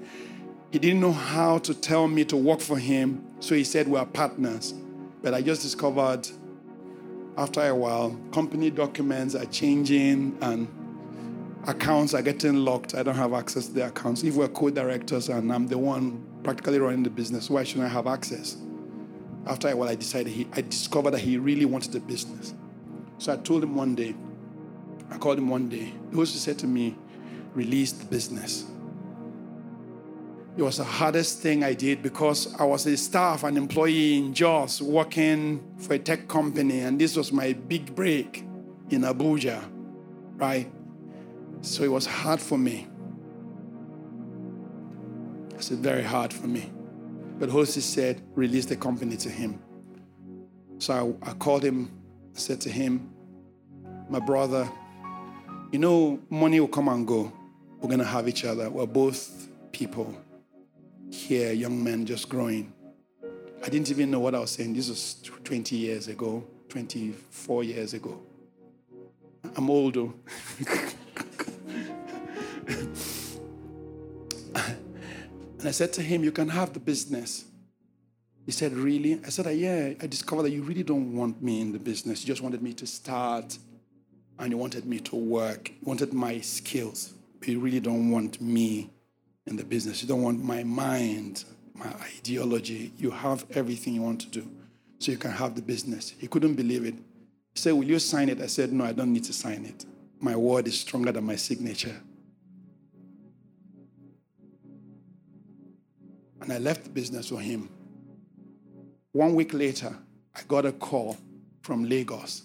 he 0.70 0.78
didn't 0.78 1.00
know 1.00 1.12
how 1.12 1.58
to 1.58 1.74
tell 1.74 2.08
me 2.08 2.24
to 2.26 2.36
work 2.36 2.60
for 2.60 2.78
him. 2.78 3.24
So 3.40 3.54
he 3.54 3.62
said, 3.62 3.86
We're 3.86 4.06
partners. 4.06 4.74
But 5.22 5.34
I 5.34 5.42
just 5.42 5.62
discovered 5.62 6.28
after 7.36 7.66
a 7.66 7.74
while, 7.74 8.16
company 8.32 8.70
documents 8.70 9.34
are 9.34 9.44
changing 9.46 10.38
and 10.40 10.68
accounts 11.66 12.14
are 12.14 12.22
getting 12.22 12.56
locked. 12.64 12.94
I 12.94 13.02
don't 13.02 13.16
have 13.16 13.32
access 13.32 13.66
to 13.66 13.72
the 13.72 13.86
accounts. 13.88 14.22
If 14.22 14.36
we're 14.36 14.48
co 14.48 14.70
directors 14.70 15.28
and 15.28 15.52
I'm 15.52 15.66
the 15.66 15.78
one 15.78 16.24
practically 16.44 16.78
running 16.78 17.02
the 17.02 17.10
business, 17.10 17.50
why 17.50 17.64
shouldn't 17.64 17.86
I 17.86 17.88
have 17.88 18.06
access? 18.06 18.56
After 19.46 19.68
a 19.68 19.76
while, 19.76 19.88
I 19.88 19.94
decided 19.94 20.32
he, 20.32 20.46
I 20.52 20.60
discovered 20.60 21.12
that 21.12 21.20
he 21.20 21.38
really 21.38 21.64
wanted 21.64 21.92
the 21.92 22.00
business. 22.00 22.54
So 23.18 23.32
I 23.32 23.36
told 23.36 23.64
him 23.64 23.74
one 23.74 23.94
day, 23.94 24.14
I 25.10 25.18
called 25.18 25.38
him 25.38 25.48
one 25.48 25.68
day. 25.68 25.92
He 26.10 26.16
also 26.16 26.38
said 26.38 26.58
to 26.60 26.66
me, 26.66 26.96
release 27.54 27.92
the 27.92 28.04
business. 28.04 28.64
It 30.56 30.62
was 30.62 30.76
the 30.76 30.84
hardest 30.84 31.40
thing 31.40 31.64
I 31.64 31.74
did 31.74 32.02
because 32.02 32.54
I 32.60 32.64
was 32.64 32.86
a 32.86 32.96
staff, 32.96 33.42
an 33.42 33.56
employee 33.56 34.18
in 34.18 34.32
Jos, 34.32 34.80
working 34.80 35.74
for 35.78 35.94
a 35.94 35.98
tech 35.98 36.28
company, 36.28 36.80
and 36.80 37.00
this 37.00 37.16
was 37.16 37.32
my 37.32 37.54
big 37.54 37.94
break 37.94 38.44
in 38.90 39.02
Abuja, 39.02 39.64
right? 40.36 40.70
So 41.60 41.82
it 41.82 41.90
was 41.90 42.06
hard 42.06 42.40
for 42.40 42.56
me. 42.56 42.86
I 45.56 45.60
said, 45.60 45.78
very 45.78 46.02
hard 46.02 46.32
for 46.32 46.46
me. 46.46 46.70
But 47.38 47.48
Hosi 47.48 47.80
said, 47.80 48.22
release 48.34 48.66
the 48.66 48.76
company 48.76 49.16
to 49.18 49.28
him. 49.28 49.60
So 50.78 51.16
I, 51.22 51.30
I 51.30 51.34
called 51.34 51.64
him, 51.64 51.90
I 52.34 52.38
said 52.38 52.60
to 52.62 52.70
him, 52.70 53.12
my 54.08 54.20
brother, 54.20 54.68
you 55.72 55.78
know, 55.78 56.20
money 56.30 56.60
will 56.60 56.68
come 56.68 56.88
and 56.88 57.06
go. 57.06 57.32
We're 57.80 57.88
going 57.88 58.00
to 58.00 58.04
have 58.04 58.28
each 58.28 58.44
other. 58.44 58.70
We're 58.70 58.86
both 58.86 59.48
people 59.72 60.16
here, 61.10 61.52
young 61.52 61.82
men 61.82 62.06
just 62.06 62.28
growing. 62.28 62.72
I 63.62 63.68
didn't 63.68 63.90
even 63.90 64.10
know 64.10 64.20
what 64.20 64.34
I 64.34 64.40
was 64.40 64.50
saying. 64.50 64.74
This 64.74 64.88
was 64.88 65.16
20 65.44 65.76
years 65.76 66.08
ago, 66.08 66.44
24 66.68 67.64
years 67.64 67.94
ago. 67.94 68.20
I'm 69.56 69.70
old 69.70 69.96
and 75.64 75.70
I 75.70 75.72
said 75.72 75.94
to 75.94 76.02
him, 76.02 76.22
You 76.22 76.30
can 76.30 76.50
have 76.50 76.74
the 76.74 76.78
business. 76.78 77.46
He 78.44 78.52
said, 78.52 78.74
Really? 78.74 79.18
I 79.24 79.30
said, 79.30 79.46
Yeah, 79.56 79.94
I 79.98 80.06
discovered 80.06 80.42
that 80.42 80.50
you 80.50 80.62
really 80.62 80.82
don't 80.82 81.16
want 81.16 81.42
me 81.42 81.62
in 81.62 81.72
the 81.72 81.78
business. 81.78 82.20
You 82.20 82.26
just 82.26 82.42
wanted 82.42 82.60
me 82.60 82.74
to 82.74 82.86
start 82.86 83.56
and 84.38 84.50
you 84.50 84.58
wanted 84.58 84.84
me 84.84 85.00
to 85.00 85.16
work. 85.16 85.70
You 85.70 85.86
wanted 85.86 86.12
my 86.12 86.38
skills, 86.40 87.14
but 87.38 87.48
you 87.48 87.60
really 87.60 87.80
don't 87.80 88.10
want 88.10 88.42
me 88.42 88.90
in 89.46 89.56
the 89.56 89.64
business. 89.64 90.02
You 90.02 90.08
don't 90.08 90.20
want 90.20 90.44
my 90.44 90.64
mind, 90.64 91.44
my 91.74 91.90
ideology. 92.18 92.92
You 92.98 93.10
have 93.10 93.46
everything 93.52 93.94
you 93.94 94.02
want 94.02 94.20
to 94.20 94.28
do. 94.28 94.46
So 94.98 95.12
you 95.12 95.16
can 95.16 95.30
have 95.30 95.54
the 95.54 95.62
business. 95.62 96.14
He 96.18 96.26
couldn't 96.26 96.56
believe 96.56 96.84
it. 96.84 96.92
He 96.92 97.58
said, 97.58 97.72
Will 97.72 97.84
you 97.84 97.98
sign 97.98 98.28
it? 98.28 98.38
I 98.42 98.48
said, 98.48 98.70
No, 98.70 98.84
I 98.84 98.92
don't 98.92 99.14
need 99.14 99.24
to 99.24 99.32
sign 99.32 99.64
it. 99.64 99.86
My 100.20 100.36
word 100.36 100.68
is 100.68 100.78
stronger 100.78 101.10
than 101.10 101.24
my 101.24 101.36
signature. 101.36 102.02
And 106.44 106.52
I 106.52 106.58
left 106.58 106.92
business 106.92 107.30
for 107.30 107.40
him. 107.40 107.70
One 109.12 109.34
week 109.34 109.54
later, 109.54 109.96
I 110.36 110.40
got 110.46 110.66
a 110.66 110.72
call 110.72 111.16
from 111.62 111.88
Lagos. 111.88 112.42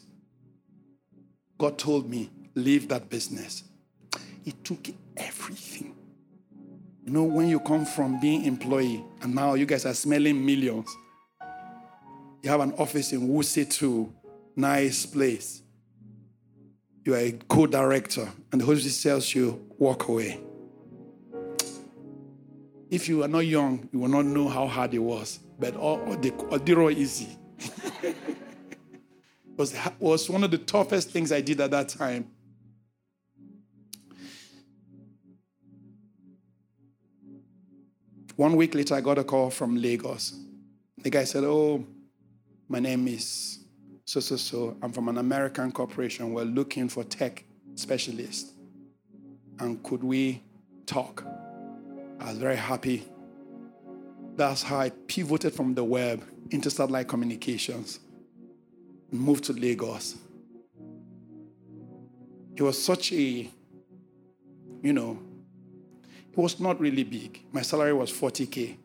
God 1.57 1.77
told 1.77 2.09
me, 2.09 2.29
Leave 2.55 2.87
that 2.87 3.09
business. 3.09 3.63
It 4.45 4.63
took 4.63 4.87
everything. 5.17 5.95
You 7.05 7.11
know, 7.11 7.23
when 7.23 7.49
you 7.49 7.59
come 7.59 7.85
from 7.85 8.21
being 8.21 8.45
employee 8.45 9.03
and 9.21 9.35
now 9.35 9.55
you 9.55 9.65
guys 9.65 9.85
are 9.85 9.93
smelling 9.93 10.45
millions, 10.45 10.89
you 12.41 12.49
have 12.49 12.61
an 12.61 12.73
office 12.77 13.11
in 13.11 13.27
Wuse 13.27 13.69
2, 13.69 14.13
nice 14.55 15.05
place. 15.05 15.61
You 17.03 17.15
are 17.15 17.19
a 17.19 17.33
co-director, 17.49 18.29
and 18.53 18.61
the 18.61 18.65
Holy 18.65 18.81
tells 18.81 19.35
you, 19.35 19.65
walk 19.77 20.07
away. 20.07 20.39
If 22.89 23.07
you 23.07 23.23
are 23.23 23.27
not 23.27 23.45
young, 23.45 23.87
you 23.91 23.99
will 23.99 24.09
not 24.09 24.25
know 24.25 24.47
how 24.47 24.67
hard 24.67 24.93
it 24.93 24.99
was. 24.99 25.39
But 25.59 25.75
all, 25.75 26.01
all 26.01 26.17
the 26.17 26.31
Odiro 26.31 26.91
easy. 26.91 27.37
was, 29.57 29.75
was 29.99 30.29
one 30.29 30.43
of 30.43 30.51
the 30.51 30.57
toughest 30.57 31.11
things 31.11 31.31
I 31.31 31.41
did 31.41 31.61
at 31.61 31.71
that 31.71 31.89
time. 31.89 32.31
One 38.35 38.55
week 38.55 38.73
later, 38.73 38.95
I 38.95 39.01
got 39.01 39.17
a 39.17 39.23
call 39.23 39.49
from 39.49 39.75
Lagos. 39.75 40.33
The 40.97 41.09
guy 41.09 41.25
said, 41.25 41.43
Oh, 41.43 41.85
my 42.69 42.79
name 42.79 43.07
is 43.09 43.59
so, 44.05 44.21
so, 44.21 44.37
so. 44.37 44.77
I'm 44.81 44.93
from 44.93 45.09
an 45.09 45.17
American 45.17 45.71
corporation. 45.73 46.33
We're 46.33 46.43
looking 46.43 46.87
for 46.87 47.03
tech 47.03 47.43
specialists. 47.75 48.53
And 49.59 49.83
could 49.83 50.03
we 50.03 50.41
talk? 50.85 51.23
I 52.19 52.29
was 52.29 52.37
very 52.37 52.57
happy. 52.57 53.05
That's 54.35 54.63
how 54.63 54.79
I 54.79 54.89
pivoted 54.89 55.53
from 55.53 55.73
the 55.73 55.83
web 55.83 56.23
into 56.51 56.69
satellite 56.69 57.07
communications 57.07 57.99
and 59.11 59.19
moved 59.19 59.45
to 59.45 59.53
Lagos. 59.53 60.15
It 62.55 62.61
was 62.61 62.81
such 62.81 63.13
a, 63.13 63.49
you 64.81 64.93
know, 64.93 65.19
it 66.31 66.37
was 66.37 66.59
not 66.59 66.79
really 66.79 67.03
big. 67.03 67.41
My 67.51 67.61
salary 67.61 67.93
was 67.93 68.11
40K. 68.11 68.77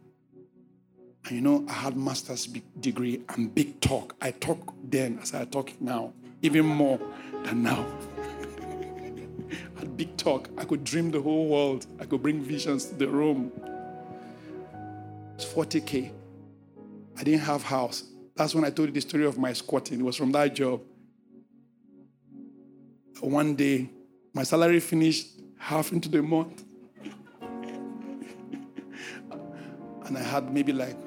And 1.27 1.33
you 1.33 1.41
know, 1.41 1.65
I 1.69 1.73
had 1.73 1.97
master's 1.97 2.47
degree 2.81 3.23
and 3.31 3.55
big 3.55 3.81
talk. 3.81 4.15
I 4.21 4.31
talk 4.31 4.75
then 4.83 5.19
as 5.23 5.35
I 5.35 5.45
talk 5.45 5.73
now, 5.81 6.13
even 6.43 6.67
more 6.67 7.01
than 7.45 7.63
now. 7.63 7.87
Big 10.05 10.17
talk. 10.19 10.51
I 10.59 10.67
could 10.67 10.85
dream 10.85 11.11
the 11.11 11.23
whole 11.23 11.47
world. 11.49 11.87
I 11.99 12.05
could 12.05 12.23
bring 12.23 12.43
visions 12.43 12.85
to 12.87 12.95
the 12.95 13.09
room. 13.09 13.51
It's 15.35 15.47
40K. 15.47 16.13
I 17.17 17.23
didn't 17.23 17.41
have 17.41 17.63
house. 17.63 18.05
That's 18.37 18.55
when 18.55 18.67
I 18.67 18.71
told 18.71 18.89
you 18.89 18.93
the 18.93 19.01
story 19.01 19.25
of 19.25 19.39
my 19.39 19.55
squatting. 19.55 20.01
It 20.01 20.03
was 20.03 20.17
from 20.17 20.31
that 20.33 20.55
job. 20.55 20.83
One 23.21 23.57
day, 23.57 23.89
my 24.35 24.43
salary 24.43 24.81
finished 24.81 25.41
half 25.57 25.91
into 25.91 26.11
the 26.11 26.21
month. 26.21 26.63
and 30.05 30.19
I 30.19 30.23
had 30.23 30.53
maybe 30.53 30.75
like, 30.75 30.99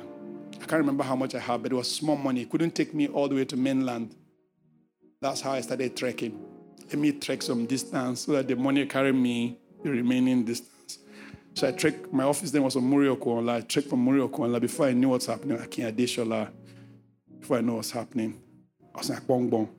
I 0.56 0.66
can't 0.66 0.80
remember 0.80 1.04
how 1.04 1.16
much 1.16 1.36
I 1.36 1.40
had, 1.40 1.62
but 1.62 1.72
it 1.72 1.76
was 1.76 1.92
small 1.92 2.18
money. 2.18 2.42
It 2.42 2.50
couldn't 2.50 2.74
take 2.74 2.96
me 2.96 3.10
all 3.10 3.30
the 3.30 3.36
way 3.36 3.46
to 3.46 3.56
mainland. 3.56 4.16
That's 5.22 5.42
how 5.42 5.52
I 5.52 5.62
started 5.62 5.96
trekking. 5.96 6.57
Let 6.90 7.00
me 7.00 7.12
trek 7.12 7.42
some 7.42 7.66
distance 7.66 8.22
so 8.22 8.34
that 8.34 8.48
the 8.48 8.56
money 8.56 8.86
carry 8.86 9.12
me 9.12 9.58
the 9.84 9.90
remaining 9.90 10.46
distance. 10.46 11.00
So 11.54 11.68
I 11.68 11.72
trek, 11.72 12.14
my 12.14 12.24
office 12.24 12.52
then 12.52 12.64
was 12.64 12.76
on 12.76 12.84
Muri 12.84 13.08
Okunola. 13.08 13.56
I 13.58 13.62
trekked 13.62 13.90
from 13.90 14.00
Muri 14.00 14.22
Okunola 14.22 14.62
before 14.62 14.88
I 14.88 14.94
knew 14.94 15.10
what's 15.10 15.26
happening. 15.26 15.60
I 15.60 15.66
came 15.66 15.92
Adeshola 15.92 16.50
before 17.40 17.58
I 17.58 17.62
know 17.62 17.76
what's 17.76 17.92
happening. 17.92 18.40
I 18.94 18.98
was 19.00 19.10
like, 19.10 19.26
bong 19.28 19.50
bong. 19.50 19.70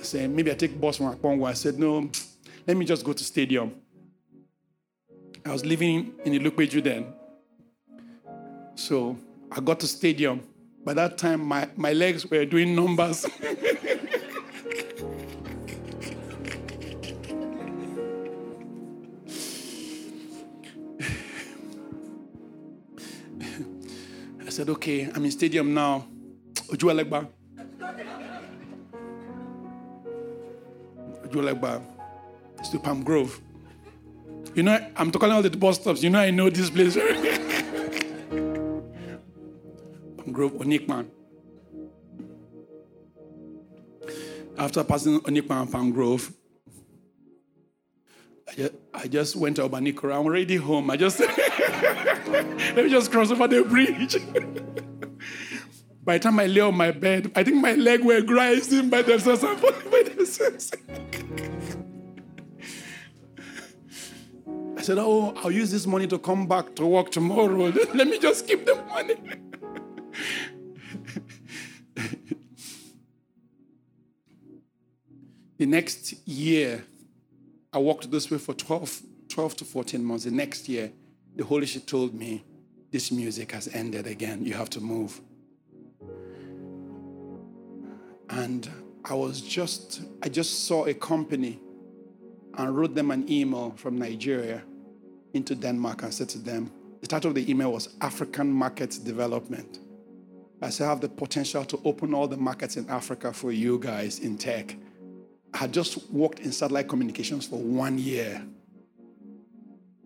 I 0.00 0.02
said, 0.02 0.30
maybe 0.30 0.50
I 0.50 0.54
take 0.54 0.80
bus 0.80 0.96
from 0.96 1.14
Akpongbon. 1.14 1.46
I 1.46 1.52
said, 1.52 1.78
no, 1.78 2.10
let 2.66 2.76
me 2.76 2.86
just 2.86 3.04
go 3.04 3.12
to 3.12 3.22
stadium. 3.22 3.74
I 5.44 5.52
was 5.52 5.64
living 5.64 6.14
in 6.24 6.32
Ilupeju 6.32 6.82
then. 6.82 7.06
So 8.74 9.16
I 9.52 9.60
got 9.60 9.78
to 9.80 9.86
stadium. 9.86 10.42
By 10.84 10.94
that 10.94 11.18
time, 11.18 11.44
my, 11.44 11.68
my 11.76 11.92
legs 11.92 12.26
were 12.30 12.44
doing 12.46 12.74
numbers. 12.74 13.26
said, 24.60 24.68
okay, 24.68 25.10
I'm 25.14 25.24
in 25.24 25.30
stadium 25.30 25.72
now. 25.72 26.06
Ojuelegba. 26.68 27.26
Ojuelegba. 31.24 31.82
It's 32.58 32.68
to 32.68 32.78
Palm 32.78 33.02
Grove. 33.02 33.40
You 34.54 34.64
know, 34.64 34.78
I'm 34.96 35.10
talking 35.10 35.30
about 35.30 35.44
the 35.44 35.56
bus 35.56 35.80
stops. 35.80 36.02
You 36.02 36.10
know, 36.10 36.20
I 36.20 36.30
know 36.30 36.50
this 36.50 36.68
place. 36.68 36.94
Palm 40.18 40.30
Grove, 40.30 40.52
Onikman. 40.52 41.06
After 44.58 44.84
passing 44.84 45.20
Onikman 45.20 45.62
and 45.62 45.72
Palm 45.72 45.90
Grove, 45.90 46.30
I 48.50 48.54
just, 48.54 48.72
I 48.92 49.06
just 49.06 49.36
went 49.36 49.56
to 49.56 49.68
Obanikoro. 49.68 50.18
I'm 50.18 50.26
already 50.26 50.56
home. 50.56 50.90
I 50.90 50.96
just 50.96 51.20
let 52.26 52.76
me 52.76 52.90
just 52.90 53.12
cross 53.12 53.30
over 53.30 53.46
the 53.46 53.62
bridge. 53.62 54.16
by 56.04 56.18
the 56.18 56.24
time 56.24 56.40
I 56.40 56.46
lay 56.46 56.60
on 56.60 56.74
my 56.76 56.90
bed, 56.90 57.30
I 57.36 57.44
think 57.44 57.58
my 57.58 57.74
leg 57.74 58.02
were 58.04 58.20
grinding 58.22 58.90
by 58.90 59.02
themselves 59.02 59.44
and 59.44 59.56
falling 59.60 59.88
by 59.90 60.02
themselves. 60.02 60.72
I 64.76 64.82
said, 64.82 64.98
Oh, 64.98 65.32
I'll 65.36 65.52
use 65.52 65.70
this 65.70 65.86
money 65.86 66.08
to 66.08 66.18
come 66.18 66.48
back 66.48 66.74
to 66.76 66.86
work 66.86 67.12
tomorrow. 67.12 67.72
Let 67.94 68.08
me 68.08 68.18
just 68.18 68.48
keep 68.48 68.66
the 68.66 68.74
money. 68.88 69.14
the 75.58 75.66
next 75.66 76.26
year, 76.26 76.84
I 77.72 77.78
walked 77.78 78.10
this 78.10 78.30
way 78.30 78.38
for 78.38 78.54
12, 78.54 79.02
12 79.28 79.56
to 79.56 79.64
14 79.64 80.04
months. 80.04 80.24
The 80.24 80.30
next 80.30 80.68
year, 80.68 80.92
the 81.36 81.44
Holy 81.44 81.66
Spirit 81.66 81.86
told 81.86 82.14
me, 82.14 82.44
This 82.90 83.12
music 83.12 83.52
has 83.52 83.68
ended 83.68 84.06
again. 84.06 84.44
You 84.44 84.54
have 84.54 84.70
to 84.70 84.80
move. 84.80 85.20
And 88.28 88.68
I 89.04 89.14
was 89.14 89.40
just, 89.40 90.02
I 90.22 90.28
just 90.28 90.66
saw 90.66 90.86
a 90.86 90.94
company 90.94 91.58
and 92.54 92.76
wrote 92.76 92.94
them 92.94 93.10
an 93.10 93.30
email 93.30 93.72
from 93.76 93.98
Nigeria 93.98 94.62
into 95.34 95.54
Denmark 95.54 96.02
and 96.02 96.12
said 96.12 96.28
to 96.30 96.38
them, 96.38 96.70
the 97.00 97.06
title 97.06 97.28
of 97.30 97.34
the 97.34 97.50
email 97.50 97.72
was 97.72 97.94
African 98.00 98.52
Market 98.52 98.98
Development. 99.04 99.78
I 100.60 100.68
said, 100.68 100.84
I 100.84 100.90
have 100.90 101.00
the 101.00 101.08
potential 101.08 101.64
to 101.64 101.80
open 101.84 102.12
all 102.12 102.28
the 102.28 102.36
markets 102.36 102.76
in 102.76 102.88
Africa 102.90 103.32
for 103.32 103.50
you 103.52 103.78
guys 103.78 104.18
in 104.18 104.36
tech. 104.36 104.76
I 105.52 105.58
had 105.58 105.72
just 105.72 106.10
worked 106.10 106.40
in 106.40 106.52
satellite 106.52 106.88
communications 106.88 107.46
for 107.46 107.56
one 107.58 107.98
year. 107.98 108.42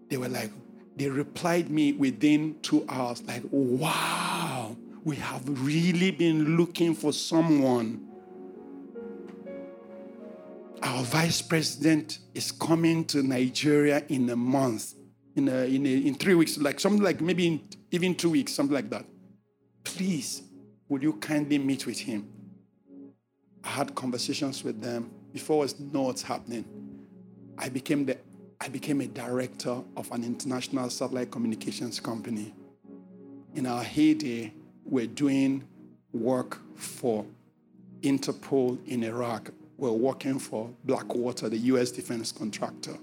They 0.09 0.17
were 0.17 0.29
like, 0.29 0.51
they 0.97 1.09
replied 1.09 1.71
me 1.71 1.93
within 1.93 2.57
two 2.63 2.85
hours, 2.89 3.23
like, 3.25 3.43
wow, 3.51 4.77
we 5.03 5.17
have 5.17 5.43
really 5.65 6.11
been 6.11 6.57
looking 6.57 6.95
for 6.95 7.13
someone. 7.13 8.07
Our 10.83 11.03
vice 11.03 11.43
president 11.43 12.19
is 12.35 12.53
coming 12.53 13.05
to 13.07 13.23
Nigeria 13.23 14.05
in 14.09 14.29
a 14.31 14.37
month, 14.37 14.95
in, 15.35 15.49
a, 15.49 15.65
in, 15.65 15.87
a, 15.87 15.91
in 15.91 16.15
three 16.15 16.35
weeks, 16.35 16.59
like 16.59 16.79
something 16.79 17.03
like 17.03 17.21
maybe 17.21 17.47
in, 17.47 17.69
even 17.91 18.15
two 18.15 18.31
weeks, 18.31 18.53
something 18.53 18.75
like 18.75 18.91
that. 18.91 19.05
Please, 19.83 20.43
will 20.89 21.03
you 21.03 21.15
kindly 21.15 21.59
meet 21.59 21.87
with 21.87 21.99
him? 21.99 22.29
I 23.65 23.69
had 23.69 23.95
conversations 23.95 24.63
with 24.63 24.81
them 24.81 25.11
before 25.35 25.65
I 25.65 25.69
know 25.93 26.03
what's 26.03 26.23
happening. 26.23 26.65
I 27.59 27.69
became 27.69 28.07
the 28.07 28.17
I 28.61 28.69
became 28.69 29.03
a 29.03 29.07
director 29.07 29.83
of 29.97 30.11
an 30.13 30.25
international 30.25 30.89
satellite 30.89 31.31
communications 31.31 32.01
company. 32.01 32.55
In 33.57 33.67
our 33.67 33.83
heyday, 33.83 34.55
we're 34.85 35.09
doing 35.09 35.65
work 36.13 36.61
for 36.77 37.27
Interpol 38.01 38.79
in 38.87 39.03
Iraq. 39.03 39.51
We're 39.77 39.91
working 39.91 40.39
for 40.39 40.71
Blackwater, 40.85 41.49
the 41.49 41.59
US 41.73 41.91
defense 41.91 42.31
contractor. 42.33 42.97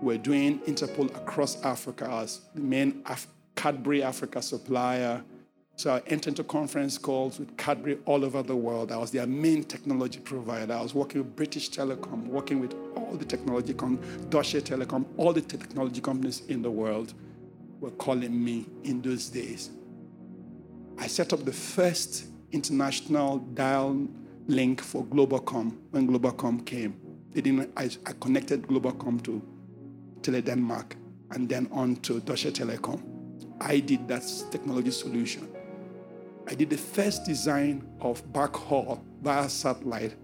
We're 0.00 0.18
doing 0.18 0.60
Interpol 0.60 1.14
across 1.14 1.62
Africa 1.62 2.08
as 2.10 2.40
the 2.54 2.62
main 2.62 3.02
Af- 3.06 3.28
Cadbury 3.54 4.02
Africa 4.02 4.40
supplier. 4.40 5.22
So 5.80 5.94
I 5.94 6.02
entered 6.08 6.32
into 6.32 6.44
conference 6.44 6.98
calls 6.98 7.38
with 7.38 7.56
Cadbury 7.56 7.96
all 8.04 8.22
over 8.22 8.42
the 8.42 8.54
world. 8.54 8.92
I 8.92 8.98
was 8.98 9.12
their 9.12 9.26
main 9.26 9.64
technology 9.64 10.20
provider. 10.20 10.74
I 10.74 10.82
was 10.82 10.92
working 10.92 11.22
with 11.22 11.34
British 11.34 11.70
Telecom, 11.70 12.26
working 12.26 12.60
with 12.60 12.74
all 12.94 13.14
the 13.14 13.24
technology, 13.24 13.72
com- 13.72 13.98
Deutsche 14.28 14.56
Telekom, 14.56 15.06
all 15.16 15.32
the 15.32 15.40
technology 15.40 16.02
companies 16.02 16.42
in 16.48 16.60
the 16.60 16.70
world 16.70 17.14
were 17.80 17.92
calling 17.92 18.44
me 18.44 18.66
in 18.84 19.00
those 19.00 19.30
days. 19.30 19.70
I 20.98 21.06
set 21.06 21.32
up 21.32 21.46
the 21.46 21.52
first 21.54 22.26
international 22.52 23.38
dial 23.38 24.06
link 24.48 24.82
for 24.82 25.02
Globacom 25.06 25.78
when 25.92 26.06
Globacom 26.06 26.66
came. 26.66 27.00
They 27.30 27.40
didn't, 27.40 27.72
I, 27.74 27.88
I 28.04 28.12
connected 28.20 28.64
Globacom 28.64 29.22
to 29.22 29.40
Tele 30.20 30.42
Denmark 30.42 30.94
and 31.30 31.48
then 31.48 31.70
on 31.72 31.96
to 32.02 32.20
Deutsche 32.20 32.52
Telekom. 32.52 33.00
I 33.62 33.80
did 33.80 34.06
that 34.08 34.24
technology 34.50 34.90
solution. 34.90 35.49
I 36.48 36.54
did 36.54 36.70
the 36.70 36.76
first 36.78 37.24
design 37.24 37.86
of 38.00 38.24
backhaul 38.32 39.00
via 39.22 39.48
satellite 39.48 40.16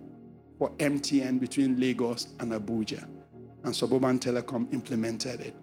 for 0.58 0.70
MTN 0.78 1.38
between 1.38 1.78
Lagos 1.78 2.28
and 2.40 2.52
Abuja, 2.52 3.06
and 3.64 3.74
Suburban 3.74 4.18
Telecom 4.18 4.72
implemented 4.72 5.40
it. 5.40 5.54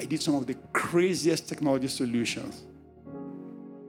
I 0.00 0.04
did 0.04 0.22
some 0.22 0.34
of 0.34 0.46
the 0.46 0.54
craziest 0.72 1.48
technology 1.48 1.88
solutions, 1.88 2.64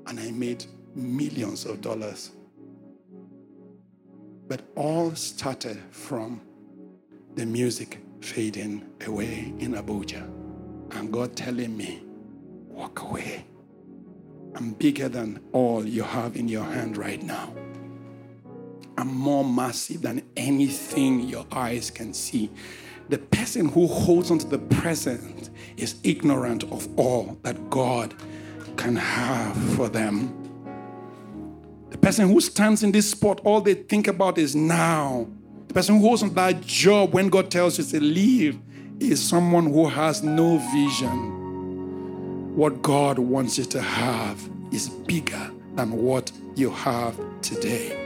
and 0.08 0.20
I 0.20 0.32
made 0.32 0.66
millions 0.96 1.66
of 1.66 1.82
dollars. 1.82 2.32
But 4.48 4.62
all 4.76 5.16
started 5.16 5.80
from 5.92 6.42
the 7.36 7.46
music 7.46 8.00
fading 8.22 8.86
away 9.06 9.54
in 9.60 9.74
Abuja, 9.74 10.24
and 10.92 11.12
God 11.12 11.36
telling 11.36 11.76
me, 11.76 12.04
walk 12.68 13.02
away. 13.02 13.46
I'm 14.56 14.74
bigger 14.74 15.10
than 15.10 15.42
all 15.52 15.86
you 15.86 16.04
have 16.04 16.36
in 16.36 16.48
your 16.48 16.64
hand 16.64 16.98
right 16.98 17.22
now. 17.22 17.54
I'm 18.98 19.14
more 19.14 19.44
massive 19.44 20.04
than 20.04 20.22
anything 20.38 21.22
your 21.22 21.46
eyes 21.52 21.90
can 21.90 22.14
see. 22.14 22.52
The 23.10 23.18
person 23.18 23.68
who 23.68 23.88
holds 23.88 24.30
on 24.30 24.38
to 24.40 24.48
the 24.48 24.60
present 24.60 25.50
is 25.76 25.96
ignorant 26.04 26.64
of 26.66 26.88
all 26.98 27.38
that 27.42 27.70
God 27.72 28.14
can 28.78 28.96
have 28.96 29.58
for 29.76 29.90
them. 29.90 30.40
The 31.90 31.98
person 31.98 32.28
who 32.28 32.40
stands 32.40 32.84
in 32.84 32.92
this 32.92 33.10
spot, 33.10 33.42
all 33.44 33.62
they 33.62 33.74
think 33.74 34.08
about 34.08 34.38
is 34.38 34.56
now. 34.56 35.28
The 35.68 35.74
person 35.74 35.96
who 35.96 36.02
holds 36.02 36.22
on 36.22 36.34
that 36.36 36.62
job 36.62 37.14
when 37.14 37.30
God 37.30 37.50
tells 37.50 37.80
you 37.80 37.86
to 37.86 38.00
leave 38.00 38.60
is 39.00 39.22
someone 39.22 39.66
who 39.66 39.88
has 39.88 40.22
no 40.22 40.60
vision 40.72 41.43
what 42.56 42.84
God 42.84 43.18
wants 43.18 43.58
you 43.58 43.66
to 43.66 43.82
have 43.82 44.50
is 44.72 44.88
bigger 44.88 45.52
than 45.76 45.92
what 45.92 46.32
you 46.56 46.70
have 46.70 47.20
today. 47.42 48.00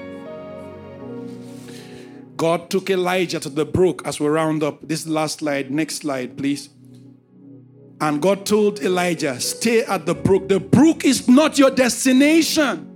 God 2.37 2.69
took 2.69 2.89
Elijah 2.89 3.39
to 3.41 3.49
the 3.49 3.65
brook 3.65 4.03
as 4.05 4.19
we 4.19 4.27
round 4.27 4.63
up. 4.63 4.87
This 4.87 5.05
last 5.05 5.39
slide, 5.39 5.69
next 5.69 5.97
slide, 5.97 6.37
please. 6.37 6.69
And 7.99 8.21
God 8.21 8.45
told 8.45 8.79
Elijah, 8.79 9.39
Stay 9.41 9.83
at 9.83 10.05
the 10.05 10.15
brook. 10.15 10.47
The 10.47 10.59
brook 10.59 11.03
is 11.03 11.27
not 11.27 11.57
your 11.57 11.71
destination. 11.71 12.93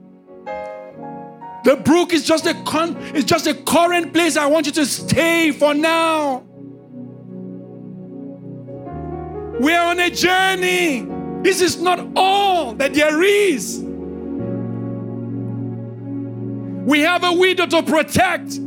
The 1.64 1.76
brook 1.76 2.14
is 2.14 2.26
just 2.26 2.46
a 2.46 2.54
con- 2.64 2.96
it's 3.14 3.26
just 3.26 3.46
a 3.48 3.54
current 3.54 4.14
place 4.14 4.38
I 4.38 4.46
want 4.46 4.68
you 4.68 4.72
to 4.74 4.86
stay 4.86 5.52
for 5.52 5.74
now. 5.74 6.44
We're 9.60 9.82
on 9.82 10.00
a 10.00 10.10
journey. 10.10 11.21
This 11.44 11.62
is 11.62 11.82
not 11.82 12.08
all 12.16 12.74
that 12.74 12.94
there 12.94 13.22
is. 13.24 13.80
We 16.86 17.02
have 17.02 17.24
a 17.24 17.34
widow 17.34 17.68
to 17.68 17.84
protect. 17.84 18.60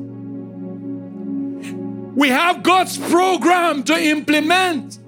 We 2.17 2.29
have 2.29 2.63
God's 2.63 2.99
program 2.99 3.83
to 3.85 3.95
implement. 3.95 4.99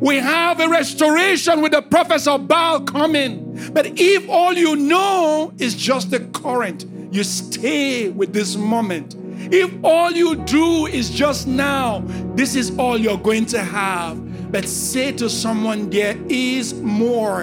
We 0.00 0.16
have 0.16 0.60
a 0.60 0.68
restoration 0.68 1.62
with 1.62 1.72
the 1.72 1.82
prophets 1.82 2.26
of 2.26 2.48
Baal 2.48 2.80
coming. 2.82 3.70
But 3.72 3.98
if 3.98 4.28
all 4.28 4.52
you 4.54 4.76
know 4.76 5.52
is 5.58 5.74
just 5.74 6.10
the 6.10 6.20
current, 6.20 6.86
you 7.10 7.24
stay 7.24 8.08
with 8.08 8.32
this 8.32 8.56
moment 8.56 9.14
If 9.52 9.72
all 9.82 10.12
you 10.12 10.36
do 10.36 10.86
is 10.86 11.10
just 11.10 11.46
now, 11.46 12.04
this 12.36 12.54
is 12.54 12.76
all 12.78 12.98
you're 12.98 13.18
going 13.18 13.46
to 13.46 13.60
have. 13.60 14.16
But 14.50 14.68
say 14.68 15.12
to 15.12 15.30
someone, 15.30 15.90
there 15.90 16.16
is 16.28 16.74
more. 16.74 17.42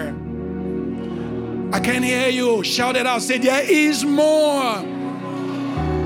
I 1.73 1.79
can 1.79 2.03
hear 2.03 2.27
you. 2.29 2.63
Shout 2.63 2.95
it 2.97 3.05
out. 3.05 3.21
Say, 3.21 3.37
there 3.37 3.63
is 3.63 4.03
more. 4.03 4.83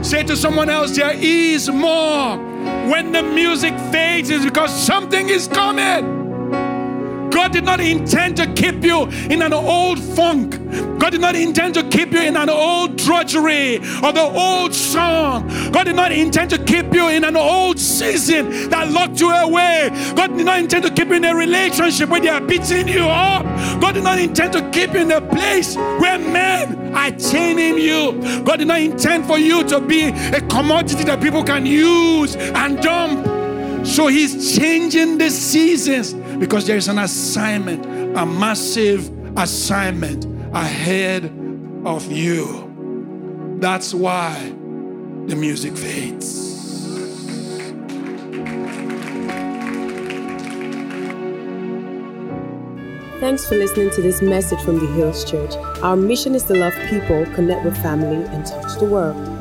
Say 0.03 0.23
to 0.23 0.35
someone 0.35 0.69
else, 0.69 0.95
there 0.95 1.15
is 1.15 1.69
more. 1.69 2.37
When 2.91 3.11
the 3.11 3.23
music 3.23 3.77
fades, 3.91 4.29
it's 4.29 4.45
because 4.45 4.71
something 4.71 5.29
is 5.29 5.47
coming. 5.47 6.20
God 7.31 7.53
did 7.53 7.63
not 7.63 7.79
intend 7.79 8.37
to 8.37 8.53
keep 8.53 8.83
you 8.83 9.05
in 9.29 9.41
an 9.41 9.53
old 9.53 9.99
funk. 9.99 10.59
God 10.99 11.11
did 11.11 11.21
not 11.21 11.35
intend 11.35 11.73
to 11.75 11.83
keep 11.89 12.11
you 12.11 12.21
in 12.21 12.37
an 12.37 12.49
old 12.49 12.97
drudgery 12.97 13.77
or 14.03 14.11
the 14.11 14.21
old 14.21 14.73
song. 14.73 15.47
God 15.71 15.85
did 15.85 15.95
not 15.95 16.11
intend 16.11 16.51
to 16.51 16.63
keep 16.63 16.93
you 16.93 17.09
in 17.09 17.23
an 17.23 17.35
old 17.35 17.79
season 17.79 18.69
that 18.69 18.91
locked 18.91 19.19
you 19.19 19.31
away. 19.31 19.89
God 20.15 20.37
did 20.37 20.45
not 20.45 20.59
intend 20.59 20.83
to 20.85 20.91
keep 20.91 21.07
you 21.07 21.15
in 21.15 21.25
a 21.25 21.35
relationship 21.35 22.09
where 22.09 22.21
they 22.21 22.29
are 22.29 22.41
beating 22.41 22.87
you 22.87 23.01
up. 23.01 23.43
God 23.81 23.93
did 23.93 24.03
not 24.03 24.19
intend 24.19 24.53
to 24.53 24.69
keep 24.69 24.93
you 24.93 25.01
in 25.01 25.11
a 25.11 25.21
place 25.21 25.75
where 25.75 26.19
men 26.19 26.95
are 26.95 27.11
chaining 27.11 27.79
you. 27.79 28.43
God 28.43 28.57
did 28.57 28.67
not 28.67 28.81
intend 28.81 29.25
for 29.25 29.39
you 29.39 29.63
to 29.69 29.79
be 29.79 30.09
a 30.09 30.41
commodity 30.49 31.03
that 31.05 31.21
people 31.21 31.43
can 31.43 31.65
use 31.65 32.35
and 32.35 32.81
dump. 32.81 33.25
So 33.85 34.07
he's 34.07 34.55
changing 34.55 35.17
the 35.17 35.31
seasons 35.31 36.13
because 36.41 36.65
there 36.65 36.75
is 36.75 36.87
an 36.87 36.97
assignment, 36.97 37.85
a 38.17 38.25
massive 38.25 39.11
assignment 39.37 40.25
ahead 40.55 41.25
of 41.85 42.11
you. 42.11 43.57
That's 43.59 43.93
why 43.93 44.33
the 45.27 45.35
music 45.35 45.77
fades. 45.77 46.49
Thanks 53.19 53.47
for 53.47 53.55
listening 53.55 53.91
to 53.91 54.01
this 54.01 54.23
message 54.23 54.59
from 54.61 54.79
the 54.79 54.87
Hills 54.93 55.23
Church. 55.23 55.53
Our 55.83 55.95
mission 55.95 56.33
is 56.33 56.41
to 56.45 56.55
love 56.55 56.73
people, 56.89 57.23
connect 57.35 57.63
with 57.63 57.77
family, 57.83 58.25
and 58.33 58.43
touch 58.47 58.79
the 58.79 58.85
world. 58.85 59.30